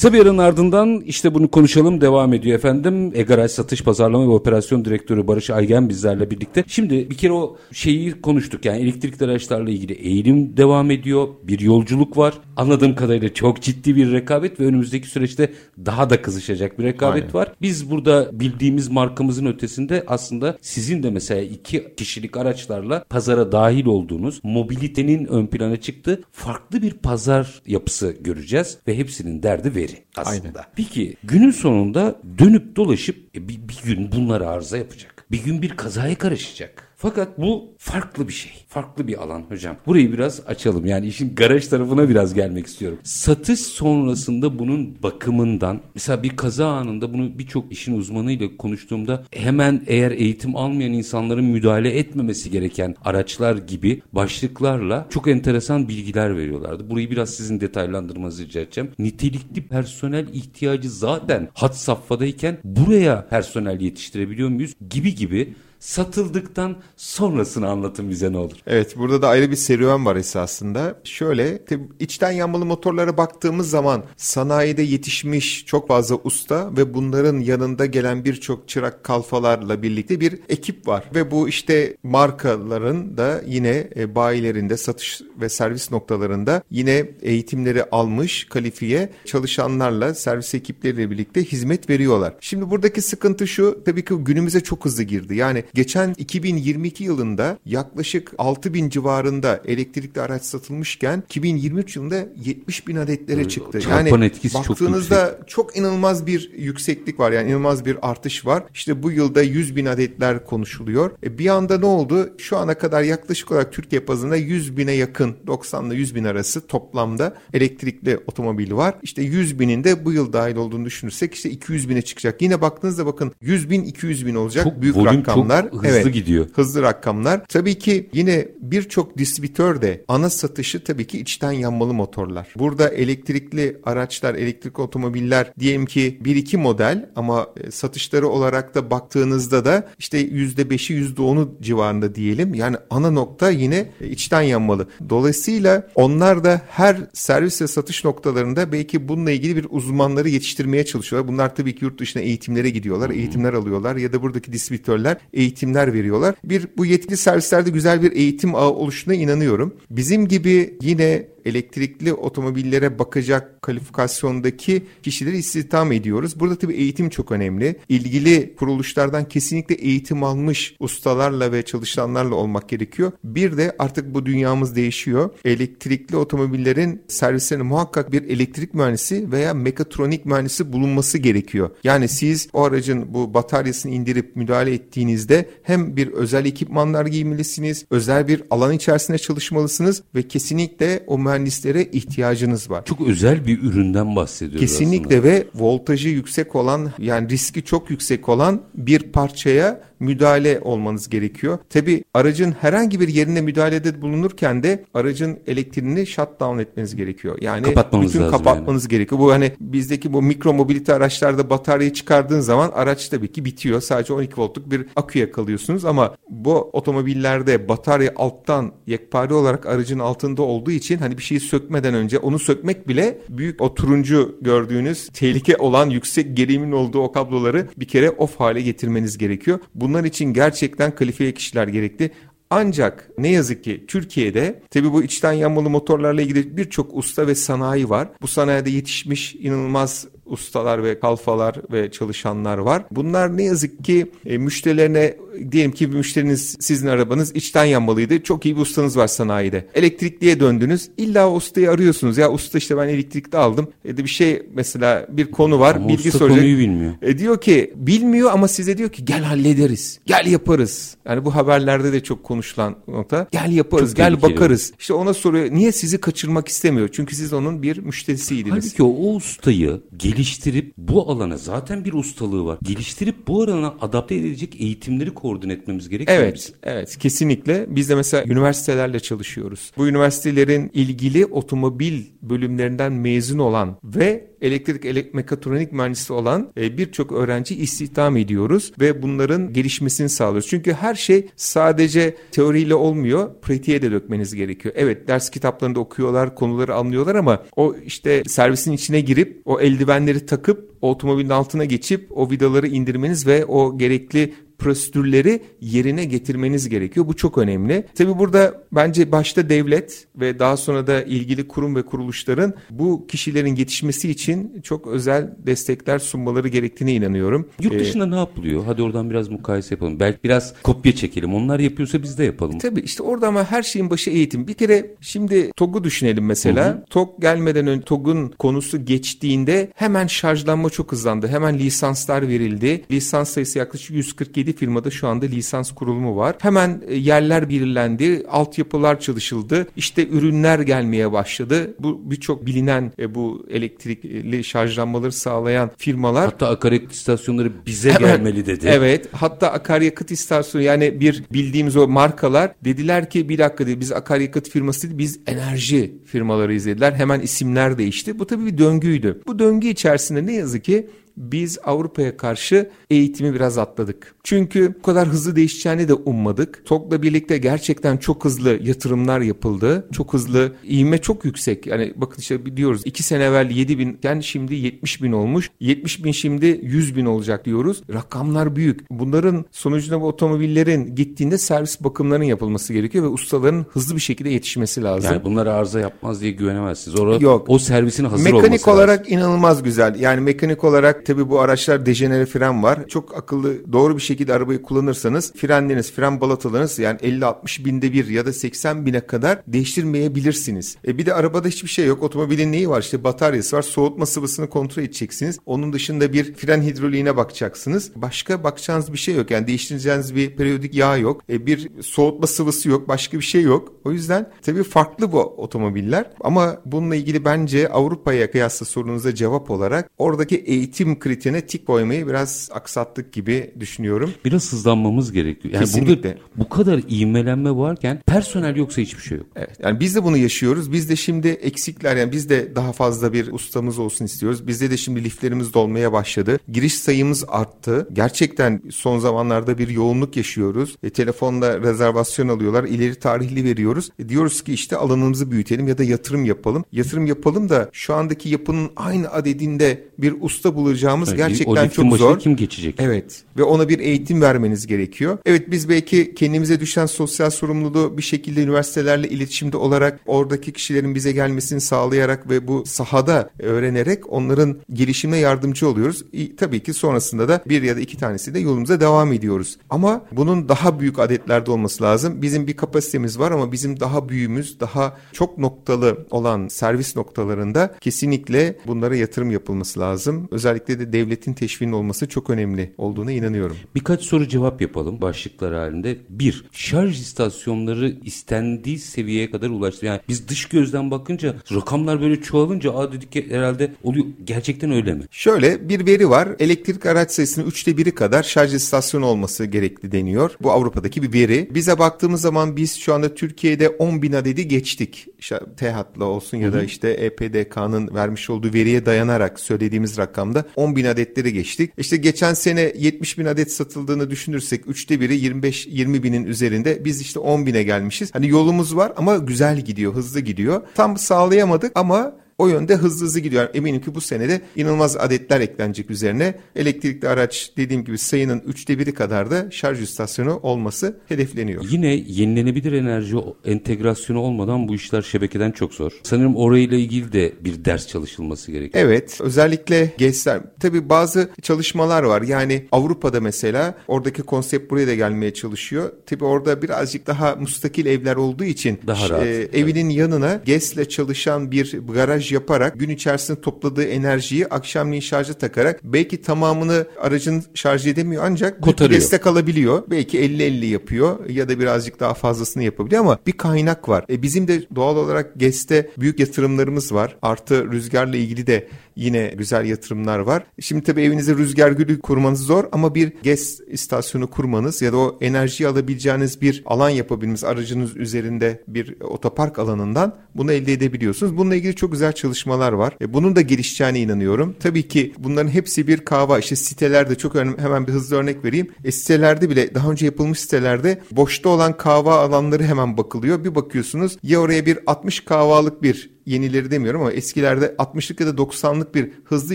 Kısa 0.00 0.12
bir 0.12 0.20
aranın 0.20 0.38
ardından 0.38 1.00
işte 1.00 1.34
bunu 1.34 1.50
konuşalım 1.50 2.00
devam 2.00 2.32
ediyor 2.32 2.58
efendim. 2.58 3.12
Egaraj 3.14 3.50
Satış 3.50 3.82
Pazarlama 3.82 4.24
ve 4.24 4.30
Operasyon 4.30 4.84
Direktörü 4.84 5.26
Barış 5.26 5.50
Aygen 5.50 5.88
bizlerle 5.88 6.30
birlikte. 6.30 6.64
Şimdi 6.66 7.10
bir 7.10 7.16
kere 7.16 7.32
o 7.32 7.56
şeyi 7.72 8.20
konuştuk 8.20 8.64
yani 8.64 8.82
elektrikli 8.82 9.24
araçlarla 9.24 9.70
ilgili 9.70 9.92
eğilim 9.92 10.56
devam 10.56 10.90
ediyor. 10.90 11.28
Bir 11.42 11.60
yolculuk 11.60 12.16
var. 12.16 12.34
Anladığım 12.56 12.94
kadarıyla 12.94 13.34
çok 13.34 13.62
ciddi 13.62 13.96
bir 13.96 14.12
rekabet 14.12 14.60
ve 14.60 14.64
önümüzdeki 14.64 15.08
süreçte 15.08 15.52
daha 15.86 16.10
da 16.10 16.22
kızışacak 16.22 16.78
bir 16.78 16.84
rekabet 16.84 17.22
Aynen. 17.22 17.34
var. 17.34 17.52
Biz 17.62 17.90
burada 17.90 18.30
bildiğimiz 18.32 18.88
markamızın 18.88 19.46
ötesinde 19.46 20.04
aslında 20.06 20.58
sizin 20.60 21.02
de 21.02 21.10
mesela 21.10 21.40
iki 21.40 21.94
kişilik 21.96 22.36
araçlarla 22.36 23.04
pazara 23.04 23.52
dahil 23.52 23.86
olduğunuz 23.86 24.40
mobilitenin 24.44 25.24
ön 25.24 25.46
plana 25.46 25.76
çıktığı 25.76 26.22
farklı 26.32 26.82
bir 26.82 26.92
pazar 26.92 27.62
yapısı 27.66 28.16
göreceğiz 28.20 28.78
ve 28.88 28.98
hepsinin 28.98 29.42
derdi 29.42 29.74
veri 29.74 29.89
aslında. 30.16 30.58
Aynen. 30.58 30.70
Peki 30.76 31.16
günün 31.22 31.50
sonunda 31.50 32.20
dönüp 32.38 32.76
dolaşıp 32.76 33.36
e, 33.36 33.48
bir, 33.48 33.68
bir 33.68 33.80
gün 33.84 34.12
bunlar 34.12 34.40
arıza 34.40 34.78
yapacak. 34.78 35.26
Bir 35.30 35.44
gün 35.44 35.62
bir 35.62 35.76
kazaya 35.76 36.18
karışacak. 36.18 36.89
Fakat 37.02 37.38
bu 37.38 37.74
farklı 37.78 38.28
bir 38.28 38.32
şey. 38.32 38.52
Farklı 38.68 39.08
bir 39.08 39.22
alan 39.22 39.42
hocam. 39.48 39.76
Burayı 39.86 40.12
biraz 40.12 40.40
açalım. 40.46 40.86
Yani 40.86 41.06
işin 41.06 41.34
garaj 41.34 41.66
tarafına 41.66 42.08
biraz 42.08 42.34
gelmek 42.34 42.66
istiyorum. 42.66 42.98
Satış 43.02 43.60
sonrasında 43.60 44.58
bunun 44.58 45.02
bakımından 45.02 45.80
mesela 45.94 46.22
bir 46.22 46.36
kaza 46.36 46.68
anında 46.68 47.12
bunu 47.14 47.38
birçok 47.38 47.72
işin 47.72 47.98
uzmanıyla 47.98 48.56
konuştuğumda 48.56 49.24
hemen 49.32 49.82
eğer 49.86 50.10
eğitim 50.10 50.56
almayan 50.56 50.92
insanların 50.92 51.44
müdahale 51.44 51.98
etmemesi 51.98 52.50
gereken 52.50 52.94
araçlar 53.04 53.56
gibi 53.56 54.02
başlıklarla 54.12 55.06
çok 55.10 55.28
enteresan 55.28 55.88
bilgiler 55.88 56.36
veriyorlardı. 56.36 56.90
Burayı 56.90 57.10
biraz 57.10 57.30
sizin 57.30 57.60
detaylandırmanızı 57.60 58.44
rica 58.44 58.60
edeceğim. 58.60 58.90
Nitelikli 58.98 59.62
personel 59.62 60.28
ihtiyacı 60.32 60.90
zaten 60.90 61.48
hat 61.54 61.76
safhadayken 61.76 62.58
buraya 62.64 63.28
personel 63.28 63.80
yetiştirebiliyor 63.80 64.48
muyuz 64.48 64.74
gibi 64.90 65.14
gibi 65.14 65.54
satıldıktan 65.80 66.76
sonrasını 66.96 67.68
anlatın 67.68 68.10
bize 68.10 68.32
ne 68.32 68.38
olur. 68.38 68.56
Evet 68.66 68.96
burada 68.96 69.22
da 69.22 69.28
ayrı 69.28 69.50
bir 69.50 69.56
serüven 69.56 70.06
var 70.06 70.16
esasında. 70.16 71.00
Şöyle 71.04 71.62
içten 72.00 72.30
yanmalı 72.30 72.66
motorlara 72.66 73.16
baktığımız 73.16 73.70
zaman 73.70 74.04
sanayide 74.16 74.82
yetişmiş 74.82 75.66
çok 75.66 75.88
fazla 75.88 76.16
usta 76.24 76.76
ve 76.76 76.94
bunların 76.94 77.38
yanında 77.38 77.86
gelen 77.86 78.24
birçok 78.24 78.68
çırak 78.68 79.04
kalfalarla 79.04 79.82
birlikte 79.82 80.20
bir 80.20 80.38
ekip 80.48 80.88
var. 80.88 81.04
Ve 81.14 81.30
bu 81.30 81.48
işte 81.48 81.96
markaların 82.02 83.16
da 83.16 83.42
yine 83.46 83.90
e, 83.96 84.14
bayilerinde 84.14 84.76
satış 84.76 85.20
ve 85.40 85.48
servis 85.48 85.90
noktalarında 85.90 86.62
yine 86.70 87.10
eğitimleri 87.22 87.84
almış 87.84 88.44
kalifiye 88.44 89.10
çalışanlarla 89.24 90.14
servis 90.14 90.54
ekipleriyle 90.54 91.10
birlikte 91.10 91.44
hizmet 91.44 91.90
veriyorlar. 91.90 92.34
Şimdi 92.40 92.70
buradaki 92.70 93.02
sıkıntı 93.02 93.46
şu 93.46 93.82
tabii 93.84 94.04
ki 94.04 94.14
günümüze 94.14 94.60
çok 94.60 94.84
hızlı 94.84 95.02
girdi. 95.02 95.36
Yani 95.36 95.64
geçen 95.74 96.14
2022 96.18 97.04
yılında 97.04 97.58
yaklaşık 97.66 98.32
6 98.38 98.74
bin 98.74 98.88
civarında 98.88 99.62
elektrikli 99.64 100.20
araç 100.20 100.42
satılmışken 100.42 101.22
2023 101.26 101.96
yılında 101.96 102.26
70 102.44 102.86
bin 102.86 102.96
adetlere 102.96 103.48
çıktı. 103.48 103.80
Yani 103.90 104.24
etkisi 104.24 104.54
baktığınızda 104.54 105.36
çok, 105.38 105.48
çok 105.48 105.76
inanılmaz 105.76 106.26
bir 106.26 106.52
yükseklik 106.56 107.20
var. 107.20 107.32
Yani 107.32 107.48
inanılmaz 107.48 107.84
bir 107.84 108.10
artış 108.10 108.46
var. 108.46 108.62
İşte 108.74 109.02
bu 109.02 109.10
yılda 109.10 109.42
100 109.42 109.76
bin 109.76 109.86
adetler 109.86 110.46
konuşuluyor. 110.46 111.10
E 111.22 111.38
bir 111.38 111.46
anda 111.46 111.78
ne 111.78 111.86
oldu? 111.86 112.30
Şu 112.38 112.56
ana 112.56 112.78
kadar 112.78 113.02
yaklaşık 113.02 113.52
olarak 113.52 113.72
Türkiye 113.72 114.00
pazarında 114.00 114.36
100 114.36 114.76
bine 114.76 114.92
yakın 114.92 115.36
90 115.46 115.84
ile 115.84 115.94
100 115.94 116.14
bin 116.14 116.24
arası 116.24 116.66
toplamda 116.66 117.34
elektrikli 117.54 118.18
otomobil 118.26 118.72
var. 118.72 118.94
İşte 119.02 119.22
100 119.22 119.58
binin 119.58 119.84
de 119.84 120.04
bu 120.04 120.12
yıl 120.12 120.32
dahil 120.32 120.56
olduğunu 120.56 120.84
düşünürsek 120.84 121.34
işte 121.34 121.50
200 121.50 121.88
bine 121.88 122.02
çıkacak. 122.02 122.42
Yine 122.42 122.60
baktığınızda 122.60 123.06
bakın 123.06 123.32
100 123.40 123.70
bin 123.70 123.84
200 123.84 124.26
bin 124.26 124.34
olacak. 124.34 124.64
Çok 124.64 124.82
Büyük 124.82 124.96
rakamlar. 124.96 125.59
Çok 125.59 125.59
hızlı 125.64 125.88
evet, 125.88 126.14
gidiyor. 126.14 126.46
Hızlı 126.54 126.82
rakamlar. 126.82 127.46
Tabii 127.46 127.78
ki 127.78 128.10
yine 128.12 128.48
birçok 128.60 129.18
distribütör 129.18 129.82
de 129.82 130.04
ana 130.08 130.30
satışı 130.30 130.84
tabii 130.84 131.06
ki 131.06 131.20
içten 131.20 131.52
yanmalı 131.52 131.94
motorlar. 131.94 132.48
Burada 132.56 132.88
elektrikli 132.88 133.76
araçlar, 133.84 134.34
elektrikli 134.34 134.80
otomobiller 134.80 135.52
diyelim 135.58 135.86
ki 135.86 136.18
bir 136.20 136.36
iki 136.36 136.56
model 136.56 137.10
ama 137.16 137.46
e, 137.56 137.70
satışları 137.70 138.28
olarak 138.28 138.74
da 138.74 138.90
baktığınızda 138.90 139.64
da 139.64 139.88
işte 139.98 140.28
%5'i 140.28 141.14
%10'u 141.14 141.56
civarında 141.62 142.14
diyelim. 142.14 142.54
Yani 142.54 142.76
ana 142.90 143.10
nokta 143.10 143.50
yine 143.50 143.90
e, 144.00 144.08
içten 144.08 144.42
yanmalı. 144.42 144.88
Dolayısıyla 145.08 145.88
onlar 145.94 146.44
da 146.44 146.62
her 146.68 146.96
servis 147.12 147.62
ve 147.62 147.66
satış 147.66 148.04
noktalarında 148.04 148.72
belki 148.72 149.08
bununla 149.08 149.30
ilgili 149.30 149.56
bir 149.56 149.66
uzmanları 149.70 150.28
yetiştirmeye 150.28 150.84
çalışıyorlar. 150.84 151.32
Bunlar 151.32 151.54
tabii 151.54 151.74
ki 151.74 151.84
yurt 151.84 152.00
dışına 152.00 152.22
eğitimlere 152.22 152.70
gidiyorlar, 152.70 153.10
eğitimler 153.10 153.52
alıyorlar 153.52 153.96
ya 153.96 154.12
da 154.12 154.22
buradaki 154.22 154.52
distribütörler 154.52 155.16
eğitimler 155.50 155.92
veriyorlar. 155.92 156.34
Bir 156.44 156.66
bu 156.76 156.86
yetkili 156.86 157.16
servislerde 157.16 157.70
güzel 157.70 158.02
bir 158.02 158.12
eğitim 158.12 158.54
ağı 158.54 158.70
oluşuna 158.70 159.14
inanıyorum. 159.14 159.74
Bizim 159.90 160.28
gibi 160.28 160.76
yine 160.82 161.26
elektrikli 161.44 162.12
otomobillere 162.12 162.98
bakacak 162.98 163.62
kalifikasyondaki 163.62 164.82
kişileri 165.02 165.36
istihdam 165.36 165.92
ediyoruz. 165.92 166.40
Burada 166.40 166.58
tabii 166.58 166.74
eğitim 166.74 167.08
çok 167.08 167.32
önemli. 167.32 167.76
İlgili 167.88 168.54
kuruluşlardan 168.56 169.28
kesinlikle 169.28 169.74
eğitim 169.74 170.24
almış 170.24 170.76
ustalarla 170.80 171.52
ve 171.52 171.62
çalışanlarla 171.62 172.34
olmak 172.34 172.68
gerekiyor. 172.68 173.12
Bir 173.24 173.56
de 173.56 173.76
artık 173.78 174.14
bu 174.14 174.26
dünyamız 174.26 174.76
değişiyor. 174.76 175.30
Elektrikli 175.44 176.16
otomobillerin 176.16 177.02
servislerine 177.08 177.64
muhakkak 177.64 178.12
bir 178.12 178.22
elektrik 178.22 178.74
mühendisi 178.74 179.32
veya 179.32 179.54
mekatronik 179.54 180.26
mühendisi 180.26 180.72
bulunması 180.72 181.18
gerekiyor. 181.18 181.70
Yani 181.84 182.08
siz 182.08 182.48
o 182.52 182.64
aracın 182.64 183.14
bu 183.14 183.34
bataryasını 183.34 183.92
indirip 183.92 184.36
müdahale 184.36 184.74
ettiğinizde 184.74 185.48
hem 185.62 185.96
bir 185.96 186.08
özel 186.08 186.44
ekipmanlar 186.46 187.06
giymelisiniz, 187.06 187.84
özel 187.90 188.28
bir 188.28 188.42
alan 188.50 188.72
içerisinde 188.72 189.18
çalışmalısınız 189.18 190.02
ve 190.14 190.28
kesinlikle 190.28 191.04
o 191.06 191.18
mühendislere 191.30 191.84
ihtiyacınız 191.84 192.70
var. 192.70 192.84
Çok 192.84 193.00
özel 193.00 193.46
bir 193.46 193.62
üründen 193.62 194.16
bahsediyoruz 194.16 194.60
Kesinlikle 194.60 195.18
aslında. 195.18 195.22
ve 195.22 195.46
voltajı 195.54 196.08
yüksek 196.08 196.56
olan 196.56 196.92
yani 196.98 197.28
riski 197.28 197.64
çok 197.64 197.90
yüksek 197.90 198.28
olan 198.28 198.62
bir 198.74 198.98
parçaya 198.98 199.80
müdahale 200.00 200.60
olmanız 200.60 201.08
gerekiyor. 201.08 201.58
Tabi 201.70 202.04
aracın 202.14 202.52
herhangi 202.52 203.00
bir 203.00 203.08
yerine 203.08 203.40
müdahalede 203.40 204.02
bulunurken 204.02 204.62
de 204.62 204.84
aracın 204.94 205.38
elektriğini 205.46 206.06
shutdown 206.06 206.58
etmeniz 206.58 206.96
gerekiyor. 206.96 207.38
Yani 207.40 207.62
Kapatmamız 207.62 208.14
bütün 208.14 208.30
kapatmanız 208.30 208.82
yani. 208.82 208.90
gerekiyor. 208.90 209.20
Bu 209.20 209.32
hani 209.32 209.52
bizdeki 209.60 210.12
bu 210.12 210.22
mikro 210.22 210.52
mobilite 210.52 210.94
araçlarda 210.94 211.50
bataryayı 211.50 211.92
çıkardığın 211.92 212.40
zaman 212.40 212.70
araç 212.74 213.08
tabii 213.08 213.32
ki 213.32 213.44
bitiyor. 213.44 213.80
Sadece 213.80 214.12
12 214.12 214.40
voltluk 214.40 214.70
bir 214.70 214.86
aküye 214.96 215.30
kalıyorsunuz 215.30 215.84
ama 215.84 216.14
bu 216.30 216.70
otomobillerde 216.72 217.68
batarya 217.68 218.12
alttan 218.16 218.72
yekpare 218.86 219.34
olarak 219.34 219.66
aracın 219.66 219.98
altında 219.98 220.42
olduğu 220.42 220.70
için 220.70 220.98
hani 220.98 221.18
bir 221.18 221.22
şeyi 221.22 221.40
sökmeden 221.40 221.94
önce 221.94 222.18
onu 222.18 222.38
sökmek 222.38 222.88
bile 222.88 223.18
büyük 223.28 223.60
o 223.60 223.74
turuncu 223.74 224.38
gördüğünüz 224.40 225.08
tehlike 225.08 225.56
olan 225.56 225.90
yüksek 225.90 226.36
gerilimin 226.36 226.72
olduğu 226.72 227.00
o 227.00 227.12
kabloları 227.12 227.68
bir 227.76 227.88
kere 227.88 228.10
off 228.10 228.40
hale 228.40 228.60
getirmeniz 228.60 229.18
gerekiyor. 229.18 229.58
Bunlar 229.90 230.04
için 230.04 230.32
gerçekten 230.32 230.94
kalifiye 230.94 231.34
kişiler 231.34 231.68
gerekli. 231.68 232.10
Ancak 232.50 233.10
ne 233.18 233.28
yazık 233.28 233.64
ki 233.64 233.84
Türkiye'de 233.88 234.62
tabi 234.70 234.92
bu 234.92 235.02
içten 235.02 235.32
yanmalı 235.32 235.70
motorlarla 235.70 236.22
ilgili 236.22 236.56
birçok 236.56 236.96
usta 236.96 237.26
ve 237.26 237.34
sanayi 237.34 237.90
var. 237.90 238.08
Bu 238.22 238.26
sanayide 238.26 238.70
yetişmiş 238.70 239.34
inanılmaz 239.34 240.06
ustalar 240.26 240.84
ve 240.84 241.00
kalfalar 241.00 241.56
ve 241.72 241.90
çalışanlar 241.90 242.58
var. 242.58 242.84
Bunlar 242.90 243.36
ne 243.36 243.42
yazık 243.42 243.84
ki 243.84 244.10
e, 244.26 244.38
müşterilerine 244.38 245.16
diyelim 245.52 245.72
ki 245.72 245.92
bir 245.92 245.96
müşteriniz 245.96 246.56
sizin 246.60 246.86
arabanız 246.86 247.36
içten 247.36 247.64
yanmalıydı. 247.64 248.22
Çok 248.22 248.46
iyi 248.46 248.56
bir 248.56 248.60
ustanız 248.60 248.96
var 248.96 249.06
sanayide. 249.06 249.66
Elektrikliye 249.74 250.40
döndünüz. 250.40 250.88
İlla 250.96 251.30
o 251.30 251.34
ustayı 251.34 251.70
arıyorsunuz. 251.70 252.18
Ya 252.18 252.32
usta 252.32 252.58
işte 252.58 252.76
ben 252.76 252.88
elektrikli 252.88 253.36
aldım. 253.36 253.68
E 253.84 253.96
de 253.96 254.04
bir 254.04 254.08
şey 254.08 254.42
mesela 254.54 255.06
bir 255.10 255.30
konu 255.30 255.60
var. 255.60 255.76
Ama 255.76 255.88
bilgi 255.88 256.08
usta 256.08 256.18
soracak. 256.18 256.38
konuyu 256.38 256.58
bilmiyor. 256.58 256.92
E 257.02 257.18
diyor 257.18 257.40
ki 257.40 257.72
bilmiyor 257.76 258.30
ama 258.32 258.48
size 258.48 258.78
diyor 258.78 258.90
ki 258.90 259.04
gel 259.04 259.22
hallederiz. 259.22 260.00
Gel 260.06 260.26
yaparız. 260.26 260.96
Yani 261.08 261.24
bu 261.24 261.34
haberlerde 261.34 261.92
de 261.92 262.02
çok 262.02 262.24
konuşulan 262.24 262.76
nokta. 262.88 263.26
Gel 263.32 263.52
yaparız. 263.52 263.90
Çok 263.90 263.96
gel 263.96 264.22
bakarız. 264.22 264.72
İşte 264.78 264.94
ona 264.94 265.14
soruyor. 265.14 265.50
Niye 265.50 265.72
sizi 265.72 265.98
kaçırmak 265.98 266.48
istemiyor? 266.48 266.88
Çünkü 266.92 267.16
siz 267.16 267.32
onun 267.32 267.62
bir 267.62 267.78
müşterisiydiniz. 267.78 268.64
Halbuki 268.64 268.82
o 268.82 269.14
ustayı 269.14 269.80
geliştirip 269.96 270.74
bu 270.78 271.10
alana 271.10 271.36
zaten 271.36 271.84
bir 271.84 271.92
ustalığı 271.92 272.44
var. 272.44 272.58
Geliştirip 272.62 273.28
bu 273.28 273.42
alana 273.42 273.74
adapte 273.80 274.14
edilecek 274.14 274.60
eğitimleri 274.60 275.14
koordine 275.20 275.52
etmemiz 275.52 275.88
gerekiyor 275.88 276.18
Evet, 276.18 276.34
bizim? 276.34 276.54
evet 276.62 276.98
kesinlikle. 276.98 277.66
Biz 277.68 277.88
de 277.88 277.94
mesela 277.94 278.24
üniversitelerle 278.24 279.00
çalışıyoruz. 279.00 279.72
Bu 279.76 279.88
üniversitelerin 279.88 280.70
ilgili 280.74 281.26
otomobil 281.26 282.02
bölümlerinden 282.22 282.92
mezun 282.92 283.38
olan 283.38 283.76
ve 283.84 284.30
elektrik 284.40 284.84
elek 284.84 285.14
mekatronik 285.14 285.72
mühendisi 285.72 286.12
olan 286.12 286.52
e, 286.56 286.78
birçok 286.78 287.12
öğrenci 287.12 287.54
istihdam 287.54 288.16
ediyoruz 288.16 288.72
ve 288.80 289.02
bunların 289.02 289.52
gelişmesini 289.52 290.08
sağlıyoruz. 290.08 290.48
Çünkü 290.48 290.72
her 290.72 290.94
şey 290.94 291.28
sadece 291.36 292.16
teoriyle 292.30 292.74
olmuyor, 292.74 293.30
pratiğe 293.42 293.82
de 293.82 293.90
dökmeniz 293.90 294.34
gerekiyor. 294.34 294.74
Evet, 294.78 295.08
ders 295.08 295.30
kitaplarında 295.30 295.80
okuyorlar, 295.80 296.34
konuları 296.34 296.74
anlıyorlar 296.74 297.14
ama 297.14 297.42
o 297.56 297.76
işte 297.86 298.22
servisin 298.26 298.72
içine 298.72 299.00
girip 299.00 299.42
o 299.44 299.60
eldivenleri 299.60 300.26
takıp 300.26 300.70
otomobilin 300.82 301.30
altına 301.30 301.64
geçip 301.64 302.06
o 302.10 302.30
vidaları 302.30 302.66
indirmeniz 302.66 303.26
ve 303.26 303.44
o 303.44 303.78
gerekli 303.78 304.34
prosedürleri 304.60 305.42
yerine 305.60 306.04
getirmeniz 306.04 306.68
gerekiyor. 306.68 307.06
Bu 307.08 307.16
çok 307.16 307.38
önemli. 307.38 307.86
Tabii 307.94 308.18
burada 308.18 308.62
bence 308.72 309.12
başta 309.12 309.48
devlet 309.48 310.06
ve 310.16 310.38
daha 310.38 310.56
sonra 310.56 310.86
da 310.86 311.02
ilgili 311.02 311.48
kurum 311.48 311.76
ve 311.76 311.82
kuruluşların 311.82 312.54
bu 312.70 313.06
kişilerin 313.06 313.56
yetişmesi 313.56 314.10
için 314.10 314.60
çok 314.62 314.86
özel 314.86 315.34
destekler 315.46 315.98
sunmaları 315.98 316.48
gerektiğine 316.48 316.94
inanıyorum. 316.94 317.48
Yurt 317.62 317.74
Ee, 317.74 317.78
dışında 317.78 318.06
ne 318.06 318.16
yapılıyor? 318.16 318.62
Hadi 318.66 318.82
oradan 318.82 319.10
biraz 319.10 319.28
mukayese 319.28 319.74
yapalım. 319.74 320.00
Belki 320.00 320.18
biraz 320.24 320.54
kopya 320.62 320.94
çekelim. 320.94 321.34
Onlar 321.34 321.58
yapıyorsa 321.58 322.02
biz 322.02 322.18
de 322.18 322.24
yapalım. 322.24 322.58
Tabii 322.58 322.80
işte 322.80 323.02
orada 323.02 323.28
ama 323.28 323.50
her 323.50 323.62
şeyin 323.62 323.90
başı 323.90 324.10
eğitim. 324.10 324.48
Bir 324.48 324.54
kere 324.54 324.94
şimdi 325.00 325.52
TOG'u 325.56 325.84
düşünelim 325.84 326.26
mesela. 326.26 326.84
TOG 326.90 327.08
gelmeden 327.20 327.66
önce 327.66 327.84
TOG'un 327.84 328.28
konusu 328.38 328.84
geçtiğinde 328.84 329.72
hemen 329.74 330.06
şarjlanma 330.06 330.70
çok 330.70 330.92
hızlandı. 330.92 331.28
Hemen 331.28 331.58
lisanslar 331.58 332.28
verildi. 332.28 332.84
Lisans 332.90 333.30
sayısı 333.30 333.58
yaklaşık 333.58 333.90
147 333.90 334.49
firmada 334.52 334.90
şu 334.90 335.08
anda 335.08 335.26
lisans 335.26 335.72
kurulumu 335.72 336.16
var. 336.16 336.36
Hemen 336.40 336.82
e, 336.86 336.96
yerler 336.96 337.48
belirlendi. 337.48 338.26
Altyapılar 338.30 339.00
çalışıldı. 339.00 339.66
İşte 339.76 340.08
ürünler 340.08 340.58
gelmeye 340.58 341.12
başladı. 341.12 341.74
Bu 341.78 342.10
birçok 342.10 342.46
bilinen 342.46 342.92
e, 342.98 343.14
bu 343.14 343.46
elektrikli 343.50 344.44
şarjlanmaları 344.44 345.12
sağlayan 345.12 345.70
firmalar 345.78 346.24
Hatta 346.24 346.48
akaryakıt 346.48 346.92
istasyonları 346.92 347.52
bize 347.66 347.92
Hemen- 347.92 348.16
gelmeli 348.16 348.46
dedi. 348.46 348.66
Evet. 348.70 349.08
Hatta 349.12 349.52
akaryakıt 349.52 350.10
istasyonu 350.10 350.64
yani 350.64 351.00
bir 351.00 351.24
bildiğimiz 351.32 351.76
o 351.76 351.88
markalar 351.88 352.52
dediler 352.64 353.10
ki 353.10 353.28
bir 353.28 353.38
dakika 353.38 353.66
dedi 353.66 353.80
biz 353.80 353.92
akaryakıt 353.92 354.50
firması 354.50 354.82
değil 354.82 354.98
biz 354.98 355.20
enerji 355.26 355.94
firmalarıyız 356.06 356.66
dediler. 356.66 356.92
Hemen 356.92 357.20
isimler 357.20 357.78
değişti. 357.78 358.18
Bu 358.18 358.26
tabii 358.26 358.46
bir 358.46 358.58
döngüydü. 358.58 359.20
Bu 359.26 359.38
döngü 359.38 359.68
içerisinde 359.68 360.26
ne 360.26 360.32
yazık 360.32 360.64
ki 360.64 360.86
biz 361.20 361.58
Avrupa'ya 361.64 362.16
karşı 362.16 362.70
eğitimi 362.90 363.34
biraz 363.34 363.58
atladık. 363.58 364.14
Çünkü 364.24 364.74
bu 364.78 364.82
kadar 364.82 365.08
hızlı 365.08 365.36
değişeceğini 365.36 365.88
de 365.88 365.94
ummadık. 365.94 366.62
TOG'la 366.66 367.02
birlikte 367.02 367.38
gerçekten 367.38 367.96
çok 367.96 368.24
hızlı 368.24 368.58
yatırımlar 368.62 369.20
yapıldı. 369.20 369.88
Çok 369.92 370.12
hızlı, 370.12 370.52
ivme 370.70 370.98
çok 370.98 371.24
yüksek. 371.24 371.66
Yani 371.66 371.92
bakın 371.96 372.18
işte 372.18 372.56
diyoruz 372.56 372.82
2 372.84 373.02
sene 373.02 373.24
evvel 373.24 373.50
7 373.50 373.78
bin, 373.78 373.98
yani 374.02 374.24
şimdi 374.24 374.54
70 374.54 375.02
bin 375.02 375.12
olmuş. 375.12 375.50
70 375.60 376.04
bin 376.04 376.12
şimdi 376.12 376.60
100 376.62 376.96
bin 376.96 377.04
olacak 377.04 377.44
diyoruz. 377.44 377.82
Rakamlar 377.92 378.56
büyük. 378.56 378.90
Bunların 378.90 379.44
sonucunda 379.50 380.00
bu 380.00 380.06
otomobillerin 380.06 380.94
gittiğinde 380.94 381.38
servis 381.38 381.80
bakımlarının 381.80 382.24
yapılması 382.24 382.72
gerekiyor 382.72 383.04
ve 383.04 383.08
ustaların 383.08 383.66
hızlı 383.72 383.96
bir 383.96 384.00
şekilde 384.00 384.30
yetişmesi 384.30 384.82
lazım. 384.82 385.12
Yani 385.12 385.24
bunlar 385.24 385.46
arıza 385.46 385.80
yapmaz 385.80 386.20
diye 386.20 386.30
güvenemezsiniz. 386.32 387.00
Orada 387.00 387.24
Yok. 387.24 387.44
o 387.48 387.58
servisin 387.58 388.04
hazır 388.04 388.26
olması 388.26 388.34
Mekanik 388.34 388.60
lazım. 388.60 388.74
olarak 388.74 389.10
inanılmaz 389.10 389.62
güzel. 389.62 390.00
Yani 390.00 390.20
mekanik 390.20 390.64
olarak 390.64 391.06
tabii 391.10 391.30
bu 391.30 391.40
araçlar 391.40 391.86
dejenere 391.86 392.26
fren 392.26 392.62
var. 392.62 392.88
Çok 392.88 393.16
akıllı 393.16 393.72
doğru 393.72 393.96
bir 393.96 394.02
şekilde 394.02 394.34
arabayı 394.34 394.62
kullanırsanız 394.62 395.32
frenleriniz, 395.32 395.92
fren 395.92 396.20
balatalarınız 396.20 396.78
yani 396.78 396.98
50-60 396.98 397.64
binde 397.64 397.92
bir 397.92 398.06
ya 398.06 398.26
da 398.26 398.32
80 398.32 398.86
bine 398.86 399.00
kadar 399.00 399.42
değiştirmeyebilirsiniz. 399.46 400.76
E 400.86 400.98
bir 400.98 401.06
de 401.06 401.14
arabada 401.14 401.48
hiçbir 401.48 401.68
şey 401.68 401.86
yok. 401.86 402.02
Otomobilin 402.02 402.52
neyi 402.52 402.68
var? 402.68 402.80
İşte 402.80 403.04
bataryası 403.04 403.56
var. 403.56 403.62
Soğutma 403.62 404.06
sıvısını 404.06 404.48
kontrol 404.48 404.82
edeceksiniz. 404.82 405.38
Onun 405.46 405.72
dışında 405.72 406.12
bir 406.12 406.34
fren 406.34 406.62
hidroliğine 406.62 407.16
bakacaksınız. 407.16 407.90
Başka 407.96 408.44
bakacağınız 408.44 408.92
bir 408.92 408.98
şey 408.98 409.14
yok. 409.14 409.30
Yani 409.30 409.46
değiştireceğiniz 409.46 410.14
bir 410.14 410.36
periyodik 410.36 410.74
yağ 410.74 410.96
yok. 410.96 411.22
E 411.30 411.46
bir 411.46 411.68
soğutma 411.82 412.26
sıvısı 412.26 412.68
yok. 412.68 412.88
Başka 412.88 413.18
bir 413.18 413.24
şey 413.24 413.42
yok. 413.42 413.72
O 413.84 413.92
yüzden 413.92 414.30
tabii 414.42 414.62
farklı 414.62 415.12
bu 415.12 415.20
otomobiller. 415.20 416.10
Ama 416.20 416.56
bununla 416.64 416.96
ilgili 416.96 417.24
bence 417.24 417.68
Avrupa'ya 417.68 418.30
kıyasla 418.30 418.66
sorunuza 418.66 419.14
cevap 419.14 419.50
olarak 419.50 419.90
oradaki 419.98 420.36
eğitim 420.36 420.98
kriterine 421.00 421.46
tik 421.46 421.66
koymayı 421.66 422.06
biraz 422.06 422.48
aksattık 422.52 423.12
gibi 423.12 423.54
düşünüyorum. 423.60 424.10
Biraz 424.24 424.52
hızlanmamız 424.52 425.12
gerekiyor. 425.12 425.54
Yani 425.54 425.64
Kesinlikle. 425.64 425.96
burada 425.96 426.18
bu 426.36 426.48
kadar 426.48 426.80
ivmelenme 426.90 427.56
varken 427.56 428.00
personel 428.06 428.56
yoksa 428.56 428.82
hiçbir 428.82 429.02
şey 429.02 429.18
yok. 429.18 429.26
Evet. 429.36 429.56
Yani 429.62 429.80
biz 429.80 429.94
de 429.94 430.04
bunu 430.04 430.16
yaşıyoruz. 430.16 430.72
Biz 430.72 430.90
de 430.90 430.96
şimdi 430.96 431.28
eksikler 431.28 431.96
yani 431.96 432.12
biz 432.12 432.30
de 432.30 432.56
daha 432.56 432.72
fazla 432.72 433.12
bir 433.12 433.32
ustamız 433.32 433.78
olsun 433.78 434.04
istiyoruz. 434.04 434.46
Bizde 434.46 434.70
de 434.70 434.76
şimdi 434.76 435.04
liftlerimiz 435.04 435.54
dolmaya 435.54 435.92
başladı. 435.92 436.38
Giriş 436.48 436.74
sayımız 436.74 437.24
arttı. 437.28 437.88
Gerçekten 437.92 438.62
son 438.70 438.98
zamanlarda 438.98 439.58
bir 439.58 439.68
yoğunluk 439.68 440.16
yaşıyoruz. 440.16 440.76
E, 440.82 440.90
telefonla 440.90 441.60
rezervasyon 441.60 442.28
alıyorlar. 442.28 442.64
İleri 442.64 442.94
tarihli 442.94 443.44
veriyoruz. 443.44 443.90
E, 443.98 444.08
diyoruz 444.08 444.42
ki 444.42 444.52
işte 444.52 444.76
alanımızı 444.76 445.30
büyütelim 445.30 445.68
ya 445.68 445.78
da 445.78 445.84
yatırım 445.84 446.24
yapalım. 446.24 446.64
Yatırım 446.72 447.06
yapalım 447.06 447.48
da 447.48 447.68
şu 447.72 447.94
andaki 447.94 448.28
yapının 448.28 448.70
aynı 448.76 449.10
adedinde 449.10 449.88
bir 449.98 450.14
usta 450.20 450.54
bulacağımız 450.54 450.79
Yani 451.10 451.14
o 451.14 451.16
gerçekten 451.16 451.68
çok 451.68 451.96
zor. 451.96 452.18
kim 452.18 452.36
geçecek? 452.36 452.74
Evet 452.78 453.22
ve 453.36 453.42
ona 453.42 453.68
bir 453.68 453.78
eğitim 453.78 454.22
vermeniz 454.22 454.66
gerekiyor. 454.66 455.18
Evet 455.26 455.50
biz 455.50 455.68
belki 455.68 456.14
kendimize 456.14 456.60
düşen 456.60 456.86
sosyal 456.86 457.30
sorumluluğu 457.30 457.98
bir 457.98 458.02
şekilde 458.02 458.42
üniversitelerle 458.42 459.08
iletişimde 459.08 459.56
olarak 459.56 460.00
oradaki 460.06 460.52
kişilerin 460.52 460.94
bize 460.94 461.12
gelmesini 461.12 461.60
sağlayarak 461.60 462.30
ve 462.30 462.48
bu 462.48 462.66
sahada 462.66 463.30
öğrenerek 463.38 464.12
onların 464.12 464.56
gelişimine 464.72 465.18
yardımcı 465.18 465.68
oluyoruz. 465.68 466.04
Tabii 466.36 466.60
ki 466.60 466.74
sonrasında 466.74 467.28
da 467.28 467.42
bir 467.46 467.62
ya 467.62 467.76
da 467.76 467.80
iki 467.80 467.96
tanesi 467.96 468.34
de 468.34 468.38
yolumuza 468.38 468.80
devam 468.80 469.12
ediyoruz. 469.12 469.56
Ama 469.70 470.04
bunun 470.12 470.48
daha 470.48 470.80
büyük 470.80 470.98
adetlerde 470.98 471.50
olması 471.50 471.84
lazım. 471.84 472.22
Bizim 472.22 472.46
bir 472.46 472.56
kapasitemiz 472.56 473.18
var 473.18 473.30
ama 473.30 473.52
bizim 473.52 473.80
daha 473.80 474.08
büyüğümüz, 474.08 474.60
daha 474.60 474.96
çok 475.12 475.38
noktalı 475.38 476.06
olan 476.10 476.48
servis 476.48 476.96
noktalarında 476.96 477.74
kesinlikle 477.80 478.58
bunlara 478.66 478.96
yatırım 478.96 479.30
yapılması 479.30 479.80
lazım. 479.80 480.28
Özellikle 480.30 480.69
de 480.78 480.92
devletin 480.92 481.34
teşviğinin 481.34 481.76
olması 481.76 482.08
çok 482.08 482.30
önemli 482.30 482.74
olduğuna 482.78 483.12
inanıyorum. 483.12 483.56
Birkaç 483.74 484.02
soru 484.02 484.28
cevap 484.28 484.60
yapalım 484.60 485.00
başlıklar 485.00 485.54
halinde. 485.54 485.98
Bir, 486.08 486.44
şarj 486.52 487.00
istasyonları 487.00 487.96
istendiği 488.04 488.78
seviyeye 488.78 489.30
kadar 489.30 489.50
ulaştı. 489.50 489.86
Yani 489.86 490.00
biz 490.08 490.28
dış 490.28 490.44
gözden 490.46 490.90
bakınca 490.90 491.34
rakamlar 491.54 492.00
böyle 492.00 492.20
çoğalınca 492.20 492.72
aa 492.72 492.92
dedik 492.92 493.12
ki 493.12 493.26
herhalde 493.30 493.72
oluyor. 493.82 494.06
Gerçekten 494.24 494.72
öyle 494.72 494.94
mi? 494.94 495.04
Şöyle 495.10 495.68
bir 495.68 495.86
veri 495.86 496.10
var. 496.10 496.28
Elektrik 496.38 496.86
araç 496.86 497.10
sayısının 497.10 497.46
üçte 497.46 497.76
biri 497.76 497.94
kadar 497.94 498.22
şarj 498.22 498.54
istasyonu 498.54 499.06
olması 499.06 499.44
gerekli 499.44 499.92
deniyor. 499.92 500.36
Bu 500.42 500.50
Avrupa'daki 500.50 501.02
bir 501.02 501.12
veri. 501.12 501.48
Bize 501.54 501.78
baktığımız 501.78 502.20
zaman 502.20 502.56
biz 502.56 502.76
şu 502.76 502.94
anda 502.94 503.14
Türkiye'de 503.14 503.68
10 503.68 504.02
bin 504.02 504.12
adedi 504.12 504.48
geçtik. 504.48 505.06
İşte 505.18 505.40
TEHAT'la 505.56 506.04
olsun 506.04 506.36
ya 506.36 506.52
da 506.52 506.62
işte 506.62 506.90
EPDK'nın 506.90 507.94
vermiş 507.94 508.30
olduğu 508.30 508.54
veriye 508.54 508.86
dayanarak 508.86 509.40
söylediğimiz 509.40 509.98
rakamda 509.98 510.44
10 510.60 510.76
bin 510.76 510.84
adetleri 510.84 511.32
geçtik. 511.32 511.72
İşte 511.78 511.96
geçen 511.96 512.34
sene 512.34 512.72
70 512.76 513.18
bin 513.18 513.24
adet 513.24 513.52
satıldığını 513.52 514.10
düşünürsek 514.10 514.68
üçte 514.68 515.00
biri 515.00 515.18
25-20 515.18 516.02
binin 516.02 516.24
üzerinde 516.24 516.84
biz 516.84 517.00
işte 517.00 517.18
10 517.18 517.46
bine 517.46 517.62
gelmişiz. 517.62 518.14
Hani 518.14 518.28
yolumuz 518.28 518.76
var 518.76 518.92
ama 518.96 519.16
güzel 519.16 519.60
gidiyor, 519.60 519.94
hızlı 519.94 520.20
gidiyor. 520.20 520.62
Tam 520.74 520.98
sağlayamadık 520.98 521.72
ama 521.74 522.16
o 522.40 522.48
yönde 522.48 522.76
hızlı 522.76 523.06
hızlı 523.06 523.20
gidiyor. 523.20 523.48
Eminim 523.54 523.80
ki 523.80 523.94
bu 523.94 524.00
senede 524.00 524.40
inanılmaz 524.56 524.96
adetler 524.96 525.40
eklenecek 525.40 525.90
üzerine. 525.90 526.34
Elektrikli 526.56 527.08
araç 527.08 527.50
dediğim 527.56 527.84
gibi 527.84 527.98
sayının 527.98 528.42
üçte 528.46 528.78
biri 528.78 528.94
kadar 528.94 529.30
da 529.30 529.50
şarj 529.50 529.80
istasyonu 529.82 530.36
olması 530.42 530.96
hedefleniyor. 531.08 531.64
Yine 531.70 531.94
yenilenebilir 531.94 532.72
enerji 532.72 533.16
entegrasyonu 533.44 534.20
olmadan 534.20 534.68
bu 534.68 534.74
işler 534.74 535.02
şebekeden 535.02 535.50
çok 535.50 535.74
zor. 535.74 535.92
Sanırım 536.02 536.36
orayla 536.36 536.76
ilgili 536.78 537.12
de 537.12 537.32
bir 537.40 537.64
ders 537.64 537.86
çalışılması 537.88 538.52
gerekiyor. 538.52 538.84
Evet 538.84 539.18
özellikle 539.20 539.92
gençler 539.98 540.40
tabii 540.60 540.88
bazı 540.88 541.30
çalışmalar 541.42 542.02
var 542.02 542.22
yani 542.22 542.66
Avrupa'da 542.72 543.20
mesela 543.20 543.74
oradaki 543.88 544.22
konsept 544.22 544.70
buraya 544.70 544.86
da 544.86 544.94
gelmeye 544.94 545.34
çalışıyor. 545.34 545.92
Tabii 546.06 546.24
orada 546.24 546.62
birazcık 546.62 547.06
daha 547.06 547.36
mustakil 547.36 547.86
evler 547.86 548.16
olduğu 548.16 548.44
için 548.44 548.78
Daha 548.86 549.08
rahat. 549.08 549.26
e, 549.26 549.48
evinin 549.52 549.88
yanına 549.88 550.40
GES'le 550.44 550.88
çalışan 550.88 551.50
bir 551.50 551.78
garaj 551.94 552.29
yaparak 552.32 552.80
gün 552.80 552.88
içerisinde 552.88 553.40
topladığı 553.40 553.84
enerjiyi 553.84 554.46
akşamleyin 554.46 555.00
şarja 555.00 555.34
takarak 555.34 555.80
belki 555.84 556.22
tamamını 556.22 556.86
aracın 557.00 557.44
şarj 557.54 557.86
edemiyor 557.86 558.22
ancak 558.26 558.62
Kotarıyor. 558.62 558.90
bir 558.90 558.96
destek 558.96 559.26
alabiliyor. 559.26 559.82
Belki 559.90 560.18
50-50 560.18 560.64
yapıyor 560.64 561.28
ya 561.28 561.48
da 561.48 561.58
birazcık 561.58 562.00
daha 562.00 562.14
fazlasını 562.14 562.62
yapabiliyor 562.62 563.02
ama 563.02 563.18
bir 563.26 563.32
kaynak 563.32 563.88
var. 563.88 564.04
E 564.10 564.22
bizim 564.22 564.48
de 564.48 564.62
doğal 564.74 564.96
olarak 564.96 565.32
GES'te 565.36 565.90
büyük 565.98 566.20
yatırımlarımız 566.20 566.92
var. 566.94 567.16
Artı 567.22 567.72
rüzgarla 567.72 568.16
ilgili 568.16 568.46
de 568.46 568.68
yine 568.96 569.34
güzel 569.38 569.64
yatırımlar 569.64 570.18
var. 570.18 570.42
Şimdi 570.60 570.82
tabii 570.82 571.02
evinize 571.02 571.34
rüzgar 571.34 571.70
gülü 571.70 572.00
kurmanız 572.00 572.40
zor 572.40 572.64
ama 572.72 572.94
bir 572.94 573.12
GES 573.22 573.60
istasyonu 573.60 574.30
kurmanız 574.30 574.82
ya 574.82 574.92
da 574.92 574.96
o 574.96 575.18
enerjiyi 575.20 575.68
alabileceğiniz 575.68 576.40
bir 576.40 576.62
alan 576.66 576.90
yapabilmeniz 576.90 577.44
aracınız 577.44 577.96
üzerinde 577.96 578.62
bir 578.68 579.00
otopark 579.00 579.58
alanından 579.58 580.16
bunu 580.34 580.52
elde 580.52 580.72
edebiliyorsunuz. 580.72 581.36
Bununla 581.36 581.56
ilgili 581.56 581.74
çok 581.74 581.92
güzel 581.92 582.12
çalışmalar 582.12 582.72
var. 582.72 582.96
E, 583.00 583.12
bunun 583.12 583.36
da 583.36 583.40
gelişeceğine 583.40 584.00
inanıyorum. 584.00 584.56
Tabii 584.60 584.88
ki 584.88 585.14
bunların 585.18 585.50
hepsi 585.50 585.86
bir 585.86 585.98
kahva. 585.98 586.38
İşte 586.38 586.56
sitelerde 586.56 587.14
çok 587.14 587.36
önemli 587.36 587.58
hemen 587.58 587.86
bir 587.86 587.92
hızlı 587.92 588.16
örnek 588.16 588.44
vereyim. 588.44 588.70
E, 588.84 588.92
sitelerde 588.92 589.50
bile 589.50 589.74
daha 589.74 589.90
önce 589.90 590.06
yapılmış 590.06 590.40
sitelerde 590.40 591.00
boşta 591.10 591.48
olan 591.48 591.76
kahva 591.76 592.18
alanları 592.18 592.64
hemen 592.64 592.96
bakılıyor. 592.96 593.44
Bir 593.44 593.54
bakıyorsunuz 593.54 594.18
ya 594.22 594.40
oraya 594.40 594.66
bir 594.66 594.78
60 594.86 595.20
kahvalık 595.20 595.82
bir 595.82 596.19
yenileri 596.26 596.70
demiyorum 596.70 597.00
ama 597.00 597.12
eskilerde 597.12 597.74
60'lık 597.78 598.20
ya 598.20 598.26
da 598.26 598.30
90'lık 598.30 598.94
bir 598.94 599.12
hızlı 599.24 599.54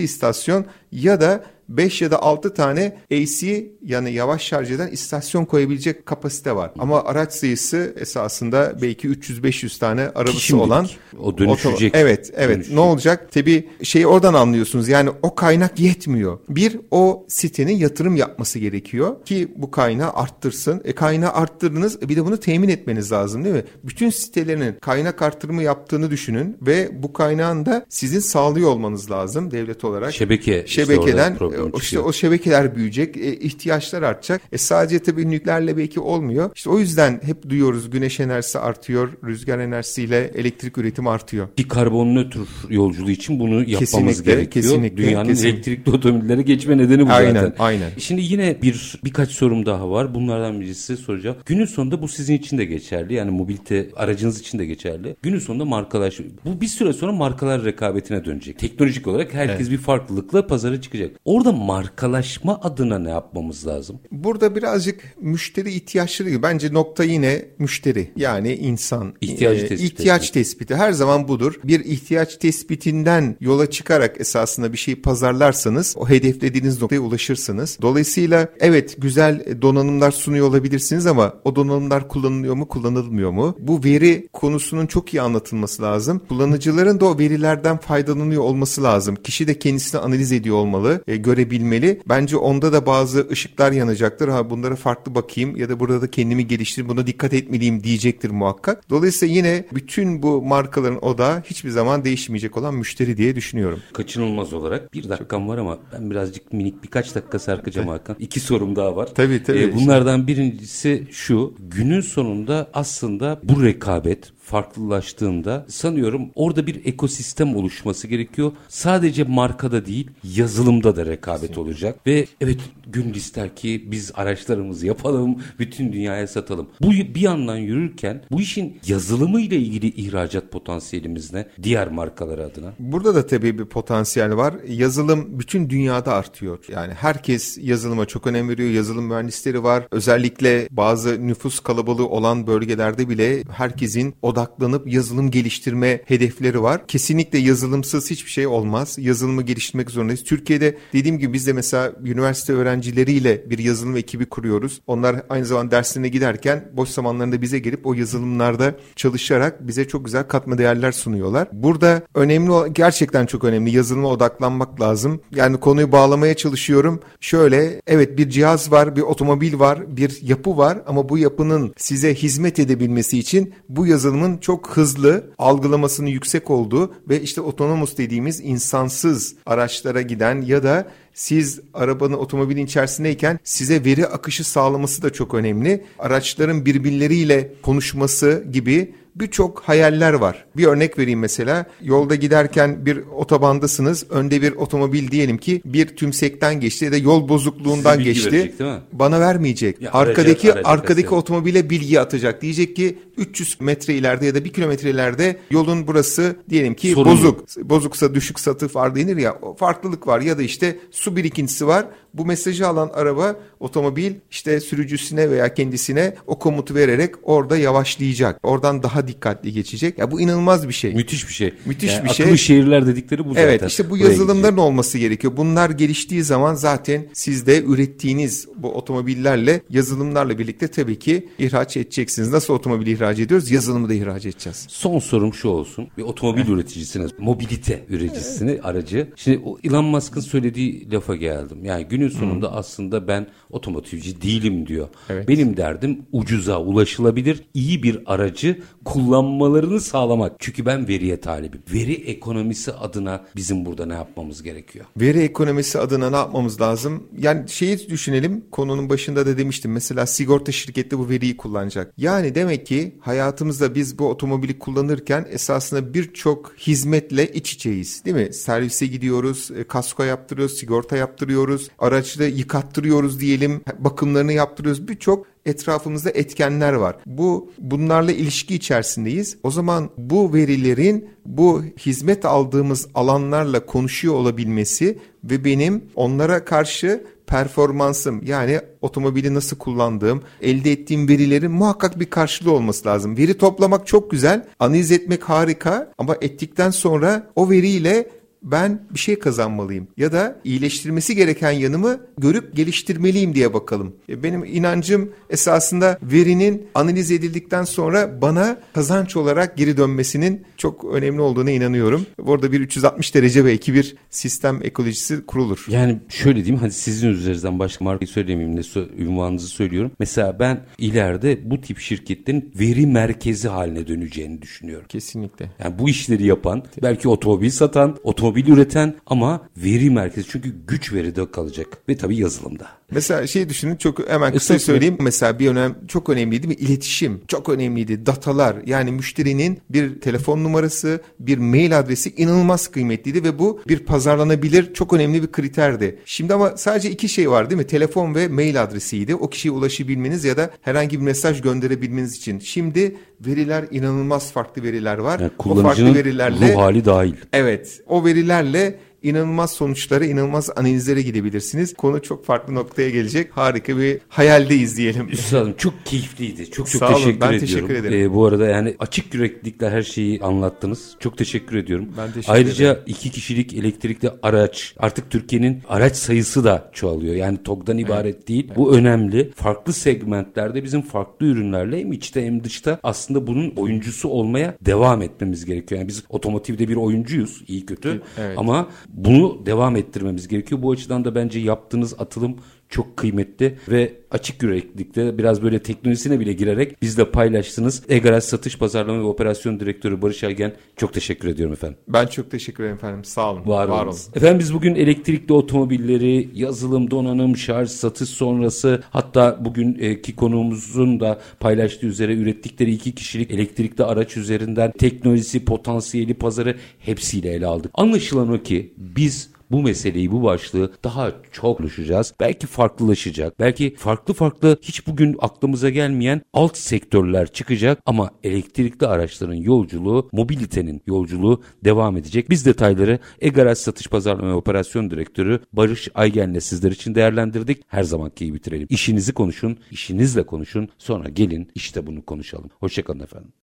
istasyon 0.00 0.66
ya 0.92 1.20
da 1.20 1.44
5 1.68 2.02
ya 2.02 2.10
da 2.10 2.22
6 2.22 2.54
tane 2.54 2.96
AC 3.12 3.66
yani 3.82 4.12
yavaş 4.12 4.42
şarj 4.42 4.70
eden 4.70 4.88
istasyon 4.88 5.44
koyabilecek 5.44 6.06
kapasite 6.06 6.56
var. 6.56 6.70
Ama 6.78 7.04
araç 7.04 7.32
sayısı 7.32 7.94
esasında 8.00 8.72
belki 8.82 9.08
300-500 9.08 9.78
tane 9.78 10.00
arabası 10.02 10.40
Şimdilik. 10.40 10.66
olan. 10.66 10.88
O 11.18 11.38
dönüşecek. 11.38 11.94
Oto- 11.94 11.98
evet, 11.98 12.30
evet. 12.36 12.54
Dönüşecek. 12.54 12.74
Ne 12.74 12.80
olacak? 12.80 13.32
Tabii 13.32 13.68
şeyi 13.82 14.06
oradan 14.06 14.34
anlıyorsunuz. 14.34 14.88
Yani 14.88 15.10
o 15.22 15.34
kaynak 15.34 15.80
yetmiyor. 15.80 16.38
Bir, 16.48 16.80
o 16.90 17.26
sitenin 17.28 17.76
yatırım 17.76 18.16
yapması 18.16 18.58
gerekiyor 18.58 19.24
ki 19.24 19.48
bu 19.56 19.70
kaynağı 19.70 20.10
arttırsın. 20.12 20.80
E 20.84 20.92
kaynağı 20.92 21.32
arttırdınız. 21.32 22.02
E 22.02 22.08
bir 22.08 22.16
de 22.16 22.24
bunu 22.24 22.40
temin 22.40 22.68
etmeniz 22.68 23.12
lazım 23.12 23.44
değil 23.44 23.54
mi? 23.54 23.64
Bütün 23.84 24.10
sitelerinin 24.10 24.74
kaynak 24.80 25.22
arttırımı 25.22 25.62
yaptığını 25.62 26.10
düşünün 26.10 26.56
ve 26.62 27.02
bu 27.02 27.12
kaynağın 27.12 27.66
da 27.66 27.86
sizin 27.88 28.20
sağlıyor 28.20 28.70
olmanız 28.70 29.10
lazım 29.10 29.50
devlet 29.50 29.84
olarak. 29.84 30.12
Şebeke 30.14 30.64
işte 30.64 30.84
Şebekeden 30.84 31.36
orada 31.40 31.55
e, 31.56 31.78
işte 31.78 31.98
o 32.00 32.12
şebekeler 32.12 32.74
büyüyecek, 32.76 33.16
e, 33.16 33.36
ihtiyaçlar 33.38 34.02
artacak. 34.02 34.42
E 34.52 34.58
sadece 34.58 34.98
tabii 34.98 35.30
nükleerle 35.30 35.76
belki 35.76 36.00
olmuyor. 36.00 36.50
İşte 36.54 36.70
o 36.70 36.78
yüzden 36.78 37.20
hep 37.24 37.48
duyuyoruz 37.48 37.90
güneş 37.90 38.20
enerjisi 38.20 38.58
artıyor, 38.58 39.08
rüzgar 39.24 39.58
enerjisiyle 39.58 40.30
elektrik 40.34 40.78
üretimi 40.78 41.10
artıyor. 41.10 41.48
bir 41.58 41.68
karbon 41.68 42.14
nötr 42.14 42.38
yolculuğu 42.70 43.10
için 43.10 43.40
bunu 43.40 43.54
yapmamız 43.54 43.78
Kesinlikle, 43.78 44.22
gerekiyor. 44.32 44.50
kesinlikle, 44.64 44.96
Dünyanın 44.96 45.28
kesinlikle. 45.28 45.70
elektrikli 45.70 45.90
otomobillere 45.90 46.42
geçme 46.42 46.78
nedeni 46.78 47.06
bu 47.06 47.12
Aynen, 47.12 47.32
zaten. 47.34 47.54
aynen. 47.58 47.90
Şimdi 47.98 48.22
yine 48.22 48.56
bir 48.62 49.00
birkaç 49.04 49.30
sorum 49.30 49.66
daha 49.66 49.90
var. 49.90 50.14
Bunlardan 50.14 50.60
birisi 50.60 50.96
soracağım. 50.96 51.36
Günün 51.46 51.64
sonunda 51.66 52.02
bu 52.02 52.08
sizin 52.08 52.34
için 52.34 52.58
de 52.58 52.64
geçerli. 52.64 53.14
Yani 53.14 53.30
mobilite 53.30 53.88
aracınız 53.96 54.40
için 54.40 54.58
de 54.58 54.66
geçerli. 54.66 55.16
Günün 55.22 55.38
sonunda 55.38 55.64
markalaşma. 55.64 56.26
Bu 56.44 56.60
bir 56.60 56.66
süre 56.66 56.92
sonra 56.92 57.12
markalar 57.12 57.64
rekabetine 57.64 58.24
dönecek. 58.24 58.58
Teknolojik 58.58 59.06
olarak 59.06 59.34
herkes 59.34 59.70
bir 59.70 59.78
farklılıkla 59.78 60.46
pazara 60.46 60.80
çıkacak. 60.80 61.10
Orada 61.24 61.45
markalaşma 61.52 62.60
adına 62.62 62.98
ne 62.98 63.10
yapmamız 63.10 63.66
lazım? 63.66 64.00
Burada 64.12 64.56
birazcık 64.56 65.14
müşteri 65.20 65.72
ihtiyaçları. 65.72 66.42
Bence 66.42 66.72
nokta 66.72 67.04
yine 67.04 67.44
müşteri. 67.58 68.10
Yani 68.16 68.54
insan. 68.54 69.14
İhtiyacı 69.20 69.64
e, 69.64 69.68
tespit 69.68 69.92
ihtiyaç 69.92 70.22
etmek. 70.22 70.34
tespiti 70.34 70.74
her 70.74 70.92
zaman 70.92 71.28
budur. 71.28 71.54
Bir 71.64 71.84
ihtiyaç 71.84 72.36
tespitinden 72.36 73.36
yola 73.40 73.70
çıkarak 73.70 74.20
esasında 74.20 74.72
bir 74.72 74.78
şeyi 74.78 75.02
pazarlarsanız 75.02 75.94
o 75.98 76.08
hedeflediğiniz 76.08 76.82
noktaya 76.82 77.00
ulaşırsınız. 77.00 77.78
Dolayısıyla 77.82 78.48
evet 78.60 78.94
güzel 78.98 79.62
donanımlar 79.62 80.10
sunuyor 80.10 80.48
olabilirsiniz 80.48 81.06
ama 81.06 81.34
o 81.44 81.56
donanımlar 81.56 82.08
kullanılıyor 82.08 82.54
mu 82.54 82.68
kullanılmıyor 82.68 83.30
mu? 83.30 83.56
Bu 83.58 83.84
veri 83.84 84.28
konusunun 84.32 84.86
çok 84.86 85.14
iyi 85.14 85.20
anlatılması 85.20 85.82
lazım. 85.82 86.22
Kullanıcıların 86.28 87.00
da 87.00 87.06
o 87.06 87.18
verilerden 87.18 87.76
faydalanıyor 87.76 88.42
olması 88.42 88.82
lazım. 88.82 89.16
Kişi 89.16 89.48
de 89.48 89.58
kendisini 89.58 90.00
analiz 90.00 90.32
ediyor 90.32 90.56
olmalı, 90.56 91.02
e, 91.06 91.16
görebilmeli. 91.36 92.00
Bence 92.08 92.36
onda 92.36 92.72
da 92.72 92.86
bazı 92.86 93.28
ışıklar 93.30 93.72
yanacaktır. 93.72 94.28
Ha 94.28 94.50
bunlara 94.50 94.76
farklı 94.76 95.14
bakayım 95.14 95.56
ya 95.56 95.68
da 95.68 95.80
burada 95.80 96.02
da 96.02 96.10
kendimi 96.10 96.46
geliştireyim, 96.46 96.88
buna 96.88 97.06
dikkat 97.06 97.34
etmeliyim 97.34 97.84
diyecektir 97.84 98.30
muhakkak. 98.30 98.90
Dolayısıyla 98.90 99.34
yine 99.34 99.64
bütün 99.72 100.22
bu 100.22 100.42
markaların 100.42 101.04
odağı 101.04 101.40
hiçbir 101.40 101.70
zaman 101.70 102.04
değişmeyecek 102.04 102.56
olan 102.56 102.74
müşteri 102.74 103.16
diye 103.16 103.36
düşünüyorum. 103.36 103.80
Kaçınılmaz 103.92 104.52
olarak 104.52 104.94
bir 104.94 105.08
dakikam 105.08 105.48
var 105.48 105.58
ama 105.58 105.78
ben 105.92 106.10
birazcık 106.10 106.52
minik 106.52 106.82
birkaç 106.82 107.14
dakika 107.14 107.38
sarkacağım 107.38 107.88
Hakan. 107.88 108.16
İki 108.18 108.40
sorum 108.40 108.76
daha 108.76 108.96
var. 108.96 109.08
Tabii, 109.14 109.42
tabii. 109.42 109.58
Ee, 109.58 109.74
bunlardan 109.74 110.26
birincisi 110.26 111.06
şu. 111.10 111.54
Günün 111.58 112.00
sonunda 112.00 112.70
aslında 112.74 113.40
bu 113.42 113.64
rekabet 113.64 114.32
farklılaştığında 114.46 115.66
sanıyorum 115.68 116.30
orada 116.34 116.66
bir 116.66 116.86
ekosistem 116.86 117.56
oluşması 117.56 118.06
gerekiyor. 118.06 118.52
Sadece 118.68 119.24
markada 119.24 119.86
değil 119.86 120.10
yazılımda 120.24 120.96
da 120.96 121.06
rekabet 121.06 121.58
olacak. 121.58 122.06
Ve 122.06 122.26
evet 122.40 122.58
gönül 122.86 123.14
ister 123.14 123.56
ki 123.56 123.84
biz 123.86 124.12
araçlarımızı 124.14 124.86
yapalım 124.86 125.42
bütün 125.58 125.92
dünyaya 125.92 126.26
satalım. 126.26 126.68
Bu 126.82 126.90
bir 126.90 127.20
yandan 127.20 127.56
yürürken 127.56 128.22
bu 128.30 128.40
işin 128.40 128.80
yazılımı 128.86 129.40
ile 129.40 129.56
ilgili 129.56 129.86
ihracat 129.86 130.52
potansiyelimiz 130.52 131.32
ne? 131.32 131.46
Diğer 131.62 131.88
markalar 131.88 132.38
adına. 132.38 132.72
Burada 132.78 133.14
da 133.14 133.26
tabii 133.26 133.58
bir 133.58 133.64
potansiyel 133.64 134.36
var. 134.36 134.54
Yazılım 134.68 135.38
bütün 135.38 135.70
dünyada 135.70 136.14
artıyor. 136.14 136.58
Yani 136.68 136.94
herkes 136.94 137.58
yazılıma 137.62 138.06
çok 138.06 138.26
önem 138.26 138.48
veriyor. 138.48 138.70
Yazılım 138.70 139.06
mühendisleri 139.06 139.62
var. 139.62 139.84
Özellikle 139.90 140.68
bazı 140.70 141.26
nüfus 141.26 141.60
kalabalığı 141.60 142.08
olan 142.08 142.46
bölgelerde 142.46 143.08
bile 143.08 143.42
herkesin 143.50 144.14
odaklanıp 144.22 144.92
yazılım 144.92 145.30
geliştirme 145.30 146.00
hedefleri 146.04 146.62
var. 146.62 146.86
Kesinlikle 146.86 147.38
yazılımsız 147.38 148.10
hiçbir 148.10 148.30
şey 148.30 148.46
olmaz. 148.46 148.96
Yazılımı 149.00 149.42
geliştirmek 149.42 149.90
zorundayız. 149.90 150.24
Türkiye'de 150.24 150.78
dediğim 150.92 151.18
gibi 151.18 151.32
biz 151.32 151.46
de 151.46 151.52
mesela 151.52 151.92
üniversite 152.04 152.52
öğrencileriyle 152.76 153.50
bir 153.50 153.58
yazılım 153.58 153.96
ekibi 153.96 154.26
kuruyoruz. 154.26 154.80
Onlar 154.86 155.16
aynı 155.28 155.44
zamanda 155.46 155.70
derslerine 155.70 156.08
giderken 156.08 156.68
boş 156.72 156.88
zamanlarında 156.88 157.42
bize 157.42 157.58
gelip 157.58 157.86
o 157.86 157.94
yazılımlarda 157.94 158.74
çalışarak 158.96 159.66
bize 159.66 159.88
çok 159.88 160.04
güzel 160.04 160.22
katma 160.22 160.58
değerler 160.58 160.92
sunuyorlar. 160.92 161.48
Burada 161.52 162.02
önemli 162.14 162.72
gerçekten 162.72 163.26
çok 163.26 163.44
önemli. 163.44 163.76
Yazılıma 163.76 164.08
odaklanmak 164.08 164.80
lazım. 164.80 165.20
Yani 165.34 165.56
konuyu 165.56 165.92
bağlamaya 165.92 166.34
çalışıyorum. 166.34 167.00
Şöyle 167.20 167.82
evet 167.86 168.18
bir 168.18 168.30
cihaz 168.30 168.72
var, 168.72 168.96
bir 168.96 169.02
otomobil 169.02 169.58
var, 169.58 169.96
bir 169.96 170.22
yapı 170.22 170.56
var 170.56 170.78
ama 170.86 171.08
bu 171.08 171.18
yapının 171.18 171.74
size 171.76 172.14
hizmet 172.14 172.58
edebilmesi 172.58 173.18
için 173.18 173.54
bu 173.68 173.86
yazılımın 173.86 174.38
çok 174.38 174.68
hızlı 174.76 175.30
algılamasının 175.38 176.08
yüksek 176.08 176.50
olduğu 176.50 176.94
ve 177.08 177.20
işte 177.20 177.40
otonomus 177.40 177.98
dediğimiz 177.98 178.40
insansız 178.40 179.34
araçlara 179.46 180.02
giden 180.02 180.40
ya 180.40 180.62
da 180.62 180.86
siz 181.16 181.60
arabanın 181.74 182.12
otomobilin 182.12 182.66
içerisindeyken 182.66 183.38
size 183.44 183.84
veri 183.84 184.06
akışı 184.06 184.44
sağlaması 184.44 185.02
da 185.02 185.12
çok 185.12 185.34
önemli. 185.34 185.84
Araçların 185.98 186.64
birbirleriyle 186.64 187.52
konuşması 187.62 188.46
gibi 188.52 188.94
birçok 189.20 189.60
hayaller 189.60 190.12
var. 190.12 190.44
Bir 190.56 190.64
örnek 190.66 190.98
vereyim 190.98 191.18
mesela. 191.20 191.66
Yolda 191.82 192.14
giderken 192.14 192.86
bir 192.86 192.98
otobandasınız. 193.16 194.06
Önde 194.10 194.42
bir 194.42 194.52
otomobil 194.52 195.10
diyelim 195.10 195.38
ki 195.38 195.62
bir 195.64 195.86
tümsekten 195.96 196.60
geçti 196.60 196.84
ya 196.84 196.92
da 196.92 196.96
yol 196.96 197.28
bozukluğundan 197.28 197.98
geçti. 198.04 198.32
verecek? 198.32 198.54
Bana 198.92 199.20
vermeyecek. 199.20 199.82
Ya 199.82 199.92
arkadaki 199.92 200.30
aracı- 200.30 200.52
aracı 200.52 200.68
arkadaki 200.68 200.86
kastediyorum. 200.86 201.18
otomobile 201.18 201.70
bilgi 201.70 202.00
atacak. 202.00 202.42
Diyecek 202.42 202.76
ki 202.76 202.98
300 203.16 203.60
metre 203.60 203.94
ileride 203.94 204.26
ya 204.26 204.34
da 204.34 204.44
1 204.44 204.52
kilometre 204.52 204.90
ileride 204.90 205.36
yolun 205.50 205.86
burası 205.86 206.36
diyelim 206.50 206.74
ki 206.74 206.90
Sorunlu. 206.92 207.12
bozuk. 207.12 207.44
Bozuksa 207.70 208.14
düşük 208.14 208.40
satı 208.40 208.74
var 208.74 208.94
denir 208.96 209.16
ya. 209.16 209.38
O 209.42 209.56
farklılık 209.56 210.06
var 210.06 210.20
ya 210.20 210.38
da 210.38 210.42
işte 210.42 210.78
su 210.90 211.16
birikintisi 211.16 211.66
var. 211.66 211.86
Bu 212.14 212.26
mesajı 212.26 212.68
alan 212.68 212.90
araba 212.94 213.36
otomobil 213.60 214.12
işte 214.30 214.60
sürücüsüne 214.60 215.30
veya 215.30 215.54
kendisine 215.54 216.14
o 216.26 216.38
komutu 216.38 216.74
vererek 216.74 217.14
orada 217.22 217.56
yavaşlayacak. 217.56 218.40
Oradan 218.42 218.82
daha 218.82 219.05
dikkatli 219.08 219.52
geçecek. 219.52 219.98
Ya 219.98 220.10
bu 220.10 220.20
inanılmaz 220.20 220.68
bir 220.68 220.72
şey. 220.72 220.94
Müthiş 220.94 221.28
bir 221.28 221.32
şey. 221.32 221.54
Müthiş 221.66 221.92
Yani 221.92 222.04
bir 222.04 222.10
şey. 222.10 222.26
Akıllı 222.26 222.38
şehirler 222.38 222.86
dedikleri 222.86 223.24
bu 223.24 223.28
zaten. 223.28 223.42
Evet 223.42 223.62
işte 223.66 223.90
bu 223.90 223.96
yazılımların 223.96 224.56
olması 224.56 224.98
gerekiyor. 224.98 225.36
Bunlar 225.36 225.70
geliştiği 225.70 226.22
zaman 226.22 226.54
zaten 226.54 227.06
siz 227.12 227.46
de 227.46 227.64
ürettiğiniz 227.64 228.48
bu 228.56 228.72
otomobillerle 228.74 229.60
yazılımlarla 229.70 230.38
birlikte 230.38 230.68
tabii 230.68 230.98
ki 230.98 231.28
ihraç 231.38 231.76
edeceksiniz. 231.76 232.32
Nasıl 232.32 232.54
otomobil 232.54 232.86
ihraç 232.86 233.18
ediyoruz? 233.18 233.50
Yazılımı 233.50 233.88
da 233.88 233.94
ihraç 233.94 234.26
edeceğiz. 234.26 234.66
Son 234.68 234.98
sorum 234.98 235.34
şu 235.34 235.48
olsun. 235.48 235.88
Bir 235.98 236.02
otomobil 236.02 236.48
üreticisine, 236.48 237.06
mobilite 237.18 237.84
üreticisine, 237.88 238.60
aracı. 238.62 239.08
Şimdi 239.16 239.40
o 239.44 239.58
Elon 239.64 239.84
Musk'ın 239.84 240.20
söylediği 240.20 240.90
lafa 240.90 241.16
geldim. 241.16 241.64
Yani 241.64 241.84
günün 241.84 242.08
sonunda 242.08 242.52
aslında 242.52 243.08
ben 243.08 243.26
otomotivci 243.50 244.22
değilim 244.22 244.66
diyor. 244.66 244.88
Evet. 245.10 245.28
Benim 245.28 245.56
derdim 245.56 245.98
ucuza 246.12 246.60
ulaşılabilir 246.60 247.42
iyi 247.54 247.82
bir 247.82 247.98
aracı 248.06 248.60
kullanmalarını 248.96 249.80
sağlamak. 249.80 250.32
Çünkü 250.38 250.66
ben 250.66 250.88
veriye 250.88 251.20
talibim. 251.20 251.62
Veri 251.72 251.92
ekonomisi 251.92 252.72
adına 252.72 253.24
bizim 253.36 253.66
burada 253.66 253.86
ne 253.86 253.94
yapmamız 253.94 254.42
gerekiyor? 254.42 254.84
Veri 254.96 255.18
ekonomisi 255.18 255.78
adına 255.78 256.10
ne 256.10 256.16
yapmamız 256.16 256.60
lazım? 256.60 257.02
Yani 257.18 257.48
şeyi 257.48 257.88
düşünelim. 257.88 258.44
Konunun 258.50 258.88
başında 258.88 259.26
da 259.26 259.38
demiştim. 259.38 259.72
Mesela 259.72 260.06
sigorta 260.06 260.52
şirketi 260.52 260.98
bu 260.98 261.08
veriyi 261.08 261.36
kullanacak. 261.36 261.94
Yani 261.96 262.34
demek 262.34 262.66
ki 262.66 262.96
hayatımızda 263.00 263.74
biz 263.74 263.98
bu 263.98 264.08
otomobili 264.08 264.58
kullanırken 264.58 265.26
esasında 265.30 265.94
birçok 265.94 266.54
hizmetle 266.58 267.32
iç 267.32 267.52
içeyiz. 267.52 268.04
Değil 268.04 268.16
mi? 268.16 268.34
Servise 268.34 268.86
gidiyoruz, 268.86 269.50
e, 269.58 269.64
kasko 269.64 270.02
yaptırıyoruz, 270.02 270.58
sigorta 270.58 270.96
yaptırıyoruz, 270.96 271.68
araçla 271.78 272.24
yıkattırıyoruz 272.24 273.20
diyelim, 273.20 273.60
bakımlarını 273.78 274.32
yaptırıyoruz. 274.32 274.88
Birçok 274.88 275.26
etrafımızda 275.46 276.10
etkenler 276.10 276.72
var. 276.72 276.96
Bu 277.06 277.50
bunlarla 277.58 278.12
ilişki 278.12 278.54
içerisindeyiz. 278.54 279.36
O 279.42 279.50
zaman 279.50 279.90
bu 279.98 280.34
verilerin 280.34 281.08
bu 281.26 281.62
hizmet 281.78 282.24
aldığımız 282.24 282.86
alanlarla 282.94 283.66
konuşuyor 283.66 284.14
olabilmesi 284.14 284.98
ve 285.24 285.44
benim 285.44 285.84
onlara 285.94 286.44
karşı 286.44 287.04
performansım 287.26 288.22
yani 288.24 288.60
otomobili 288.80 289.34
nasıl 289.34 289.56
kullandığım, 289.56 290.22
elde 290.42 290.72
ettiğim 290.72 291.08
verilerin 291.08 291.50
muhakkak 291.50 292.00
bir 292.00 292.10
karşılığı 292.10 292.52
olması 292.52 292.88
lazım. 292.88 293.16
Veri 293.16 293.38
toplamak 293.38 293.86
çok 293.86 294.10
güzel, 294.10 294.46
analiz 294.58 294.92
etmek 294.92 295.22
harika 295.24 295.92
ama 295.98 296.16
ettikten 296.20 296.70
sonra 296.70 297.30
o 297.36 297.50
veriyle 297.50 298.10
ben 298.46 298.82
bir 298.94 298.98
şey 298.98 299.18
kazanmalıyım 299.18 299.88
ya 299.96 300.12
da 300.12 300.40
iyileştirmesi 300.44 301.16
gereken 301.16 301.50
yanımı 301.50 302.00
görüp 302.18 302.56
geliştirmeliyim 302.56 303.34
diye 303.34 303.54
bakalım. 303.54 303.96
E, 304.08 304.22
benim 304.22 304.44
inancım 304.44 305.12
esasında 305.30 305.98
verinin 306.02 306.66
analiz 306.74 307.10
edildikten 307.10 307.64
sonra 307.64 308.22
bana 308.22 308.60
kazanç 308.74 309.16
olarak 309.16 309.56
geri 309.56 309.76
dönmesinin 309.76 310.44
çok 310.56 310.84
önemli 310.84 311.20
olduğuna 311.20 311.50
inanıyorum. 311.50 312.06
Burada 312.18 312.52
bir 312.52 312.60
360 312.60 313.14
derece 313.14 313.44
belki 313.44 313.74
bir 313.74 313.96
sistem 314.10 314.60
ekolojisi 314.62 315.26
kurulur. 315.26 315.66
Yani 315.68 315.98
şöyle 316.08 316.44
diyeyim 316.44 316.60
hadi 316.60 316.72
sizin 316.72 317.08
üzerinizden 317.08 317.58
başka 317.58 317.84
markayı 317.84 318.08
söylemeyeyim 318.08 318.56
de 318.56 318.60
sö- 318.60 318.96
ünvanınızı 318.98 319.48
söylüyorum. 319.48 319.90
Mesela 319.98 320.38
ben 320.38 320.60
ileride 320.78 321.50
bu 321.50 321.60
tip 321.60 321.78
şirketlerin 321.78 322.52
veri 322.60 322.86
merkezi 322.86 323.48
haline 323.48 323.86
döneceğini 323.86 324.42
düşünüyorum. 324.42 324.86
Kesinlikle. 324.88 325.50
Yani 325.64 325.78
bu 325.78 325.88
işleri 325.88 326.26
yapan, 326.26 326.62
belki 326.82 327.08
otomobil 327.08 327.50
satan, 327.50 327.96
otomobil 328.02 328.35
üreten 328.44 328.94
ama 329.06 329.48
veri 329.56 329.90
merkezi 329.90 330.28
çünkü 330.30 330.54
güç 330.68 330.92
veride 330.92 331.30
kalacak 331.30 331.78
ve 331.88 331.96
tabii 331.96 332.16
yazılımda. 332.16 332.66
Mesela 332.90 333.26
şey 333.26 333.48
düşünün 333.48 333.76
çok 333.76 334.08
hemen 334.08 334.32
kısa 334.32 334.54
Estağfurullah. 334.54 334.66
söyleyeyim. 334.66 334.96
Mesela 335.00 335.38
bir 335.38 335.48
önem 335.48 335.76
çok 335.88 336.08
önemliydi 336.08 336.48
mi? 336.48 336.54
İletişim 336.54 337.20
çok 337.28 337.48
önemliydi. 337.48 338.06
Datalar 338.06 338.56
yani 338.66 338.92
müşterinin 338.92 339.58
bir 339.70 340.00
telefon 340.00 340.44
numarası, 340.44 341.00
bir 341.20 341.38
mail 341.38 341.78
adresi 341.78 342.14
inanılmaz 342.16 342.68
kıymetliydi 342.68 343.24
ve 343.24 343.38
bu 343.38 343.60
bir 343.68 343.78
pazarlanabilir 343.78 344.74
çok 344.74 344.92
önemli 344.92 345.22
bir 345.22 345.32
kriterdi. 345.32 345.98
Şimdi 346.04 346.34
ama 346.34 346.56
sadece 346.56 346.90
iki 346.90 347.08
şey 347.08 347.30
var 347.30 347.50
değil 347.50 347.58
mi? 347.58 347.66
Telefon 347.66 348.14
ve 348.14 348.28
mail 348.28 348.62
adresiydi. 348.62 349.14
O 349.14 349.30
kişiye 349.30 349.52
ulaşabilmeniz 349.52 350.24
ya 350.24 350.36
da 350.36 350.50
herhangi 350.60 350.98
bir 351.00 351.04
mesaj 351.04 351.42
gönderebilmeniz 351.42 352.16
için. 352.16 352.38
Şimdi 352.38 352.96
veriler 353.26 353.64
inanılmaz 353.70 354.32
farklı 354.32 354.62
veriler 354.62 354.98
var. 354.98 355.18
Yani 355.18 355.30
o 355.38 355.44
farklı 355.44 355.62
kullanıcının 355.62 355.94
verilerle 355.94 356.52
ruh 356.52 356.56
hali 356.60 356.84
dahil. 356.84 357.14
Evet. 357.32 357.80
O 357.86 358.04
verilerle 358.04 358.78
inanılmaz 359.02 359.50
sonuçlara, 359.52 360.04
inanılmaz 360.04 360.50
analizlere 360.56 361.02
gidebilirsiniz. 361.02 361.74
Konu 361.74 362.02
çok 362.02 362.24
farklı 362.24 362.54
noktaya 362.54 362.90
gelecek. 362.90 363.30
Harika 363.36 363.78
bir 363.78 363.98
hayaldeyiz 364.08 364.76
diyelim. 364.76 365.08
Üstadım 365.08 365.54
çok 365.58 365.74
keyifliydi. 365.86 366.50
Çok 366.50 366.70
çok 366.70 366.78
Sağ 366.80 366.88
olun, 366.88 366.94
teşekkür 366.96 367.20
ben 367.20 367.26
ediyorum. 367.32 367.46
teşekkür 367.46 367.74
ederim. 367.74 368.00
Ee, 368.10 368.14
bu 368.14 368.26
arada 368.26 368.46
yani 368.46 368.74
açık 368.78 369.14
yüreklilikle 369.14 369.70
her 369.70 369.82
şeyi 369.82 370.20
anlattınız. 370.20 370.96
Çok 371.00 371.18
teşekkür 371.18 371.56
ediyorum. 371.56 371.88
Ben 371.98 372.12
teşekkür 372.12 372.32
Ayrıca 372.32 372.72
ederim. 372.72 372.82
iki 372.86 373.10
kişilik 373.10 373.54
elektrikli 373.54 374.10
araç 374.22 374.74
artık 374.78 375.10
Türkiye'nin 375.10 375.62
araç 375.68 375.96
sayısı 375.96 376.44
da 376.44 376.70
çoğalıyor. 376.72 377.14
Yani 377.14 377.42
TOG'dan 377.42 377.78
ibaret 377.78 378.28
değil. 378.28 378.50
Bu 378.56 378.76
önemli. 378.76 379.30
Farklı 379.36 379.72
segmentlerde 379.72 380.64
bizim 380.64 380.82
farklı 380.82 381.26
ürünlerle 381.26 381.80
hem 381.80 381.92
içte 381.92 382.26
hem 382.26 382.44
dışta 382.44 382.78
aslında 382.82 383.26
bunun 383.26 383.50
oyuncusu 383.56 384.08
olmaya 384.08 384.54
devam 384.60 385.02
etmemiz 385.02 385.44
gerekiyor. 385.44 385.78
Yani 385.80 385.88
biz 385.88 386.04
otomotivde 386.08 386.68
bir 386.68 386.76
oyuncuyuz 386.76 387.42
iyi 387.48 387.66
kötü 387.66 388.02
Evet. 388.18 388.38
ama 388.38 388.68
bunu 388.88 389.46
devam 389.46 389.76
ettirmemiz 389.76 390.28
gerekiyor. 390.28 390.62
Bu 390.62 390.70
açıdan 390.70 391.04
da 391.04 391.14
bence 391.14 391.38
yaptığınız 391.38 392.00
atılım 392.00 392.36
çok 392.68 392.96
kıymetli 392.96 393.58
ve 393.68 393.92
açık 394.10 394.42
yüreklilikte 394.42 395.18
biraz 395.18 395.42
böyle 395.42 395.58
teknolojisine 395.58 396.20
bile 396.20 396.32
girerek 396.32 396.82
bizle 396.82 397.10
paylaştınız. 397.10 397.82
Egaraz 397.88 398.24
Satış 398.24 398.58
Pazarlama 398.58 398.98
ve 398.98 399.02
Operasyon 399.02 399.60
Direktörü 399.60 400.02
Barış 400.02 400.22
Ergen 400.22 400.54
çok 400.76 400.92
teşekkür 400.92 401.28
ediyorum 401.28 401.52
efendim. 401.52 401.78
Ben 401.88 402.06
çok 402.06 402.30
teşekkür 402.30 402.64
ederim 402.64 402.76
efendim. 402.76 403.04
Sağ 403.04 403.32
olun. 403.32 403.46
Var, 403.46 403.68
olun. 403.68 403.96
Efendim 404.14 404.38
biz 404.38 404.54
bugün 404.54 404.74
elektrikli 404.74 405.32
otomobilleri, 405.32 406.28
yazılım, 406.34 406.90
donanım, 406.90 407.36
şarj, 407.36 407.70
satış 407.70 408.08
sonrası 408.08 408.82
hatta 408.90 409.44
bugünkü 409.44 410.16
konuğumuzun 410.16 411.00
da 411.00 411.20
paylaştığı 411.40 411.86
üzere 411.86 412.14
ürettikleri 412.14 412.72
iki 412.72 412.94
kişilik 412.94 413.30
elektrikli 413.30 413.84
araç 413.84 414.16
üzerinden 414.16 414.72
teknolojisi, 414.78 415.44
potansiyeli, 415.44 416.14
pazarı 416.14 416.56
hepsiyle 416.78 417.32
ele 417.32 417.46
aldık. 417.46 417.70
Anlaşılan 417.74 418.32
o 418.32 418.42
ki 418.42 418.74
biz 418.76 419.35
bu 419.50 419.62
meseleyi, 419.62 420.12
bu 420.12 420.22
başlığı 420.22 420.72
daha 420.84 421.12
çok 421.32 421.56
konuşacağız. 421.56 422.14
Belki 422.20 422.46
farklılaşacak. 422.46 423.40
Belki 423.40 423.74
farklı 423.76 424.14
farklı 424.14 424.58
hiç 424.62 424.86
bugün 424.86 425.16
aklımıza 425.20 425.70
gelmeyen 425.70 426.22
alt 426.32 426.56
sektörler 426.56 427.32
çıkacak 427.32 427.78
ama 427.86 428.10
elektrikli 428.24 428.86
araçların 428.86 429.34
yolculuğu, 429.34 430.08
mobilitenin 430.12 430.82
yolculuğu 430.86 431.42
devam 431.64 431.96
edecek. 431.96 432.30
Biz 432.30 432.46
detayları 432.46 432.98
Egaraz 433.20 433.58
Satış 433.58 433.88
Pazarlama 433.88 434.34
Operasyon 434.34 434.90
Direktörü 434.90 435.40
Barış 435.52 435.88
Aygen'le 435.94 436.40
sizler 436.40 436.70
için 436.70 436.94
değerlendirdik. 436.94 437.62
Her 437.68 437.82
zamanki 437.82 438.26
gibi 438.26 438.36
bitirelim. 438.36 438.66
İşinizi 438.70 439.12
konuşun, 439.12 439.58
işinizle 439.70 440.26
konuşun. 440.26 440.68
Sonra 440.78 441.08
gelin 441.08 441.50
işte 441.54 441.86
bunu 441.86 442.02
konuşalım. 442.02 442.50
Hoşçakalın 442.60 443.00
efendim. 443.00 443.32